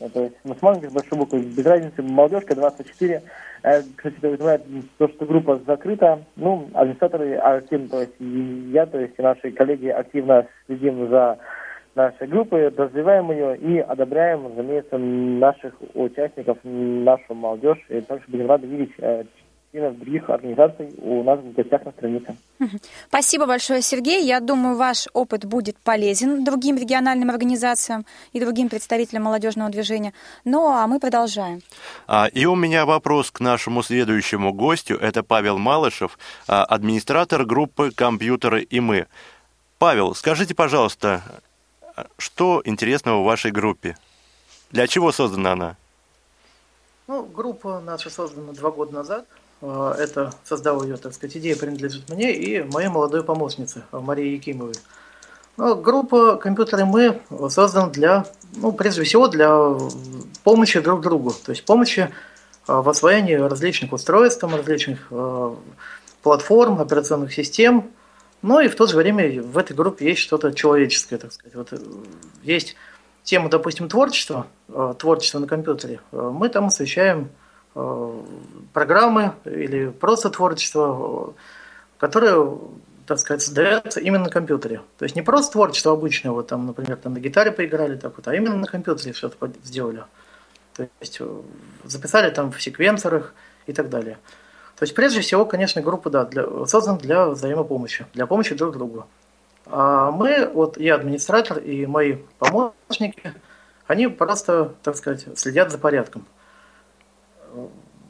Э, 0.00 0.08
То 0.08 0.22
есть 0.24 0.36
мы 0.44 0.54
с 0.54 0.60
большой 0.60 1.18
буквы, 1.18 1.40
без 1.40 1.64
разницы, 1.64 2.02
«Молодежка 2.02 2.54
24». 2.54 3.22
Э, 3.62 3.82
Кстати, 3.96 4.16
это 4.18 4.28
вызывает 4.30 4.62
то, 4.98 5.08
что 5.08 5.26
группа 5.26 5.60
закрыта. 5.66 6.22
Ну, 6.36 6.68
администраторы 6.74 7.36
активно, 7.36 7.88
то 7.88 8.00
есть 8.00 8.14
я, 8.18 8.86
то 8.86 9.00
есть 9.00 9.14
и 9.18 9.22
наши 9.22 9.50
коллеги 9.52 9.88
активно 9.88 10.46
следим 10.66 11.08
за 11.08 11.38
нашей 11.94 12.26
группой, 12.26 12.68
развиваем 12.68 13.30
ее 13.30 13.56
и 13.56 13.78
одобряем, 13.78 14.46
разумеется, 14.46 14.98
наших 14.98 15.74
участников, 15.94 16.58
нашу 16.62 17.34
молодежь. 17.34 17.82
И 17.88 18.00
также 18.02 18.24
будем 18.28 18.48
рады 18.48 18.66
видеть 18.66 18.92
э, 18.98 19.24
членов 19.72 19.98
других 19.98 20.28
организаций 20.30 20.94
у 20.98 21.22
нас 21.22 21.38
в 21.40 21.52
гостях 21.52 21.84
на 21.84 21.92
странице. 21.92 22.36
Спасибо 23.08 23.46
большое, 23.46 23.82
Сергей. 23.82 24.24
Я 24.24 24.40
думаю, 24.40 24.76
ваш 24.76 25.08
опыт 25.12 25.44
будет 25.44 25.76
полезен 25.78 26.44
другим 26.44 26.76
региональным 26.76 27.30
организациям 27.30 28.06
и 28.32 28.40
другим 28.40 28.68
представителям 28.68 29.24
молодежного 29.24 29.70
движения. 29.70 30.12
Ну, 30.44 30.66
а 30.66 30.86
мы 30.86 31.00
продолжаем. 31.00 31.60
А, 32.06 32.26
И 32.32 32.46
у 32.46 32.54
меня 32.54 32.86
вопрос 32.86 33.30
к 33.30 33.40
нашему 33.40 33.82
следующему 33.82 34.52
гостю. 34.52 34.96
Это 34.96 35.22
Павел 35.22 35.58
Малышев, 35.58 36.18
а, 36.48 36.64
администратор 36.64 37.44
группы 37.44 37.90
«Компьютеры 37.90 38.62
и 38.62 38.80
мы». 38.80 39.06
Павел, 39.78 40.14
скажите, 40.14 40.54
пожалуйста, 40.54 41.22
а, 41.96 42.06
что 42.18 42.62
интересного 42.64 43.20
в 43.20 43.24
вашей 43.24 43.50
группе? 43.50 43.96
Для 44.70 44.86
чего 44.86 45.12
создана 45.12 45.52
она? 45.52 45.76
Ну, 47.06 47.24
группа 47.24 47.80
наша 47.80 48.10
создана 48.10 48.52
два 48.52 48.70
года 48.70 48.94
назад. 48.94 49.26
Э, 49.60 49.94
Это 49.98 50.32
создал 50.44 50.82
ее, 50.82 50.96
так 50.96 51.14
сказать, 51.14 51.36
идея 51.36 51.56
принадлежит 51.56 52.08
мне 52.08 52.34
и 52.34 52.62
моей 52.62 52.88
молодой 52.88 53.22
помощнице 53.24 53.82
э, 53.92 53.98
Марии 53.98 54.34
Якимовой. 54.34 54.74
Ну, 55.56 55.74
группа 55.74 56.36
«Компьютеры 56.36 56.84
мы» 56.84 57.22
создана 57.48 57.88
для, 57.88 58.26
ну, 58.56 58.72
прежде 58.72 59.02
всего, 59.04 59.26
для 59.26 59.74
помощи 60.44 60.80
друг 60.80 61.00
другу. 61.00 61.32
То 61.32 61.52
есть 61.52 61.64
помощи 61.64 62.10
э, 62.68 62.72
в 62.72 62.88
освоении 62.88 63.34
различных 63.34 63.92
устройств, 63.92 64.40
там, 64.40 64.54
различных 64.54 65.06
э, 65.10 65.54
платформ, 66.22 66.80
операционных 66.80 67.32
систем. 67.32 67.90
Но 68.42 68.60
и 68.60 68.68
в 68.68 68.76
то 68.76 68.86
же 68.86 68.96
время 68.96 69.42
в 69.42 69.56
этой 69.56 69.74
группе 69.74 70.06
есть 70.10 70.20
что-то 70.20 70.52
человеческое, 70.52 71.16
так 71.16 71.32
сказать. 71.32 71.54
Вот 71.54 71.72
э, 71.72 71.78
есть 72.42 72.76
тема, 73.24 73.48
допустим, 73.48 73.88
творчества, 73.88 74.46
э, 74.68 74.94
творчество 74.98 75.38
на 75.38 75.46
компьютере. 75.46 76.00
Э, 76.12 76.30
Мы 76.34 76.50
там 76.50 76.66
освещаем 76.66 77.24
э, 77.24 77.45
программы 78.72 79.32
или 79.44 79.88
просто 79.88 80.30
творчество, 80.30 81.34
э, 81.36 81.40
которое, 81.98 82.58
так 83.06 83.18
сказать, 83.18 83.42
создается 83.42 84.00
именно 84.00 84.24
на 84.24 84.30
компьютере. 84.30 84.80
То 84.98 85.04
есть 85.04 85.16
не 85.16 85.22
просто 85.22 85.52
творчество 85.52 85.92
обычное, 85.92 86.32
вот 86.32 86.46
там, 86.46 86.66
например, 86.66 86.96
там 86.96 87.14
на 87.14 87.18
гитаре 87.20 87.52
поиграли, 87.52 87.96
так 87.96 88.16
вот, 88.16 88.26
а 88.28 88.34
именно 88.34 88.56
на 88.56 88.66
компьютере 88.66 89.12
что-то 89.12 89.36
под- 89.36 89.56
сделали. 89.64 90.04
То 90.74 90.88
есть 91.00 91.18
э, 91.20 91.42
записали 91.84 92.30
там 92.30 92.50
в 92.50 92.62
секвенсорах 92.62 93.34
и 93.66 93.72
так 93.72 93.88
далее. 93.88 94.18
То 94.76 94.82
есть 94.82 94.94
прежде 94.94 95.20
всего, 95.20 95.46
конечно, 95.46 95.80
группа 95.82 96.10
да, 96.10 96.24
для, 96.24 96.66
создана 96.66 96.98
для 96.98 97.28
взаимопомощи, 97.28 98.06
для 98.12 98.26
помощи 98.26 98.54
друг 98.54 98.72
другу. 98.72 99.06
А 99.66 100.10
мы, 100.10 100.46
вот 100.46 100.78
я 100.78 100.94
администратор 100.94 101.58
и 101.58 101.86
мои 101.86 102.16
помощники, 102.38 103.34
они 103.86 104.06
просто, 104.08 104.74
так 104.82 104.96
сказать, 104.96 105.26
следят 105.38 105.70
за 105.70 105.78
порядком. 105.78 106.26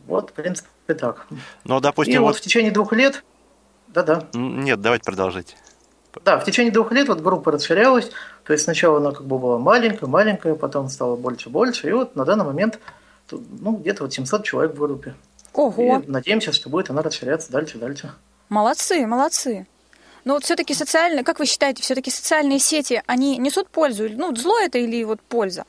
Вот, 0.06 0.30
в 0.30 0.32
принципе, 0.32 0.94
так. 0.94 1.26
Ну, 1.64 1.80
допустим, 1.80 2.14
и 2.14 2.18
вот, 2.18 2.26
вот... 2.28 2.36
в 2.36 2.40
течение 2.40 2.70
двух 2.70 2.92
лет, 2.92 3.24
да-да, 3.88 4.26
Нет, 4.34 4.80
давайте 4.80 5.04
продолжите. 5.04 5.56
да, 6.24 6.38
в 6.38 6.44
течение 6.44 6.72
двух 6.72 6.92
лет 6.92 7.08
вот 7.08 7.20
группа 7.20 7.50
расширялась, 7.52 8.10
то 8.44 8.52
есть 8.52 8.64
сначала 8.64 8.98
она 8.98 9.12
как 9.12 9.26
бы 9.26 9.38
была 9.38 9.58
маленькая, 9.58 10.06
маленькая, 10.06 10.54
потом 10.54 10.88
стала 10.88 11.16
больше, 11.16 11.50
больше, 11.50 11.88
и 11.88 11.92
вот 11.92 12.14
на 12.16 12.24
данный 12.24 12.44
момент, 12.44 12.78
ну, 13.30 13.76
где-то 13.76 14.04
вот 14.04 14.12
700 14.12 14.44
человек 14.44 14.74
в 14.74 14.78
группе. 14.78 15.14
Ого, 15.52 16.02
И 16.06 16.10
надеемся, 16.10 16.52
что 16.52 16.68
будет 16.68 16.90
она 16.90 17.02
расширяться 17.02 17.50
дальше, 17.50 17.78
дальше. 17.78 18.12
молодцы, 18.48 19.06
молодцы. 19.06 19.66
Но 20.24 20.34
вот 20.34 20.44
все-таки 20.44 20.74
социальные, 20.74 21.22
как 21.24 21.38
вы 21.38 21.46
считаете, 21.46 21.82
все-таки 21.82 22.10
социальные 22.10 22.58
сети, 22.58 23.02
они 23.06 23.38
несут 23.38 23.68
пользу? 23.68 24.06
Или, 24.06 24.16
Ну, 24.16 24.34
зло 24.34 24.58
это 24.58 24.76
или 24.76 25.04
вот 25.04 25.20
польза? 25.22 25.64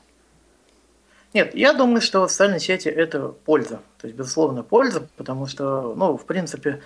Нет, 1.34 1.54
я 1.54 1.74
думаю, 1.74 2.00
что 2.00 2.26
социальные 2.26 2.60
сети– 2.60 2.88
это 2.88 3.28
польза. 3.28 3.80
То 4.00 4.06
есть, 4.06 4.16
безусловно, 4.16 4.62
польза, 4.62 5.06
потому 5.16 5.46
что, 5.46 5.94
ну, 5.94 6.16
в 6.16 6.24
принципе, 6.24 6.70
э, 6.70 6.76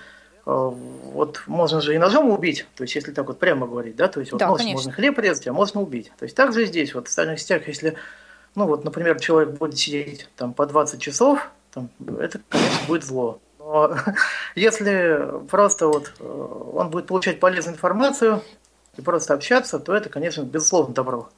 вот 0.45 1.43
можно 1.47 1.81
же 1.81 1.95
и 1.95 1.99
ножом 1.99 2.31
убить, 2.31 2.67
то 2.75 2.83
есть 2.83 2.95
если 2.95 3.13
так 3.13 3.29
вот 3.29 3.39
прямо 3.39 3.67
говорить, 3.67 3.97
да, 3.97 4.09
то 4.09 4.21
есть 4.21 4.33
вот 4.33 4.39
Да, 4.39 4.49
нож 4.49 4.59
конечно. 4.59 4.79
можно 4.79 4.93
хлеб 4.93 5.19
резать, 5.19 5.47
а 5.47 5.53
можно 5.53 5.81
убить. 5.81 6.11
То 6.19 6.25
есть 6.25 6.35
также 6.35 6.67
здесь, 6.67 6.95
вот 6.95 7.07
в 7.07 7.11
социальных 7.11 7.39
сетях, 7.39 7.69
если, 7.69 7.95
ну 8.57 8.67
вот, 8.67 8.85
например, 8.85 9.21
человек 9.21 9.51
будет 9.51 9.79
сидеть 9.79 10.29
там 10.37 10.55
по 10.55 10.67
20 10.67 11.01
часов, 11.01 11.49
там, 11.73 11.89
это, 12.19 12.41
конечно, 12.49 12.87
будет 12.89 13.05
зло. 13.05 13.41
Но 13.59 13.97
если 14.57 15.47
просто 15.49 15.87
вот 15.87 16.13
э, 16.19 16.25
он 16.25 16.91
будет 16.91 17.07
получать 17.07 17.39
полезную 17.39 17.77
информацию 17.77 18.43
и 18.97 19.03
просто 19.03 19.35
общаться, 19.35 19.79
то 19.79 19.95
это, 19.95 20.09
конечно, 20.09 20.43
безусловно, 20.43 20.95
добро. 20.95 21.29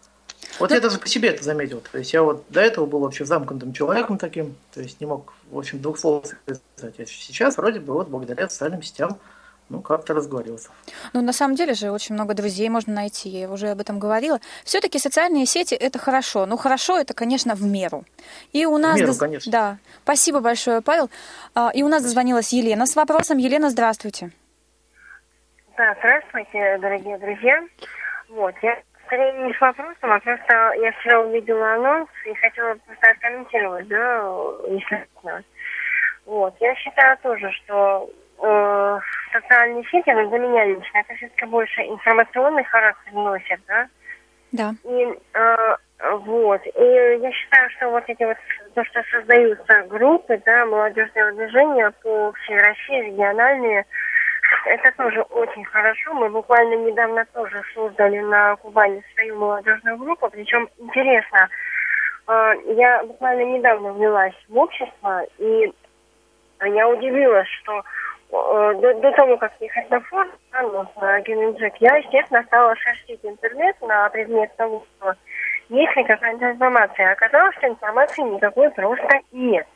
Вот 0.59 0.71
я 0.71 0.81
даже 0.81 0.99
по 0.99 1.09
себе 1.09 1.31
это 1.31 1.43
заметил. 1.43 1.83
То 1.93 1.99
есть 1.99 2.13
я 2.13 2.23
вот 2.23 2.45
до 2.49 2.61
этого 2.61 2.87
был 2.87 3.01
вообще 3.01 3.25
замкнутым 3.25 3.73
человеком 3.73 4.19
таким, 4.19 4.55
то 4.73 4.81
есть 4.81 5.01
не 5.01 5.07
мог, 5.07 5.33
в 5.51 5.59
общем, 5.59 5.81
двух 5.81 5.99
слов 5.99 6.27
сказать. 6.27 6.95
А 6.99 7.07
сейчас 7.07 7.57
вроде 7.57 7.81
бы 7.81 7.95
вот 7.95 8.09
благодаря 8.09 8.49
социальным 8.49 8.83
сетям, 8.83 9.19
ну, 9.71 9.81
как-то 9.81 10.13
разговорился. 10.13 10.69
Ну, 11.15 11.23
на 11.23 11.33
самом 11.33 11.57
деле 11.57 11.75
же 11.75 11.91
очень 11.91 12.15
много 12.15 12.35
друзей 12.35 12.69
можно 12.69 12.93
найти, 12.93 13.31
я 13.31 13.51
уже 13.51 13.69
об 13.71 13.81
этом 13.81 13.99
говорила. 13.99 14.39
Все-таки 14.65 14.99
социальные 14.99 15.47
сети 15.47 15.75
это 15.75 15.99
хорошо. 15.99 16.45
Ну, 16.47 16.57
хорошо 16.57 16.99
это, 16.99 17.15
конечно, 17.15 17.55
в 17.55 17.63
меру. 17.63 18.05
И 18.53 18.67
у 18.67 18.77
нас... 18.77 18.97
меру, 18.99 19.13
доз- 19.13 19.19
конечно. 19.19 19.51
Да. 19.51 19.79
Спасибо 20.03 20.41
большое, 20.41 20.83
Павел. 20.83 21.09
А, 21.55 21.71
И 21.75 21.83
у 21.83 21.89
нас 21.89 22.03
дозвонилась 22.03 22.53
Елена 22.53 22.87
с 22.87 22.95
вопросом. 22.95 23.39
Елена, 23.39 23.71
здравствуйте. 23.71 24.33
Да, 25.77 25.97
здравствуйте, 25.99 26.79
дорогие 26.81 27.19
друзья. 27.19 27.65
Вот, 28.29 28.55
я 28.63 28.81
скорее 29.07 29.33
не 29.33 29.53
с 29.53 29.61
вопросом, 29.61 30.13
а 30.13 30.21
просто 30.21 30.73
я 30.83 30.93
вчера 30.93 31.21
увидела 31.21 31.75
анонс 31.75 32.09
и 32.27 32.35
хотела 32.35 32.75
просто 32.87 33.11
откомментировать, 33.11 33.89
да, 33.89 34.25
если 34.69 35.07
можно. 35.23 35.45
Вот, 36.27 36.55
я 36.61 36.75
считаю 36.77 37.19
тоже, 37.19 37.51
что 37.53 38.11
э, 38.43 38.99
социальные 39.33 39.85
сети, 39.85 40.11
ну, 40.11 40.29
для 40.31 40.39
меня 40.39 40.65
лично, 40.65 40.99
это 40.99 41.15
все-таки 41.15 41.45
больше 41.47 41.83
информационный 41.83 42.65
характер 42.65 43.13
носит, 43.13 43.61
да, 43.69 43.89
Да. 44.53 44.71
и 44.85 45.19
э, 45.35 45.77
вот, 46.01 46.61
и 46.67 46.85
я 47.21 47.33
считаю, 47.33 47.71
что 47.71 47.91
вот 47.91 48.05
эти 48.09 48.23
вот, 48.25 48.37
то, 48.75 48.85
что 48.85 49.03
создаются 49.11 49.83
группы, 49.89 50.41
да, 50.45 50.67
молодежного 50.67 51.33
движения 51.33 51.91
по 52.03 52.33
всей 52.33 52.59
России, 52.59 53.11
региональные, 53.11 53.87
это 54.67 54.93
тоже 54.97 55.23
очень 55.23 55.65
хорошо. 55.65 56.15
Мы 56.15 56.29
буквально 56.31 56.75
недавно 56.77 57.25
тоже 57.33 57.63
создали 57.75 58.21
на 58.21 58.57
Кубани 58.57 59.03
свою 59.15 59.37
молодежную 59.37 59.97
группу, 59.99 60.29
причем 60.31 60.69
интересно, 60.79 61.49
э, 62.29 62.55
я 62.77 63.03
буквально 63.05 63.43
недавно 63.57 63.93
влилась 63.93 64.35
в 64.49 64.57
общество, 64.57 65.23
и 65.39 65.73
я 66.63 66.89
удивилась, 66.89 67.49
что 67.49 67.79
э, 67.79 68.75
до, 68.81 68.95
до 68.95 69.13
того, 69.13 69.37
как 69.37 69.53
ехать 69.61 69.91
на 69.91 70.01
форум, 70.01 70.33
ну, 70.63 70.87
на 71.01 71.21
Геленджик, 71.21 71.75
я, 71.81 71.97
естественно, 71.97 72.43
стала 72.45 72.75
шерстить 72.77 73.21
интернет 73.23 73.81
на 73.83 74.09
предмет 74.09 74.55
того, 74.57 74.85
что 74.97 75.15
есть 75.69 75.97
ли 75.97 76.05
какая-то 76.05 76.53
информация. 76.53 77.13
Оказалось, 77.13 77.57
что 77.57 77.69
информации 77.69 78.23
никакой 78.23 78.71
просто 78.71 79.21
нет. 79.33 79.67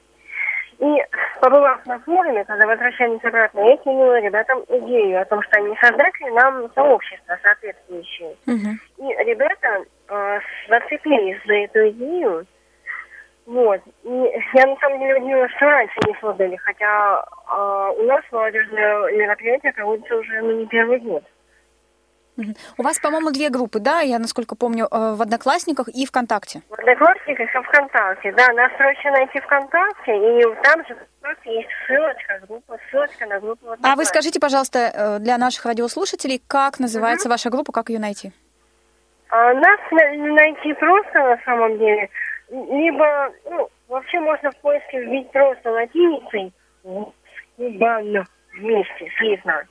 И 0.79 1.05
побывав 1.41 1.85
на 1.87 1.99
форуме, 2.01 2.45
когда 2.45 2.67
возвращались 2.67 3.25
обратно, 3.25 3.61
я 3.61 3.77
кинула 3.79 4.21
ребятам 4.21 4.63
идею 4.69 5.21
о 5.21 5.25
том, 5.25 5.43
что 5.43 5.59
они 5.59 5.77
создатели 5.81 6.31
нам 6.31 6.71
сообщества 6.73 7.37
соответствующие. 7.43 8.37
И 8.99 9.25
ребята 9.25 9.85
э, 10.09 10.41
зацепились 10.69 11.41
за 11.47 11.55
эту 11.55 11.89
идею. 11.91 12.47
Вот. 13.47 13.81
И 14.05 14.43
я 14.55 14.67
на 14.67 14.77
самом 14.77 15.01
деле 15.01 15.17
удивилась, 15.17 15.51
что 15.57 15.67
раньше 15.67 15.97
не 16.07 16.15
создали, 16.21 16.57
хотя 16.57 17.25
э, 17.25 17.93
у 17.99 18.03
нас 18.05 18.23
молодежное 18.31 19.13
мероприятие 19.13 19.73
проводится 19.73 20.17
уже 20.17 20.43
ну, 20.43 20.61
не 20.61 20.67
первый 20.67 21.01
год. 21.01 21.25
У 22.79 22.83
вас, 22.83 22.99
по-моему, 23.01 23.31
две 23.31 23.51
группы, 23.51 23.81
да? 23.81 24.01
Я, 24.01 24.19
насколько 24.19 24.55
помню, 24.55 24.87
э, 24.91 25.15
в 25.15 25.23
Одноклассниках 25.23 25.89
и 25.89 26.07
ВКонтакте. 26.07 26.63
В 26.69 26.75
Одноклассниках 26.75 27.49
и 27.55 27.59
ВКонтакте, 27.63 28.33
да, 28.33 28.53
нас 28.53 28.71
проще 28.79 29.11
найти 29.11 29.41
ВКонтакте, 29.41 30.13
и 30.17 30.43
там 30.63 30.87
же 30.87 30.97
есть 31.45 31.69
ссылочка, 31.87 32.41
группа, 32.47 32.79
ссылочка 32.91 33.27
на 33.27 33.41
группу 33.41 33.67
А 33.83 33.97
вы 33.97 34.05
скажите, 34.05 34.39
пожалуйста, 34.41 34.79
э, 34.79 35.19
для 35.19 35.37
наших 35.39 35.67
радиослушателей, 35.67 36.41
как 36.47 36.79
называется 36.79 37.29
ваша 37.29 37.51
группа, 37.51 37.73
как 37.73 37.89
ее 37.91 37.99
найти? 37.99 38.33
А 39.31 39.53
нас 39.53 39.81
на- 39.91 40.35
найти 40.35 40.73
просто 40.75 41.19
на 41.19 41.39
самом 41.45 41.77
деле, 41.79 42.09
либо, 42.51 43.31
ну, 43.51 43.69
вообще 43.89 44.21
можно 44.21 44.51
в 44.53 44.57
поиске 44.59 45.01
вбить 45.05 45.31
просто 45.33 45.71
латиницей 45.71 46.53
Кубан 47.57 48.27
вместе, 48.55 49.11
слитно. 49.19 49.63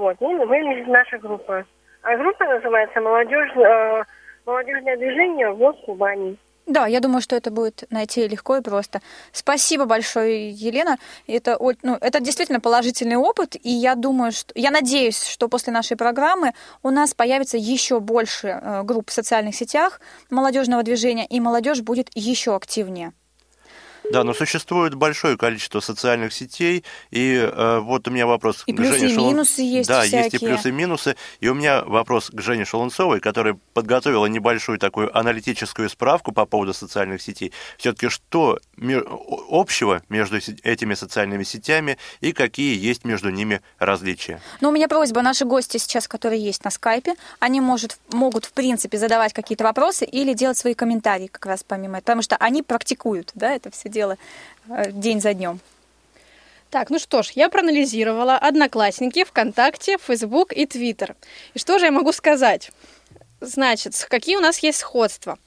Вот, 0.00 0.16
и 0.18 0.24
вылезет 0.24 0.86
наша 0.88 1.18
группа. 1.18 1.66
А 2.00 2.16
группа 2.16 2.42
называется 2.46 3.02
«Молодежь, 3.02 3.54
э, 3.54 4.02
«Молодежное 4.46 4.96
движение 4.96 5.50
ВОЗ 5.50 5.76
Кубани». 5.84 6.38
Да, 6.64 6.86
я 6.86 7.00
думаю, 7.00 7.20
что 7.20 7.36
это 7.36 7.50
будет 7.50 7.84
найти 7.90 8.26
легко 8.26 8.56
и 8.56 8.62
просто. 8.62 9.02
Спасибо 9.30 9.84
большое, 9.84 10.48
Елена. 10.48 10.96
Это, 11.26 11.58
ну, 11.82 11.98
это 12.00 12.20
действительно 12.20 12.60
положительный 12.60 13.16
опыт, 13.16 13.56
и 13.62 13.68
я 13.68 13.94
думаю, 13.94 14.32
что 14.32 14.52
я 14.54 14.70
надеюсь, 14.70 15.22
что 15.22 15.48
после 15.48 15.70
нашей 15.70 15.98
программы 15.98 16.54
у 16.82 16.88
нас 16.88 17.12
появится 17.12 17.58
еще 17.58 18.00
больше 18.00 18.48
э, 18.48 18.82
групп 18.84 19.10
в 19.10 19.12
социальных 19.12 19.54
сетях 19.54 20.00
молодежного 20.30 20.82
движения, 20.82 21.26
и 21.26 21.40
молодежь 21.40 21.82
будет 21.82 22.08
еще 22.14 22.56
активнее. 22.56 23.12
Да, 24.10 24.24
но 24.24 24.34
существует 24.34 24.94
большое 24.94 25.36
количество 25.36 25.80
социальных 25.80 26.32
сетей, 26.32 26.84
и 27.10 27.34
э, 27.36 27.78
вот 27.80 28.08
у 28.08 28.10
меня 28.10 28.26
вопрос 28.26 28.64
И 28.66 28.72
к 28.72 28.76
плюсы, 28.76 28.98
Жене 28.98 29.12
и 29.12 29.16
Шалун- 29.16 29.28
минусы 29.28 29.62
есть 29.62 29.88
Да, 29.88 30.02
есть 30.02 30.14
и 30.14 30.20
всякие. 30.28 30.50
плюсы, 30.50 30.68
и 30.68 30.72
минусы. 30.72 31.16
И 31.40 31.48
у 31.48 31.54
меня 31.54 31.82
вопрос 31.84 32.30
к 32.32 32.40
Жене 32.40 32.64
Шалунцовой, 32.64 33.20
которая 33.20 33.56
подготовила 33.72 34.26
небольшую 34.26 34.78
такую 34.78 35.16
аналитическую 35.16 35.88
справку 35.88 36.32
по 36.32 36.44
поводу 36.44 36.74
социальных 36.74 37.22
сетей. 37.22 37.52
Все-таки 37.78 38.08
что 38.08 38.58
общего 39.48 40.02
между 40.08 40.38
этими 40.62 40.94
социальными 40.94 41.44
сетями 41.44 41.98
и 42.20 42.32
какие 42.32 42.76
есть 42.78 43.04
между 43.04 43.30
ними 43.30 43.60
различия? 43.78 44.40
Но 44.60 44.70
у 44.70 44.72
меня 44.72 44.88
просьба, 44.88 45.22
наши 45.22 45.44
гости 45.44 45.76
сейчас, 45.76 46.08
которые 46.08 46.42
есть 46.42 46.64
на 46.64 46.70
скайпе, 46.70 47.14
они 47.38 47.60
может, 47.60 47.98
могут, 48.12 48.44
в 48.44 48.52
принципе, 48.52 48.98
задавать 48.98 49.32
какие-то 49.32 49.64
вопросы 49.64 50.04
или 50.04 50.32
делать 50.34 50.58
свои 50.58 50.74
комментарии 50.74 51.28
как 51.28 51.46
раз 51.46 51.62
помимо 51.62 51.98
этого, 51.98 52.10
потому 52.10 52.22
что 52.22 52.36
они 52.36 52.62
практикуют, 52.62 53.30
да, 53.34 53.52
это 53.52 53.70
все 53.70 53.88
дело 53.88 53.99
э, 54.68 54.90
день 54.92 55.20
за 55.20 55.34
днем. 55.34 55.60
Так, 56.70 56.88
ну 56.90 56.98
что 57.00 57.22
ж, 57.22 57.32
я 57.34 57.48
проанализировала 57.48 58.36
Одноклассники, 58.36 59.24
ВКонтакте, 59.24 59.98
Фейсбук 59.98 60.52
и 60.52 60.66
Твиттер. 60.66 61.16
И 61.54 61.58
что 61.58 61.78
же 61.78 61.86
я 61.86 61.90
могу 61.90 62.12
сказать? 62.12 62.70
Значит, 63.40 63.94
какие 64.08 64.36
у 64.36 64.40
нас 64.40 64.58
есть 64.60 64.78
сходства? 64.78 65.38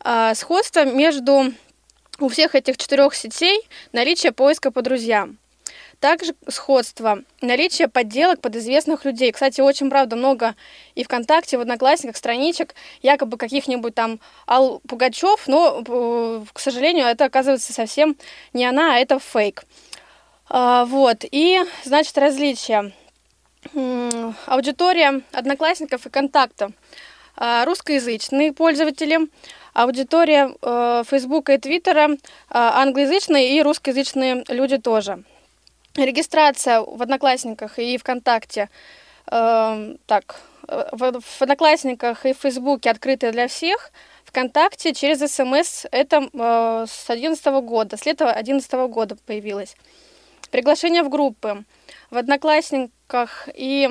А, 0.00 0.34
сходство 0.34 0.84
между 0.84 1.52
у 2.18 2.28
всех 2.28 2.54
этих 2.54 2.76
четырех 2.78 3.14
сетей 3.14 3.60
наличие 3.92 4.32
поиска 4.32 4.70
по 4.70 4.82
друзьям. 4.82 5.38
Также 6.00 6.34
сходство, 6.48 7.18
наличие 7.42 7.86
подделок 7.86 8.40
под 8.40 8.56
известных 8.56 9.04
людей. 9.04 9.32
Кстати, 9.32 9.60
очень, 9.60 9.90
правда, 9.90 10.16
много 10.16 10.54
и 10.94 11.04
ВКонтакте, 11.04 11.56
и 11.56 11.58
в 11.58 11.60
Одноклассниках 11.60 12.16
страничек, 12.16 12.74
якобы 13.02 13.36
каких-нибудь 13.36 13.94
там 13.94 14.18
Ал 14.46 14.80
Пугачев, 14.88 15.46
но, 15.46 15.82
э, 15.86 16.44
к 16.54 16.58
сожалению, 16.58 17.04
это 17.04 17.26
оказывается 17.26 17.74
совсем 17.74 18.16
не 18.54 18.64
она, 18.64 18.94
а 18.94 18.98
это 18.98 19.18
фейк. 19.18 19.64
А, 20.48 20.86
вот, 20.86 21.26
и, 21.30 21.60
значит, 21.84 22.16
различия. 22.16 22.92
Аудитория 24.46 25.20
Одноклассников 25.32 26.06
и 26.06 26.10
Контакта. 26.10 26.72
А, 27.36 27.66
Русскоязычные 27.66 28.54
пользователи. 28.54 29.28
Аудитория 29.74 30.50
э, 30.62 31.04
Фейсбука 31.06 31.52
и 31.52 31.58
Твиттера 31.58 32.16
а, 32.48 32.82
англоязычные 32.82 33.56
и 33.56 33.62
русскоязычные 33.62 34.44
люди 34.48 34.78
тоже. 34.78 35.24
Регистрация 35.96 36.80
в 36.80 37.02
Одноклассниках 37.02 37.78
и 37.78 37.98
ВКонтакте. 37.98 38.68
э, 39.30 39.94
так, 40.06 40.40
в, 40.92 41.20
в 41.20 41.42
Одноклассниках 41.42 42.26
и 42.26 42.32
в 42.32 42.38
Фейсбуке 42.38 42.90
открытая 42.90 43.32
для 43.32 43.48
всех. 43.48 43.90
ВКонтакте 44.24 44.94
через 44.94 45.18
СМС 45.32 45.86
это 45.90 46.28
э, 46.32 46.86
с 46.88 47.06
2011 47.06 47.46
года, 47.64 47.96
с 47.96 48.06
лета 48.06 48.26
2011 48.26 48.72
года 48.88 49.16
появилось. 49.26 49.76
Приглашение 50.50 51.02
в 51.02 51.08
группы 51.08 51.64
в 52.10 52.16
Одноклассниках 52.16 53.48
и 53.54 53.88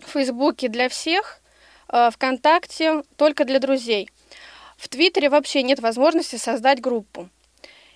в 0.00 0.10
Фейсбуке 0.10 0.68
для 0.68 0.88
всех, 0.88 1.40
э, 1.88 2.10
ВКонтакте 2.10 3.02
только 3.16 3.44
для 3.44 3.58
друзей. 3.58 4.10
В 4.78 4.88
Твиттере 4.88 5.28
вообще 5.28 5.62
нет 5.62 5.80
возможности 5.80 6.36
создать 6.36 6.80
группу. 6.80 7.28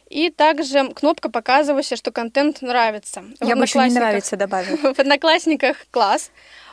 И 0.09 0.31
также 0.31 0.89
кнопка, 0.91 1.29
показывающая, 1.29 1.97
что 1.97 2.13
контент 2.13 2.63
нравится. 2.63 3.25
В 3.41 3.45
Я 3.45 3.57
бы 3.57 3.63
еще 3.65 3.81
не 3.81 3.95
нравится 3.95 4.37
добавила. 4.37 4.77
в 4.95 4.99
Одноклассниках 4.99 5.79
класс, 5.91 6.31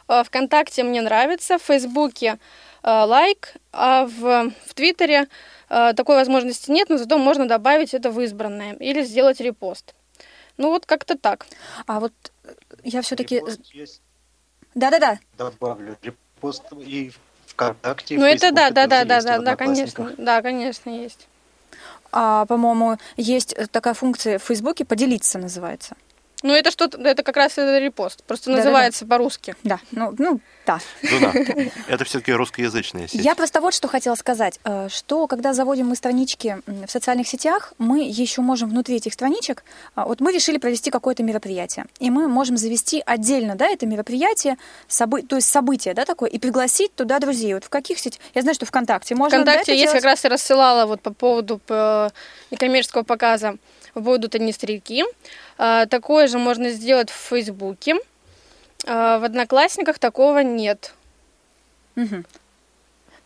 э, 0.07 0.23
ВКонтакте 0.23 0.84
мне 0.84 1.01
нравится, 1.01 1.57
в 1.57 1.63
Фейсбуке 1.63 2.38
э, 2.84 2.89
лайк, 2.89 3.55
а 3.71 4.05
в, 4.05 4.51
в 4.65 4.73
Твиттере 4.75 5.27
э, 5.69 5.93
такой 5.95 6.15
возможности 6.15 6.69
нет, 6.69 6.89
но 6.89 6.97
зато 6.97 7.17
можно 7.17 7.47
добавить 7.47 7.95
это 7.95 8.11
в 8.11 8.21
избранное 8.21 8.73
или 8.73 9.03
сделать 9.03 9.39
репост. 9.39 9.95
Ну 10.57 10.69
вот 10.69 10.86
как-то 10.86 11.17
так. 11.17 11.47
А 11.88 11.99
вот 11.99 12.13
я 12.84 13.01
все-таки... 13.01 13.41
Да-да-да. 14.75 15.19
Добавлю 15.38 15.97
репост 16.03 16.63
и 16.79 17.11
ВКонтакте. 17.47 18.15
Ну 18.15 18.21
в 18.21 18.25
это 18.25 18.51
да, 18.51 18.69
да, 18.69 18.86
да, 18.86 19.05
да, 19.05 19.21
да, 19.21 19.39
в 19.39 19.43
да, 19.43 19.55
конечно, 19.55 20.13
да, 20.17 20.41
конечно, 20.43 20.89
есть. 20.91 21.27
А, 22.14 22.45
по-моему, 22.45 22.97
есть 23.18 23.55
такая 23.72 23.95
функция 23.95 24.38
в 24.38 24.43
Фейсбуке 24.43 24.86
«поделиться» 24.86 25.39
называется. 25.39 25.95
Ну 26.44 26.54
это 26.54 26.72
что-то, 26.72 27.02
это 27.02 27.24
как 27.24 27.38
раз 27.38 27.58
репост, 27.58 28.24
просто 28.26 28.50
Да-да-да. 28.50 28.66
называется 28.70 29.06
по-русски. 29.06 29.56
Да, 29.64 29.80
ну, 29.91 30.14
ну 30.18 30.41
да. 30.66 30.80
Жена, 31.02 31.32
это 31.88 32.04
все-таки 32.04 32.34
русскоязычная 32.34 33.08
сеть. 33.08 33.24
Я 33.24 33.34
просто 33.36 33.62
вот 33.62 33.74
что 33.74 33.88
хотела 33.88 34.16
сказать, 34.16 34.60
э, 34.66 34.88
что 34.89 35.28
когда 35.28 35.54
заводим 35.54 35.88
мы 35.88 35.96
странички 35.96 36.58
в 36.66 36.88
социальных 36.89 37.28
сетях, 37.28 37.74
мы 37.78 38.04
еще 38.04 38.41
можем 38.41 38.70
внутри 38.70 38.98
этих 38.98 39.14
страничек, 39.14 39.64
а, 39.96 40.06
вот 40.06 40.20
мы 40.20 40.34
решили 40.34 40.58
провести 40.58 40.91
какое-то 40.91 41.24
мероприятие, 41.24 41.86
и 42.00 42.10
мы 42.10 42.28
можем 42.28 42.58
завести 42.58 43.02
отдельно, 43.06 43.56
да, 43.56 43.68
это 43.68 43.86
мероприятие, 43.86 44.58
собы- 44.89 45.26
то 45.26 45.38
есть 45.38 45.48
событие, 45.50 45.94
да, 45.94 46.04
такое, 46.06 46.30
и 46.30 46.39
пригласить 46.39 46.94
туда 46.94 47.20
друзей. 47.20 47.54
Вот 47.54 47.64
в 47.64 47.70
каких 47.70 48.00
сетях? 48.00 48.20
Я 48.36 48.41
знаю, 48.41 48.56
что 48.56 48.66
ВКонтакте 48.66 49.16
можно, 49.16 49.39
да, 49.39 49.44
ВКонтакте 49.44 49.72
это 49.72 49.80
есть, 49.80 49.84
делать? 49.86 50.02
как 50.04 50.12
раз 50.12 50.26
и 50.26 50.28
рассылала 50.28 50.86
вот 50.86 51.02
по 51.02 51.14
поводу 51.14 51.62
э, 51.70 52.10
некоммерческого 52.52 53.04
показа 53.04 53.56
«Будут 53.96 54.36
одни 54.36 54.52
старики». 54.52 55.04
А, 55.58 55.86
Такое 55.86 56.28
же 56.28 56.38
можно 56.38 56.70
сделать 56.72 57.10
в 57.10 57.16
Фейсбуке. 57.16 57.96
А, 58.86 59.20
В 59.20 59.24
Одноклассниках 59.24 60.00
такого 60.00 60.39
нет. 60.39 60.94
Мгм. 61.96 62.26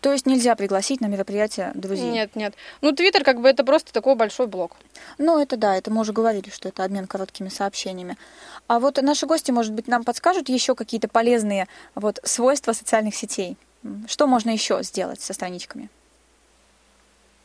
То 0.01 0.11
есть 0.13 0.27
нельзя 0.27 0.55
пригласить 0.55 1.01
на 1.01 1.07
мероприятие 1.07 1.71
друзей? 1.73 2.11
Нет, 2.11 2.35
нет. 2.35 2.53
Ну, 2.81 2.91
Твиттер 2.91 3.23
как 3.23 3.41
бы 3.41 3.49
это 3.49 3.63
просто 3.63 3.91
такой 3.91 4.15
большой 4.15 4.45
блок. 4.45 4.77
Ну, 5.17 5.39
это 5.39 5.57
да, 5.57 5.75
это 5.75 5.89
мы 5.89 6.01
уже 6.01 6.13
говорили, 6.13 6.49
что 6.51 6.69
это 6.69 6.83
обмен 6.83 7.07
короткими 7.07 7.49
сообщениями. 7.49 8.15
А 8.67 8.79
вот 8.79 9.01
наши 9.01 9.25
гости, 9.25 9.49
может 9.49 9.73
быть, 9.73 9.87
нам 9.87 10.03
подскажут 10.03 10.49
еще 10.49 10.75
какие-то 10.75 11.07
полезные 11.07 11.67
вот, 11.95 12.19
свойства 12.23 12.73
социальных 12.73 13.15
сетей? 13.15 13.57
Что 14.07 14.27
можно 14.27 14.51
еще 14.51 14.83
сделать 14.83 15.21
со 15.21 15.33
страничками? 15.33 15.89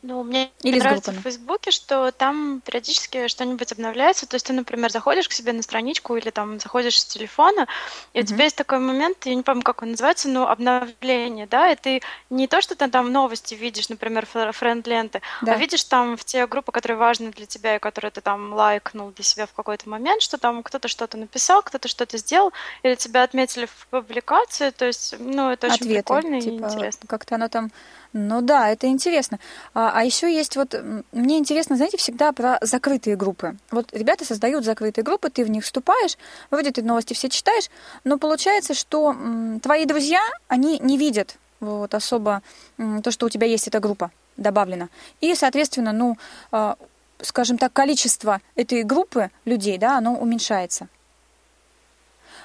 Ну, 0.03 0.21
мне 0.21 0.51
Или 0.63 0.79
нравится 0.79 1.13
в 1.13 1.21
Фейсбуке, 1.21 1.71
что 1.71 2.11
там 2.11 2.61
периодически 2.65 3.29
что-нибудь 3.29 3.71
обновляется. 3.71 4.27
То 4.27 4.35
есть 4.35 4.45
ты, 4.45 4.51
например, 4.51 4.91
заходишь 4.91 5.29
к 5.29 5.31
себе 5.31 5.53
на 5.53 5.63
страничку 5.63 6.17
или 6.17 6.29
там 6.29 6.59
заходишь 6.59 6.99
с 6.99 7.05
телефона, 7.05 7.67
и 8.11 8.19
у 8.19 8.23
тебя 8.25 8.43
есть 8.43 8.57
такой 8.57 8.79
момент, 8.79 9.25
я 9.25 9.33
не 9.33 9.43
помню, 9.43 9.63
как 9.63 9.81
он 9.81 9.91
называется, 9.91 10.27
но 10.27 10.49
обновление, 10.49 11.47
да, 11.47 11.71
и 11.71 11.77
ты 11.77 12.01
не 12.29 12.47
то, 12.47 12.61
что 12.61 12.75
ты 12.75 12.89
там 12.89 13.13
новости 13.13 13.55
видишь, 13.55 13.87
например, 13.87 14.25
фр- 14.25 14.51
френд-ленты, 14.51 15.21
Да. 15.41 15.53
а 15.53 15.55
видишь 15.55 15.85
там 15.85 16.17
в 16.17 16.25
те 16.25 16.47
группы, 16.47 16.73
которые 16.73 16.97
важны 16.97 17.31
для 17.31 17.45
тебя 17.45 17.77
и 17.77 17.79
которые 17.79 18.11
ты 18.11 18.19
там 18.19 18.51
лайкнул 18.51 19.11
для 19.11 19.23
себя 19.23 19.45
в 19.45 19.53
какой-то 19.53 19.87
момент, 19.87 20.21
что 20.21 20.37
там 20.37 20.63
кто-то 20.63 20.89
что-то 20.89 21.17
написал, 21.17 21.61
кто-то 21.61 21.87
что-то 21.87 22.17
сделал, 22.17 22.51
или 22.83 22.95
тебя 22.95 23.23
отметили 23.23 23.67
в 23.67 23.87
публикации, 23.89 24.71
то 24.71 24.83
есть, 24.83 25.15
ну, 25.17 25.49
это 25.49 25.67
очень 25.67 25.75
Ответы, 25.77 25.93
прикольно 26.01 26.35
и 26.35 26.41
типа, 26.41 26.65
интересно. 26.65 27.07
Как-то 27.07 27.35
оно 27.35 27.47
там... 27.47 27.71
Ну 28.13 28.41
да, 28.41 28.69
это 28.69 28.85
интересно. 28.87 29.39
А, 29.73 29.91
а 29.93 30.03
еще 30.03 30.31
есть 30.31 30.55
вот... 30.55 30.75
Мне 31.11 31.39
интересно, 31.39 31.75
знаете, 31.75 31.97
всегда 31.97 32.31
про 32.31 32.59
закрытые 32.61 33.15
группы. 33.15 33.57
Вот 33.71 33.91
ребята 33.91 34.23
создают 34.23 34.63
закрытые 34.63 35.03
группы, 35.03 35.31
ты 35.31 35.43
в 35.43 35.49
них 35.49 35.63
вступаешь, 35.63 36.17
вроде 36.51 36.71
ты 36.71 36.83
новости 36.83 37.15
все 37.15 37.27
читаешь, 37.27 37.69
но 38.03 38.19
получается, 38.19 38.75
что 38.75 39.11
м, 39.11 39.59
твои 39.59 39.85
друзья, 39.85 40.21
они 40.47 40.77
не 40.77 40.99
видят 40.99 41.37
вот 41.59 41.95
особо 41.95 42.43
м, 42.77 43.01
то, 43.01 43.09
что 43.09 43.25
у 43.25 43.29
тебя 43.29 43.47
есть 43.47 43.67
эта 43.67 43.79
группа 43.79 44.11
добавлена. 44.37 44.89
И, 45.19 45.33
соответственно, 45.33 45.91
ну, 45.91 46.17
а, 46.51 46.77
скажем 47.19 47.57
так, 47.57 47.73
количество 47.73 48.41
этой 48.55 48.83
группы 48.83 49.31
людей, 49.45 49.79
да, 49.79 49.97
оно 49.97 50.15
уменьшается. 50.15 50.87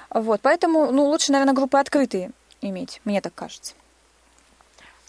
Вот, 0.09 0.41
поэтому, 0.41 0.91
ну, 0.91 1.05
лучше, 1.05 1.31
наверное, 1.31 1.53
группы 1.53 1.77
открытые 1.77 2.31
иметь, 2.61 3.01
мне 3.05 3.21
так 3.21 3.35
кажется. 3.35 3.75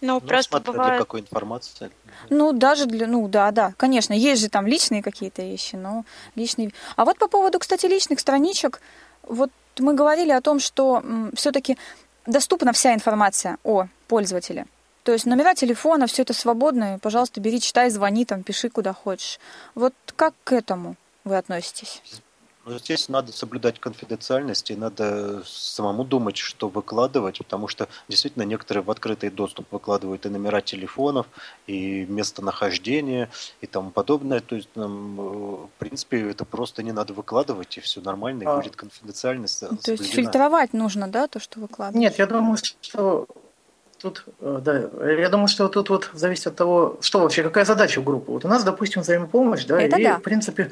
Ну, 0.01 0.15
Ну, 0.15 0.21
просто 0.21 0.51
смотря 0.51 0.73
для 0.73 0.83
бывает... 0.83 1.01
какой 1.01 1.21
информации. 1.21 1.91
Ну, 2.31 2.53
даже 2.53 2.87
для, 2.87 3.07
ну, 3.07 3.29
да, 3.29 3.51
да, 3.51 3.75
конечно, 3.77 4.13
есть 4.13 4.41
же 4.41 4.49
там 4.49 4.67
личные 4.67 5.03
какие-то 5.03 5.43
вещи, 5.43 5.77
но 5.77 6.05
личные. 6.35 6.73
А 6.97 7.05
вот 7.05 7.19
по 7.19 7.29
поводу, 7.29 7.59
кстати, 7.59 7.87
личных 7.87 8.21
страничек, 8.21 8.81
вот 9.23 9.51
мы 9.79 9.95
говорили 9.95 10.33
о 10.33 10.41
том, 10.41 10.61
что 10.61 11.03
все-таки 11.35 11.77
доступна 12.27 12.73
вся 12.73 12.95
информация 12.95 13.59
о 13.65 13.87
пользователе. 14.09 14.67
То 15.03 15.13
есть 15.13 15.27
номера 15.27 15.55
телефона, 15.55 16.07
все 16.07 16.23
это 16.23 16.35
свободно, 16.35 16.97
и, 16.97 16.99
пожалуйста, 16.99 17.41
бери, 17.41 17.61
читай, 17.61 17.91
звони, 17.91 18.25
там, 18.25 18.43
пиши 18.43 18.69
куда 18.69 18.93
хочешь. 18.93 19.39
Вот 19.75 19.95
как 20.17 20.35
к 20.45 20.53
этому 20.53 20.97
вы 21.25 21.37
относитесь? 21.37 22.03
Но 22.71 22.79
здесь 22.79 23.09
надо 23.09 23.33
соблюдать 23.33 23.81
конфиденциальность 23.81 24.71
и 24.71 24.77
надо 24.77 25.43
самому 25.45 26.05
думать, 26.05 26.37
что 26.37 26.69
выкладывать, 26.69 27.39
потому 27.39 27.67
что 27.67 27.89
действительно 28.09 28.45
некоторые 28.45 28.85
в 28.85 28.91
открытый 28.93 29.31
доступ 29.31 29.73
выкладывают 29.73 30.25
и 30.25 30.29
номера 30.29 30.61
телефонов, 30.61 31.27
и 31.67 32.07
местонахождение, 32.07 33.29
и 33.61 33.67
тому 33.67 33.91
подобное. 33.91 34.39
То 34.39 34.55
есть, 34.55 34.69
нам, 34.77 35.21
э, 35.21 35.23
в 35.67 35.71
принципе, 35.79 36.31
это 36.31 36.45
просто 36.45 36.85
не 36.85 36.93
надо 36.93 37.13
выкладывать, 37.13 37.77
и 37.77 37.81
все 37.81 38.01
нормально, 38.01 38.45
и 38.45 38.47
А. 38.47 38.57
будет 38.59 38.77
конфиденциальность 38.77 39.59
То 39.59 39.67
есть 39.71 39.85
соблюдена. 39.85 40.15
фильтровать 40.15 40.73
нужно, 40.73 41.09
да, 41.09 41.27
то, 41.27 41.41
что 41.41 41.59
выкладываешь? 41.59 42.01
Нет, 42.01 42.19
я 42.21 42.27
думаю, 42.29 42.57
что 42.83 43.27
тут, 43.99 44.27
э, 44.41 44.61
да, 44.63 44.79
я 45.11 45.29
думаю, 45.29 45.49
что 45.49 45.69
тут 45.69 45.91
вот 45.91 46.09
зависит 46.13 46.47
от 46.47 46.55
того, 46.55 46.99
что 47.01 47.19
вообще, 47.19 47.43
какая 47.43 47.65
задача 47.65 47.99
у 47.99 48.03
группы. 48.05 48.31
Вот 48.31 48.45
у 48.45 48.49
нас, 48.49 48.63
допустим, 48.63 49.03
взаимопомощь, 49.03 49.65
да, 49.65 49.83
Это 49.83 49.97
и, 49.99 50.05
да. 50.05 50.19
в 50.19 50.23
принципе, 50.23 50.71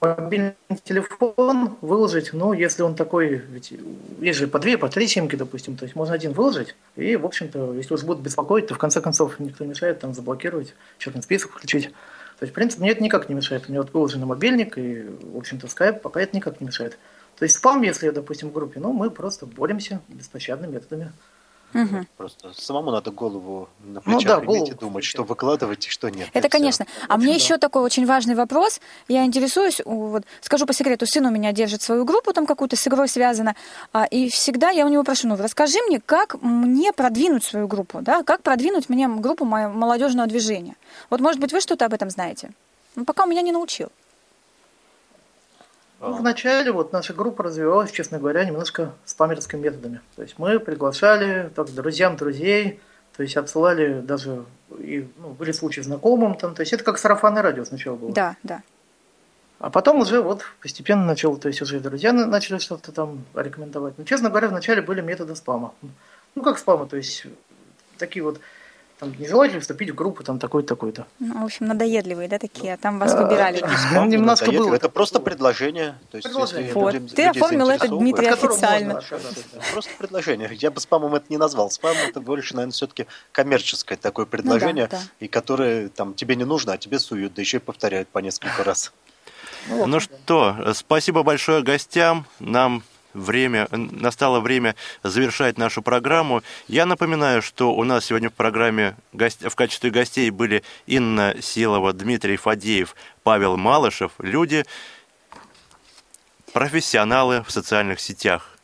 мобильный 0.00 0.54
телефон 0.84 1.76
выложить, 1.80 2.32
ну, 2.32 2.52
если 2.52 2.82
он 2.82 2.94
такой, 2.94 3.36
ведь 3.36 3.72
есть 4.20 4.38
же 4.38 4.46
по 4.46 4.58
две, 4.58 4.78
по 4.78 4.88
три 4.88 5.06
симки, 5.06 5.36
допустим, 5.36 5.76
то 5.76 5.84
есть 5.84 5.96
можно 5.96 6.14
один 6.14 6.32
выложить, 6.32 6.76
и, 6.96 7.16
в 7.16 7.26
общем-то, 7.26 7.74
если 7.74 7.94
уж 7.94 8.04
будут 8.04 8.22
беспокоить, 8.22 8.66
то 8.66 8.74
в 8.74 8.78
конце 8.78 9.00
концов 9.00 9.38
никто 9.40 9.64
не 9.64 9.70
мешает 9.70 10.00
там 10.00 10.14
заблокировать, 10.14 10.74
черный 10.98 11.22
список 11.22 11.52
включить. 11.52 11.92
То 12.38 12.44
есть, 12.44 12.52
в 12.52 12.54
принципе, 12.54 12.82
мне 12.82 12.92
это 12.92 13.02
никак 13.02 13.28
не 13.28 13.34
мешает. 13.34 13.64
У 13.66 13.72
меня 13.72 13.82
вот 13.82 13.92
выложен 13.92 14.24
мобильник, 14.24 14.78
и, 14.78 15.02
в 15.02 15.36
общем-то, 15.36 15.66
скайп 15.66 16.00
пока 16.02 16.20
это 16.20 16.36
никак 16.36 16.60
не 16.60 16.68
мешает. 16.68 16.96
То 17.36 17.44
есть 17.44 17.56
спам, 17.56 17.82
если, 17.82 18.10
допустим, 18.10 18.50
в 18.50 18.52
группе, 18.52 18.78
ну, 18.78 18.92
мы 18.92 19.10
просто 19.10 19.46
боремся 19.46 20.00
беспощадными 20.08 20.72
методами. 20.72 21.12
Мгм. 21.72 22.06
Просто 22.16 22.52
самому 22.54 22.90
надо 22.90 23.10
голову 23.10 23.68
на 23.84 24.00
Ну 24.04 24.18
плечах 24.18 24.40
да, 24.40 24.44
иметь 24.44 24.46
голову, 24.46 24.70
и 24.70 24.74
думать, 24.74 25.04
что 25.04 25.22
выкладывать 25.22 25.86
и 25.86 25.90
что 25.90 26.08
нет. 26.08 26.28
Это, 26.32 26.48
конечно. 26.48 26.86
А 27.08 27.16
мне 27.18 27.34
еще 27.34 27.58
такой 27.58 27.82
очень 27.82 28.06
важный 28.06 28.34
вопрос. 28.34 28.80
Я 29.06 29.24
интересуюсь, 29.24 29.80
вот, 29.84 30.24
скажу 30.40 30.66
по 30.66 30.72
секрету, 30.72 31.06
сын 31.06 31.26
у 31.26 31.30
меня 31.30 31.52
держит 31.52 31.82
свою 31.82 32.04
группу, 32.04 32.32
там 32.32 32.46
какую-то 32.46 32.76
с 32.76 32.86
игрой 32.88 33.08
связано, 33.08 33.54
а, 33.92 34.04
и 34.04 34.28
всегда 34.30 34.70
я 34.70 34.86
у 34.86 34.88
него 34.88 35.04
прошу, 35.04 35.28
ну, 35.28 35.36
расскажи 35.36 35.78
мне, 35.88 36.00
как 36.00 36.40
мне 36.42 36.92
продвинуть 36.92 37.44
свою 37.44 37.68
группу, 37.68 38.00
да, 38.00 38.22
как 38.22 38.42
продвинуть 38.42 38.88
мне 38.88 39.06
группу 39.08 39.44
молодежного 39.44 40.26
движения. 40.26 40.74
Вот, 41.10 41.20
может 41.20 41.40
быть, 41.40 41.52
вы 41.52 41.60
что-то 41.60 41.84
об 41.84 41.92
этом 41.92 42.08
знаете? 42.10 42.50
Ну, 42.96 43.04
пока 43.04 43.24
у 43.24 43.26
меня 43.26 43.42
не 43.42 43.52
научил. 43.52 43.90
Ну, 46.00 46.14
вначале 46.16 46.70
вот 46.70 46.92
наша 46.92 47.12
группа 47.12 47.42
развивалась, 47.42 47.90
честно 47.90 48.18
говоря, 48.18 48.44
немножко 48.44 48.92
спамерскими 49.04 49.60
методами. 49.60 50.00
То 50.14 50.22
есть 50.22 50.38
мы 50.38 50.60
приглашали 50.60 51.50
так, 51.54 51.72
друзьям 51.74 52.16
друзей, 52.16 52.80
то 53.16 53.24
есть 53.24 53.36
отсылали 53.36 54.00
даже, 54.00 54.44
и, 54.78 55.08
ну, 55.18 55.30
были 55.30 55.50
случаи 55.50 55.80
знакомым 55.80 56.36
там, 56.36 56.54
то 56.54 56.60
есть 56.60 56.72
это 56.72 56.84
как 56.84 56.98
сарафанное 56.98 57.42
радио 57.42 57.64
сначала 57.64 57.96
было. 57.96 58.12
Да, 58.12 58.36
да. 58.44 58.62
А 59.58 59.70
потом 59.70 59.98
уже 60.02 60.20
вот 60.22 60.44
постепенно 60.62 61.04
начал, 61.04 61.36
то 61.36 61.48
есть 61.48 61.60
уже 61.62 61.78
и 61.78 61.80
друзья 61.80 62.12
на- 62.12 62.26
начали 62.26 62.58
что-то 62.58 62.92
там 62.92 63.24
рекомендовать. 63.34 63.94
Но, 63.98 64.04
честно 64.04 64.30
говоря, 64.30 64.48
вначале 64.48 64.82
были 64.82 65.00
методы 65.00 65.34
спама. 65.34 65.74
Ну, 66.36 66.42
как 66.42 66.58
спама, 66.58 66.86
то 66.86 66.96
есть 66.96 67.26
такие 67.98 68.22
вот, 68.22 68.38
там, 68.98 69.14
не 69.18 69.28
желаете 69.28 69.54
ли 69.56 69.60
вступить 69.60 69.90
в 69.90 69.94
группу 69.94 70.24
там 70.24 70.38
такой-то, 70.38 70.68
такой-то. 70.68 71.06
Ну, 71.20 71.42
в 71.42 71.44
общем, 71.44 71.66
надоедливые, 71.66 72.28
да, 72.28 72.38
такие, 72.38 72.76
там 72.76 72.98
вас 72.98 73.14
А, 73.14 73.22
выбирали. 73.22 73.58
Спам 73.58 74.08
Немножко 74.08 74.50
было 74.50 74.74
Это 74.74 74.88
просто 74.88 75.20
предложение. 75.20 75.94
То 76.10 76.16
есть, 76.18 76.26
Предложение. 76.28 76.72
Вот, 76.72 76.94
ты 77.14 77.26
оформил 77.26 77.68
это, 77.68 77.88
Дмитрий, 77.88 78.26
официально. 78.26 78.94
можно. 78.94 79.18
Просто 79.72 79.90
предложение. 79.98 80.50
Я 80.52 80.70
бы 80.70 80.80
спамом 80.80 81.14
это 81.14 81.26
не 81.28 81.36
назвал. 81.36 81.70
Спам 81.70 81.96
это 82.08 82.20
больше, 82.20 82.54
наверное, 82.54 82.72
все-таки 82.72 83.06
коммерческое 83.32 83.96
такое 83.98 84.24
Ну 84.24 84.30
предложение, 84.30 84.88
да. 84.88 85.00
и 85.20 85.28
которое 85.28 85.88
там 85.88 86.14
тебе 86.14 86.34
не 86.36 86.44
нужно, 86.44 86.72
а 86.72 86.78
тебе 86.78 86.98
суют, 86.98 87.34
да 87.34 87.42
еще 87.42 87.58
и 87.58 87.60
повторяют 87.60 88.08
по 88.08 88.18
несколько 88.18 88.64
раз. 88.64 88.92
Ну 89.68 90.00
что, 90.00 90.72
спасибо 90.74 91.22
большое 91.22 91.62
гостям. 91.62 92.26
Нам 92.40 92.82
время, 93.18 93.68
настало 93.70 94.40
время 94.40 94.74
завершать 95.02 95.58
нашу 95.58 95.82
программу. 95.82 96.42
Я 96.68 96.86
напоминаю, 96.86 97.42
что 97.42 97.72
у 97.74 97.84
нас 97.84 98.06
сегодня 98.06 98.30
в 98.30 98.32
программе 98.34 98.96
гость- 99.12 99.48
в 99.48 99.54
качестве 99.54 99.90
гостей 99.90 100.30
были 100.30 100.62
Инна 100.86 101.34
Силова, 101.40 101.92
Дмитрий 101.92 102.36
Фадеев, 102.36 102.94
Павел 103.22 103.56
Малышев. 103.56 104.12
Люди, 104.18 104.64
профессионалы 106.52 107.42
в 107.46 107.50
социальных 107.50 108.00
сетях. 108.00 108.58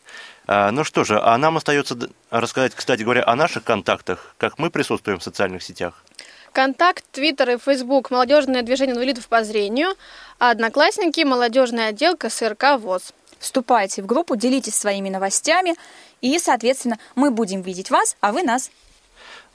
А, 0.46 0.70
Ну 0.70 0.84
что 0.84 1.04
же, 1.04 1.20
а 1.20 1.36
нам 1.38 1.56
остается 1.56 1.96
рассказать, 2.30 2.74
кстати 2.74 3.02
говоря, 3.02 3.24
о 3.26 3.34
наших 3.36 3.64
контактах, 3.64 4.34
как 4.38 4.58
мы 4.58 4.70
присутствуем 4.70 5.18
в 5.18 5.22
социальных 5.22 5.62
сетях. 5.62 6.04
Контакт, 6.52 7.04
Твиттер 7.10 7.50
и 7.50 7.58
Фейсбук 7.58 8.12
«Молодежное 8.12 8.62
движение 8.62 8.94
инвалидов 8.94 9.26
по 9.26 9.42
зрению», 9.42 9.94
а 10.38 10.50
Одноклассники– 10.50 11.20
молодежный 11.24 11.88
отдел 11.88 12.16
КСРК 12.16 12.78
ВОЗ. 12.78 13.12
Вступайте 13.38 14.02
в 14.02 14.06
группу, 14.06 14.36
делитесь 14.36 14.74
своими 14.74 15.08
новостями, 15.08 15.74
и, 16.20 16.38
соответственно, 16.38 16.98
мы 17.14 17.30
будем 17.30 17.62
видеть 17.62 17.90
вас, 17.90 18.16
а 18.20 18.32
вы 18.32 18.42
нас. 18.42 18.70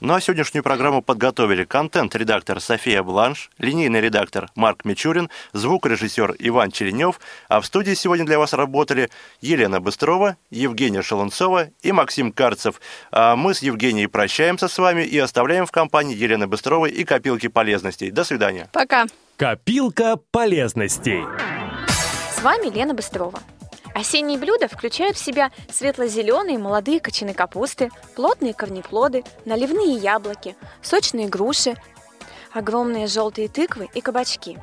Ну 0.00 0.14
а 0.14 0.20
сегодняшнюю 0.20 0.64
программу 0.64 1.02
подготовили 1.02 1.64
контент-редактор 1.64 2.58
София 2.60 3.02
Бланш, 3.02 3.50
линейный 3.58 4.00
редактор 4.00 4.50
Марк 4.54 4.86
Мичурин, 4.86 5.28
звукорежиссер 5.52 6.36
Иван 6.38 6.70
Черенев, 6.70 7.20
а 7.48 7.60
в 7.60 7.66
студии 7.66 7.92
сегодня 7.92 8.24
для 8.24 8.38
вас 8.38 8.54
работали 8.54 9.10
Елена 9.42 9.78
Быстрова, 9.78 10.38
Евгения 10.48 11.02
Шалунцова 11.02 11.68
и 11.82 11.92
Максим 11.92 12.32
Карцев. 12.32 12.80
А 13.12 13.36
мы 13.36 13.52
с 13.52 13.60
Евгенией 13.60 14.08
прощаемся 14.08 14.68
с 14.68 14.78
вами 14.78 15.02
и 15.02 15.18
оставляем 15.18 15.66
в 15.66 15.70
компании 15.70 16.16
Елены 16.16 16.46
Быстровой 16.46 16.90
и 16.90 17.04
Копилки 17.04 17.48
полезностей. 17.48 18.10
До 18.10 18.24
свидания. 18.24 18.70
Пока. 18.72 19.04
Копилка 19.36 20.16
полезностей. 20.30 21.24
С 22.34 22.40
вами 22.40 22.74
Лена 22.74 22.94
Быстрова. 22.94 23.38
Осенние 23.94 24.38
блюда 24.38 24.68
включают 24.68 25.16
в 25.16 25.24
себя 25.24 25.50
светло-зеленые 25.70 26.58
молодые 26.58 27.00
кочаны 27.00 27.34
капусты, 27.34 27.90
плотные 28.14 28.54
корнеплоды, 28.54 29.24
наливные 29.44 29.94
яблоки, 29.94 30.56
сочные 30.80 31.28
груши, 31.28 31.76
огромные 32.52 33.06
желтые 33.06 33.48
тыквы 33.48 33.88
и 33.92 34.00
кабачки. 34.00 34.58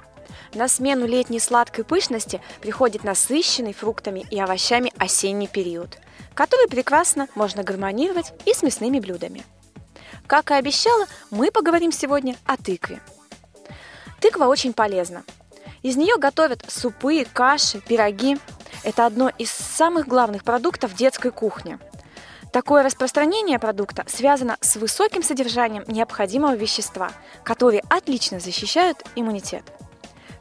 На 0.53 0.67
смену 0.67 1.05
летней 1.05 1.39
сладкой 1.39 1.83
пышности 1.83 2.41
приходит 2.61 3.03
насыщенный 3.03 3.73
фруктами 3.73 4.25
и 4.31 4.39
овощами 4.39 4.93
осенний 4.97 5.47
период, 5.47 5.97
который 6.33 6.69
прекрасно 6.69 7.27
можно 7.35 7.63
гармонировать 7.63 8.33
и 8.45 8.53
с 8.53 8.63
мясными 8.63 8.99
блюдами. 8.99 9.43
Как 10.25 10.51
и 10.51 10.55
обещала, 10.55 11.05
мы 11.31 11.51
поговорим 11.51 11.91
сегодня 11.91 12.35
о 12.45 12.57
тыкве. 12.57 13.01
Тыква 14.21 14.45
очень 14.45 14.73
полезна. 14.73 15.23
Из 15.83 15.95
нее 15.95 16.17
готовят 16.17 16.65
супы, 16.67 17.25
каши, 17.31 17.79
пироги, 17.79 18.37
это 18.83 19.05
одно 19.05 19.29
из 19.37 19.51
самых 19.51 20.07
главных 20.07 20.43
продуктов 20.43 20.93
детской 20.93 21.31
кухни. 21.31 21.77
Такое 22.51 22.83
распространение 22.83 23.59
продукта 23.59 24.03
связано 24.07 24.57
с 24.61 24.77
высоким 24.77 25.21
содержанием 25.21 25.83
необходимого 25.87 26.55
вещества, 26.55 27.11
которые 27.43 27.83
отлично 27.89 28.39
защищают 28.39 29.03
иммунитет. 29.15 29.63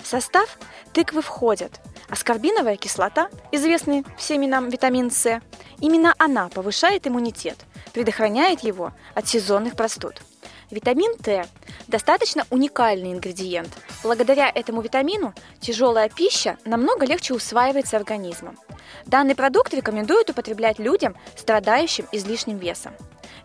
В 0.02 0.06
состав 0.06 0.58
тыквы 0.92 1.20
входят 1.20 1.80
аскорбиновая 2.08 2.76
кислота, 2.76 3.28
известный 3.52 4.04
всеми 4.16 4.46
нам 4.46 4.68
витамин 4.68 5.10
С. 5.10 5.40
Именно 5.80 6.14
она 6.18 6.48
повышает 6.48 7.06
иммунитет, 7.06 7.58
предохраняет 7.92 8.60
его 8.60 8.92
от 9.14 9.28
сезонных 9.28 9.74
простуд. 9.74 10.22
Витамин 10.70 11.16
Т– 11.18 11.46
достаточно 11.86 12.44
уникальный 12.50 13.12
ингредиент. 13.12 13.70
Благодаря 14.02 14.50
этому 14.52 14.80
витамину 14.80 15.32
тяжелая 15.60 16.08
пища 16.08 16.58
намного 16.64 17.06
легче 17.06 17.34
усваивается 17.34 17.96
организмом. 17.96 18.58
Данный 19.04 19.36
продукт 19.36 19.72
рекомендуют 19.72 20.30
употреблять 20.30 20.80
людям, 20.80 21.16
страдающим 21.36 22.08
излишним 22.10 22.58
весом. 22.58 22.92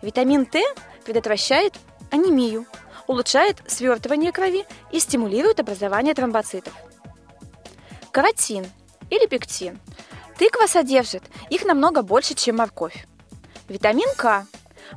Витамин 0.02 0.48
Т 0.48 0.64
предотвращает 1.06 1.76
анемию, 2.10 2.66
улучшает 3.06 3.58
свертывание 3.68 4.32
крови 4.32 4.66
и 4.92 5.00
стимулирует 5.00 5.60
образование 5.60 6.16
тромбоцитов. 6.16 6.74
Каротин 8.12 8.66
или 9.12 9.28
пектин. 9.28 9.80
Тыква 10.40 10.66
содержит 10.66 11.24
их 11.52 11.66
намного 11.66 12.02
больше, 12.02 12.34
чем 12.34 12.58
морковь. 12.58 13.06
Витамин 13.70 14.10
К 14.18 14.48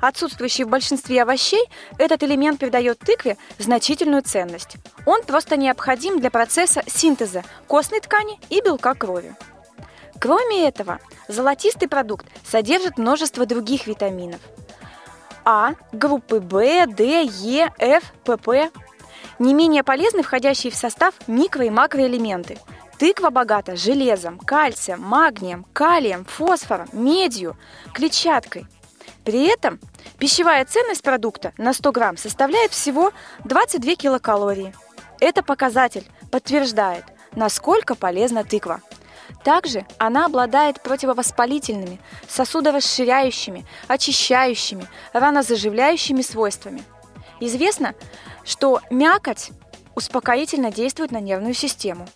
Отсутствующий 0.01 0.65
в 0.65 0.69
большинстве 0.69 1.23
овощей, 1.23 1.65
этот 1.99 2.23
элемент 2.23 2.59
придает 2.59 2.99
тыкве 2.99 3.37
значительную 3.59 4.23
ценность. 4.23 4.77
Он 5.07 5.23
просто 5.23 5.57
необходим 5.57 6.21
для 6.21 6.31
процесса 6.31 6.83
синтеза 6.87 7.43
костной 7.67 8.01
ткани 8.01 8.39
и 8.51 8.61
белка 8.61 8.95
крови. 8.95 9.35
Кроме 10.21 10.67
этого, 10.67 11.01
золотистый 11.29 11.89
продукт 11.89 12.27
содержит 12.47 12.99
множество 12.99 13.47
других 13.47 13.87
витаминов. 13.87 14.41
А, 15.45 15.73
группы 15.93 16.41
В, 16.41 16.87
Д, 16.87 17.25
Е, 17.25 17.71
Ф, 17.79 18.13
ПП. 18.25 18.73
Не 19.39 19.53
менее 19.53 19.83
полезны 19.83 20.23
входящие 20.23 20.71
в 20.71 20.77
состав 20.77 21.15
микро- 21.27 21.67
и 21.67 21.71
макроэлементы. 21.71 22.59
Тыква 22.99 23.31
богата 23.31 23.77
железом, 23.77 24.39
кальцием, 24.39 25.03
магнием, 25.03 25.67
калием, 25.73 26.25
фосфором, 26.25 26.89
медью, 26.93 27.57
клетчаткой. 27.93 28.67
При 29.25 29.47
этом 29.47 29.81
пищевая 30.19 30.65
ценность 30.65 31.03
продукта 31.03 31.53
на 31.57 31.73
100 31.73 31.93
грамм 31.93 32.17
составляет 32.17 32.73
всего 32.73 33.13
22 33.45 33.97
килокалории. 33.97 34.75
Это 35.21 35.43
показатель 35.43 36.07
подтверждает, 36.31 37.05
насколько 37.35 37.95
полезна 37.95 38.45
тыква. 38.45 38.81
Также 39.43 39.87
она 39.99 40.27
обладает 40.27 40.83
противовоспалительными, 40.83 42.01
сосудорасширяющими, 42.29 43.65
очищающими, 43.89 44.87
ранозаживляющими 45.13 46.23
свойствами. 46.23 46.83
Известно, 47.41 47.95
что 48.45 48.81
мякоть 48.91 49.51
успокоительно 49.95 50.71
действует 50.71 51.13
на 51.13 51.21
нервную 51.21 51.55
систему, 51.55 52.07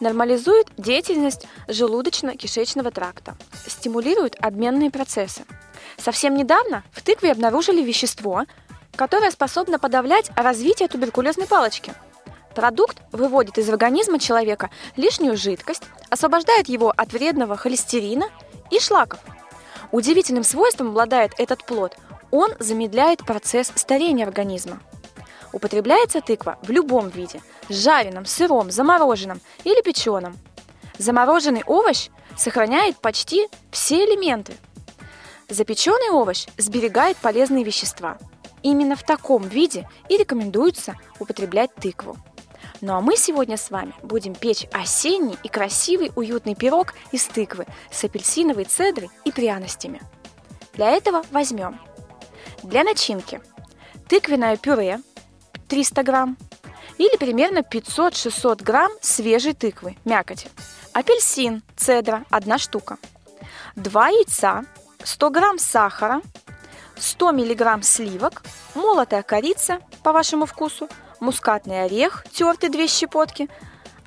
нормализует 0.00 0.68
деятельность 0.76 1.46
желудочно-кишечного 1.68 2.90
тракта, 2.90 3.36
стимулирует 3.66 4.36
обменные 4.40 4.90
процессы. 4.90 5.44
Совсем 5.98 6.34
недавно 6.34 6.82
в 6.92 7.02
тыкве 7.02 7.32
обнаружили 7.32 7.82
вещество, 7.82 8.44
которое 8.96 9.30
способно 9.30 9.78
подавлять 9.78 10.30
развитие 10.36 10.88
туберкулезной 10.88 11.46
палочки. 11.46 11.94
Продукт 12.54 12.98
выводит 13.10 13.58
из 13.58 13.68
организма 13.68 14.18
человека 14.18 14.70
лишнюю 14.96 15.36
жидкость, 15.36 15.82
освобождает 16.10 16.68
его 16.68 16.92
от 16.96 17.12
вредного 17.12 17.56
холестерина 17.56 18.26
и 18.70 18.78
шлаков. 18.78 19.18
Удивительным 19.90 20.44
свойством 20.44 20.88
обладает 20.88 21.32
этот 21.38 21.64
плод. 21.64 21.96
Он 22.30 22.50
замедляет 22.58 23.24
процесс 23.24 23.72
старения 23.74 24.26
организма. 24.26 24.80
Употребляется 25.52 26.20
тыква 26.20 26.58
в 26.62 26.70
любом 26.70 27.08
виде– 27.08 27.40
жареном, 27.68 28.26
сыром, 28.26 28.70
замороженном 28.70 29.40
или 29.62 29.82
печеном. 29.82 30.36
Замороженный 30.98 31.62
овощ 31.66 32.08
сохраняет 32.36 32.96
почти 32.98 33.48
все 33.70 34.04
элементы– 34.04 34.54
Запеченный 35.48 36.10
овощ 36.10 36.46
сберегает 36.56 37.16
полезные 37.18 37.64
вещества. 37.64 38.18
Именно 38.62 38.96
в 38.96 39.02
таком 39.02 39.46
виде 39.46 39.88
и 40.08 40.16
рекомендуется 40.16 40.96
употреблять 41.18 41.74
тыкву. 41.74 42.16
Ну 42.80 42.94
а 42.94 43.00
мы 43.00 43.16
сегодня 43.16 43.56
с 43.56 43.70
вами 43.70 43.94
будем 44.02 44.34
печь 44.34 44.66
осенний 44.72 45.36
и 45.42 45.48
красивый 45.48 46.12
уютный 46.16 46.54
пирог 46.54 46.94
из 47.12 47.24
тыквы 47.26 47.66
с 47.90 48.04
апельсиновой 48.04 48.64
цедрой 48.64 49.10
и 49.24 49.32
пряностями. 49.32 50.00
Для 50.72 50.90
этого 50.90 51.24
возьмем 51.30 51.78
для 52.62 52.82
начинки 52.82 53.40
тыквенное 54.08 54.56
пюре 54.56 55.00
300 55.68 56.02
грамм 56.02 56.36
или 56.98 57.16
примерно 57.16 57.58
500-600 57.58 58.62
грамм 58.62 58.92
свежей 59.00 59.52
тыквы, 59.52 59.96
мякоти, 60.04 60.48
апельсин, 60.92 61.62
цедра 61.76 62.24
1 62.30 62.58
штука, 62.58 62.98
2 63.76 64.08
яйца, 64.08 64.64
100 65.04 65.30
грамм 65.30 65.58
сахара, 65.58 66.22
100 66.96 67.32
миллиграмм 67.32 67.82
сливок, 67.82 68.42
молотая 68.74 69.22
корица 69.22 69.78
по 70.02 70.12
вашему 70.12 70.46
вкусу, 70.46 70.88
мускатный 71.20 71.84
орех, 71.84 72.24
тертый 72.32 72.70
2 72.70 72.86
щепотки. 72.88 73.48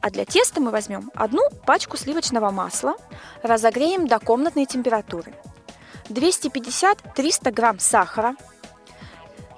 А 0.02 0.10
для 0.10 0.26
теста 0.26 0.60
мы 0.60 0.72
возьмем 0.72 1.12
одну 1.16 1.42
пачку 1.66 1.98
сливочного 1.98 2.50
масла, 2.50 2.96
разогреем 3.44 4.08
до 4.08 4.20
комнатной 4.20 4.66
температуры. 4.66 5.34
250-300 6.10 7.52
грамм 7.52 7.80
сахара, 7.80 8.36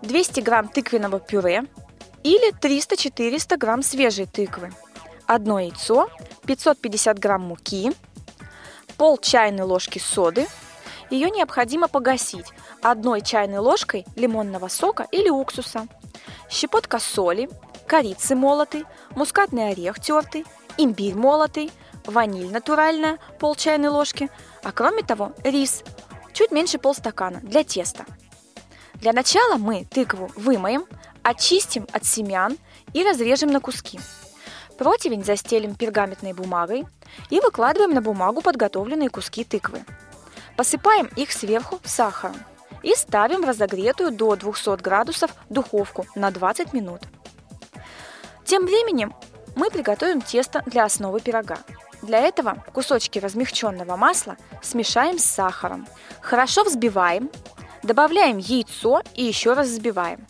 200 0.02 0.42
грамм 0.42 0.68
тыквенного 0.68 1.20
пюре 1.20 1.66
или 2.24 2.54
300-400 2.54 3.58
грамм 3.58 3.82
свежей 3.84 4.26
тыквы, 4.26 4.72
одно 5.26 5.60
яйцо, 5.60 6.10
550 6.46 7.20
грамм 7.20 7.44
муки, 7.44 7.92
пол 8.98 9.18
чайной 9.18 9.64
ложки 9.64 10.00
соды– 10.00 10.46
ее 11.10 11.30
необходимо 11.30 11.88
погасить 11.88 12.48
одной 12.82 13.22
чайной 13.22 13.60
ложкой 13.60 14.06
лимонного 14.16 14.68
сока 14.68 15.08
или 15.12 15.30
уксуса, 15.30 15.88
щепотка 16.50 17.00
соли, 17.00 17.50
корицы 17.88 18.36
молотой, 18.36 18.86
мускатный 19.16 19.72
орех 19.72 20.00
тертый, 20.00 20.46
имбирь 20.78 21.16
молотый, 21.16 21.72
ваниль 22.06 22.52
натуральная 22.52 23.18
пол 23.40 23.56
чайной 23.56 23.90
ложки, 23.90 24.30
а 24.64 24.72
кроме 24.72 25.04
того 25.04 25.34
рис 25.44 25.84
чуть 26.34 26.52
меньше 26.52 26.78
полстакана 26.78 27.40
для 27.42 27.64
теста. 27.64 28.06
Для 28.96 29.14
начала 29.14 29.56
мы 29.56 29.86
тыкву 29.86 30.30
вымоем, 30.36 30.86
очистим 31.24 31.88
от 31.92 32.06
семян 32.06 32.58
и 32.94 33.04
разрежем 33.04 33.52
на 33.52 33.60
куски. 33.60 34.00
Противень 34.78 35.24
застелим 35.24 35.76
пергаментной 35.76 36.34
бумагой 36.34 36.86
и 37.30 37.40
выкладываем 37.40 37.94
на 37.94 38.02
бумагу 38.02 38.42
подготовленные 38.42 39.10
куски 39.10 39.44
тыквы. 39.44 39.84
Посыпаем 40.60 41.10
их 41.16 41.32
сверху 41.32 41.80
сахаром 41.86 42.36
и 42.84 42.94
ставим 42.94 43.46
разогретую 43.46 44.12
до 44.12 44.36
200 44.36 44.82
градусов 44.82 45.32
духовку 45.50 46.06
на 46.16 46.32
20 46.32 46.74
минут. 46.74 47.00
Тем 48.44 48.66
временем 48.66 49.16
мы 49.56 49.70
приготовим 49.70 50.20
тесто 50.20 50.62
для 50.66 50.84
основы 50.84 51.22
пирога. 51.22 51.60
Для 52.02 52.20
этого 52.20 52.62
кусочки 52.74 53.20
размягченного 53.20 53.96
масла 53.96 54.36
смешаем 54.62 55.18
с 55.18 55.24
сахаром. 55.24 55.88
Хорошо 56.20 56.66
взбиваем, 56.66 57.32
добавляем 57.82 58.38
яйцо 58.38 59.02
и 59.16 59.24
еще 59.24 59.54
раз 59.54 59.70
взбиваем. 59.70 60.28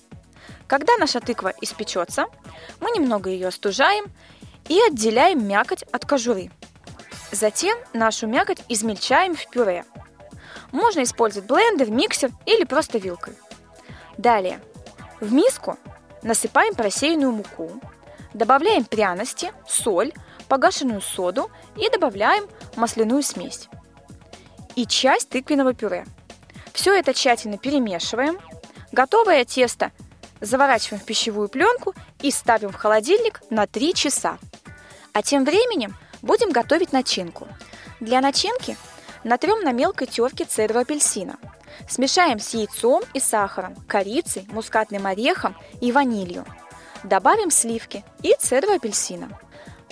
Когда 0.68 0.96
наша 0.98 1.22
тыква 1.22 1.56
испечется, 1.60 2.28
мы 2.80 2.92
немного 2.92 3.32
ее 3.32 3.48
остужаем 3.48 4.06
и 4.68 4.80
отделяем 4.80 5.48
мякоть 5.48 5.82
от 5.92 6.06
кожуры. 6.06 6.52
Затем 7.32 7.76
нашу 7.94 8.28
мякоть 8.28 8.62
измельчаем 8.70 9.36
в 9.36 9.50
пюре. 9.50 9.86
Можно 10.72 11.04
использовать 11.04 11.48
блендер, 11.48 11.90
миксер 11.90 12.32
или 12.46 12.64
просто 12.64 12.98
вилкой. 12.98 13.36
Далее 14.18 14.62
в 15.20 15.32
миску 15.34 15.78
насыпаем 16.22 16.76
просеянную 16.76 17.32
муку, 17.32 17.72
добавляем 18.34 18.86
пряности, 18.86 19.52
соль, 19.68 20.14
погашенную 20.48 21.02
соду 21.02 21.50
и 21.76 21.90
добавляем 21.90 22.48
масляную 22.76 23.24
смесь 23.24 23.70
и 24.80 24.86
часть 24.86 25.30
тыквенного 25.30 25.74
пюре. 25.74 26.06
Все 26.72 26.98
это 26.98 27.14
тщательно 27.14 27.58
перемешиваем. 27.58 28.40
Готовое 28.94 29.44
тесто 29.44 29.92
заворачиваем 30.40 31.02
в 31.02 31.06
пищевую 31.06 31.50
пленку 31.50 31.94
и 32.22 32.32
ставим 32.32 32.70
в 32.70 32.76
холодильник 32.76 33.42
на 33.50 33.68
3 33.68 33.94
часа. 33.94 34.38
А 35.12 35.22
тем 35.22 35.44
временем 35.44 35.98
будем 36.22 36.52
готовить 36.52 36.94
начинку. 36.94 37.46
Для 38.00 38.22
начинки 38.22 38.78
натрем 39.24 39.62
на 39.64 39.72
мелкой 39.72 40.08
терке 40.08 40.46
цедру 40.46 40.80
апельсина. 40.80 41.38
Смешаем 41.88 42.40
с 42.40 42.54
яйцом 42.54 43.04
и 43.14 43.20
сахаром, 43.20 43.76
корицей, 43.88 44.48
мускатным 44.52 45.06
орехом 45.06 45.56
и 45.82 45.92
ванилью. 45.92 46.46
Добавим 47.04 47.52
сливки 47.52 48.04
и 48.22 48.36
цедру 48.40 48.74
апельсина. 48.74 49.30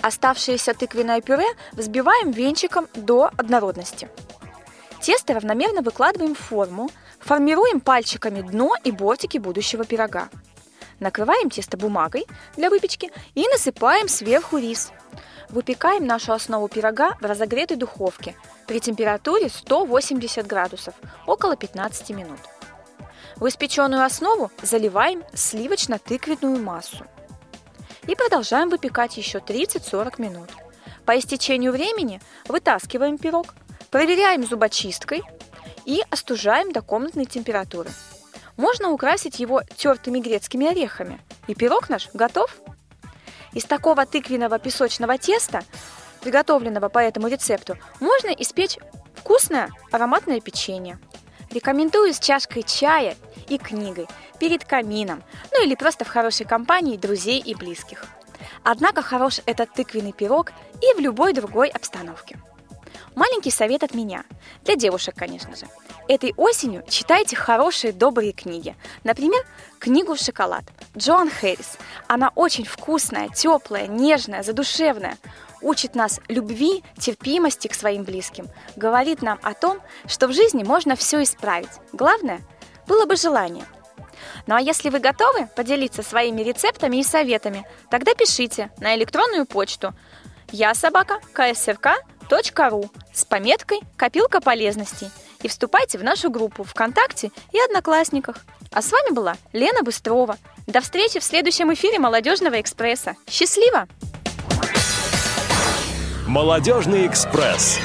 Оставшееся 0.00 0.74
тыквенное 0.74 1.20
пюре 1.20 1.46
взбиваем 1.72 2.30
венчиком 2.30 2.86
до 2.94 3.30
однородности. 3.36 4.08
Тесто 5.00 5.34
равномерно 5.34 5.82
выкладываем 5.82 6.34
в 6.34 6.38
форму, 6.38 6.90
формируем 7.18 7.80
пальчиками 7.80 8.42
дно 8.42 8.74
и 8.84 8.90
бортики 8.90 9.38
будущего 9.38 9.84
пирога. 9.84 10.28
Накрываем 11.00 11.50
тесто 11.50 11.76
бумагой 11.76 12.26
для 12.56 12.70
выпечки 12.70 13.10
и 13.34 13.46
насыпаем 13.48 14.08
сверху 14.08 14.58
рис. 14.58 14.90
Выпекаем 15.48 16.06
нашу 16.06 16.32
основу 16.32 16.68
пирога 16.68 17.16
в 17.20 17.24
разогретой 17.24 17.76
духовке 17.76 18.36
при 18.66 18.80
температуре 18.80 19.48
180 19.48 20.46
градусов 20.46 20.94
около 21.26 21.56
15 21.56 22.10
минут. 22.10 22.38
В 23.36 23.46
испеченную 23.48 24.04
основу 24.04 24.50
заливаем 24.62 25.22
сливочно-тыквенную 25.32 26.62
массу. 26.62 27.06
И 28.06 28.14
продолжаем 28.14 28.68
выпекать 28.68 29.16
еще 29.16 29.38
30-40 29.38 30.20
минут. 30.20 30.50
По 31.04 31.18
истечению 31.18 31.72
времени 31.72 32.20
вытаскиваем 32.48 33.16
пирог, 33.16 33.54
проверяем 33.90 34.44
зубочисткой 34.46 35.22
и 35.84 36.02
остужаем 36.10 36.72
до 36.72 36.82
комнатной 36.82 37.24
температуры. 37.24 37.90
Можно 38.56 38.90
украсить 38.90 39.38
его 39.38 39.62
тертыми 39.76 40.18
грецкими 40.18 40.66
орехами, 40.66 41.20
и 41.46 41.54
пирог 41.54 41.88
наш 41.88 42.08
готов. 42.12 42.54
Из 43.52 43.64
такого 43.64 44.06
тыквенного 44.06 44.58
песочного 44.58 45.18
теста, 45.18 45.62
приготовленного 46.20 46.88
по 46.88 46.98
этому 46.98 47.28
рецепту, 47.28 47.76
можно 48.00 48.28
испечь 48.28 48.78
вкусное 49.14 49.70
ароматное 49.90 50.40
печенье. 50.40 50.98
Рекомендую 51.50 52.12
с 52.12 52.18
чашкой 52.18 52.62
чая 52.62 53.16
и 53.48 53.56
книгой, 53.56 54.06
перед 54.38 54.64
камином, 54.64 55.22
ну 55.52 55.64
или 55.64 55.74
просто 55.74 56.04
в 56.04 56.08
хорошей 56.08 56.46
компании 56.46 56.96
друзей 56.96 57.40
и 57.40 57.54
близких. 57.54 58.04
Однако 58.62 59.02
хорош 59.02 59.40
этот 59.46 59.72
тыквенный 59.72 60.12
пирог 60.12 60.52
и 60.82 60.94
в 60.94 61.00
любой 61.00 61.32
другой 61.32 61.68
обстановке. 61.68 62.38
Маленький 63.18 63.50
совет 63.50 63.82
от 63.82 63.94
меня. 63.94 64.22
Для 64.62 64.76
девушек, 64.76 65.16
конечно 65.16 65.56
же. 65.56 65.66
Этой 66.06 66.32
осенью 66.36 66.84
читайте 66.88 67.34
хорошие, 67.34 67.92
добрые 67.92 68.30
книги. 68.30 68.76
Например, 69.02 69.44
книгу 69.80 70.14
«Шоколад» 70.14 70.62
Джоан 70.96 71.28
Хэрис. 71.28 71.78
Она 72.06 72.30
очень 72.36 72.64
вкусная, 72.64 73.28
теплая, 73.28 73.88
нежная, 73.88 74.44
задушевная. 74.44 75.18
Учит 75.62 75.96
нас 75.96 76.20
любви, 76.28 76.84
терпимости 76.96 77.66
к 77.66 77.74
своим 77.74 78.04
близким. 78.04 78.46
Говорит 78.76 79.20
нам 79.20 79.40
о 79.42 79.52
том, 79.52 79.80
что 80.06 80.28
в 80.28 80.32
жизни 80.32 80.62
можно 80.62 80.94
все 80.94 81.20
исправить. 81.24 81.72
Главное, 81.92 82.40
было 82.86 83.04
бы 83.04 83.16
желание. 83.16 83.64
Ну 84.46 84.54
а 84.54 84.60
если 84.60 84.90
вы 84.90 85.00
готовы 85.00 85.48
поделиться 85.56 86.04
своими 86.04 86.42
рецептами 86.42 86.98
и 86.98 87.02
советами, 87.02 87.66
тогда 87.90 88.14
пишите 88.14 88.70
на 88.78 88.94
электронную 88.94 89.44
почту 89.44 89.92
я 90.50 90.72
собака 90.72 91.20
КСРК 91.34 92.02
ру 92.68 92.90
с 93.12 93.24
пометкой 93.24 93.80
«Копилка 93.96 94.40
полезностей» 94.40 95.10
и 95.42 95.48
вступайте 95.48 95.98
в 95.98 96.04
нашу 96.04 96.30
группу 96.30 96.64
ВКонтакте 96.64 97.30
и 97.52 97.60
Одноклассниках. 97.60 98.38
А 98.72 98.82
с 98.82 98.90
вами 98.90 99.14
была 99.14 99.36
Лена 99.52 99.82
Быстрова. 99.82 100.36
До 100.66 100.80
встречи 100.80 101.20
в 101.20 101.24
следующем 101.24 101.72
эфире 101.72 101.98
«Молодежного 101.98 102.60
экспресса». 102.60 103.14
Счастливо! 103.28 103.86
«Молодежный 106.26 107.06
экспресс» 107.06 107.78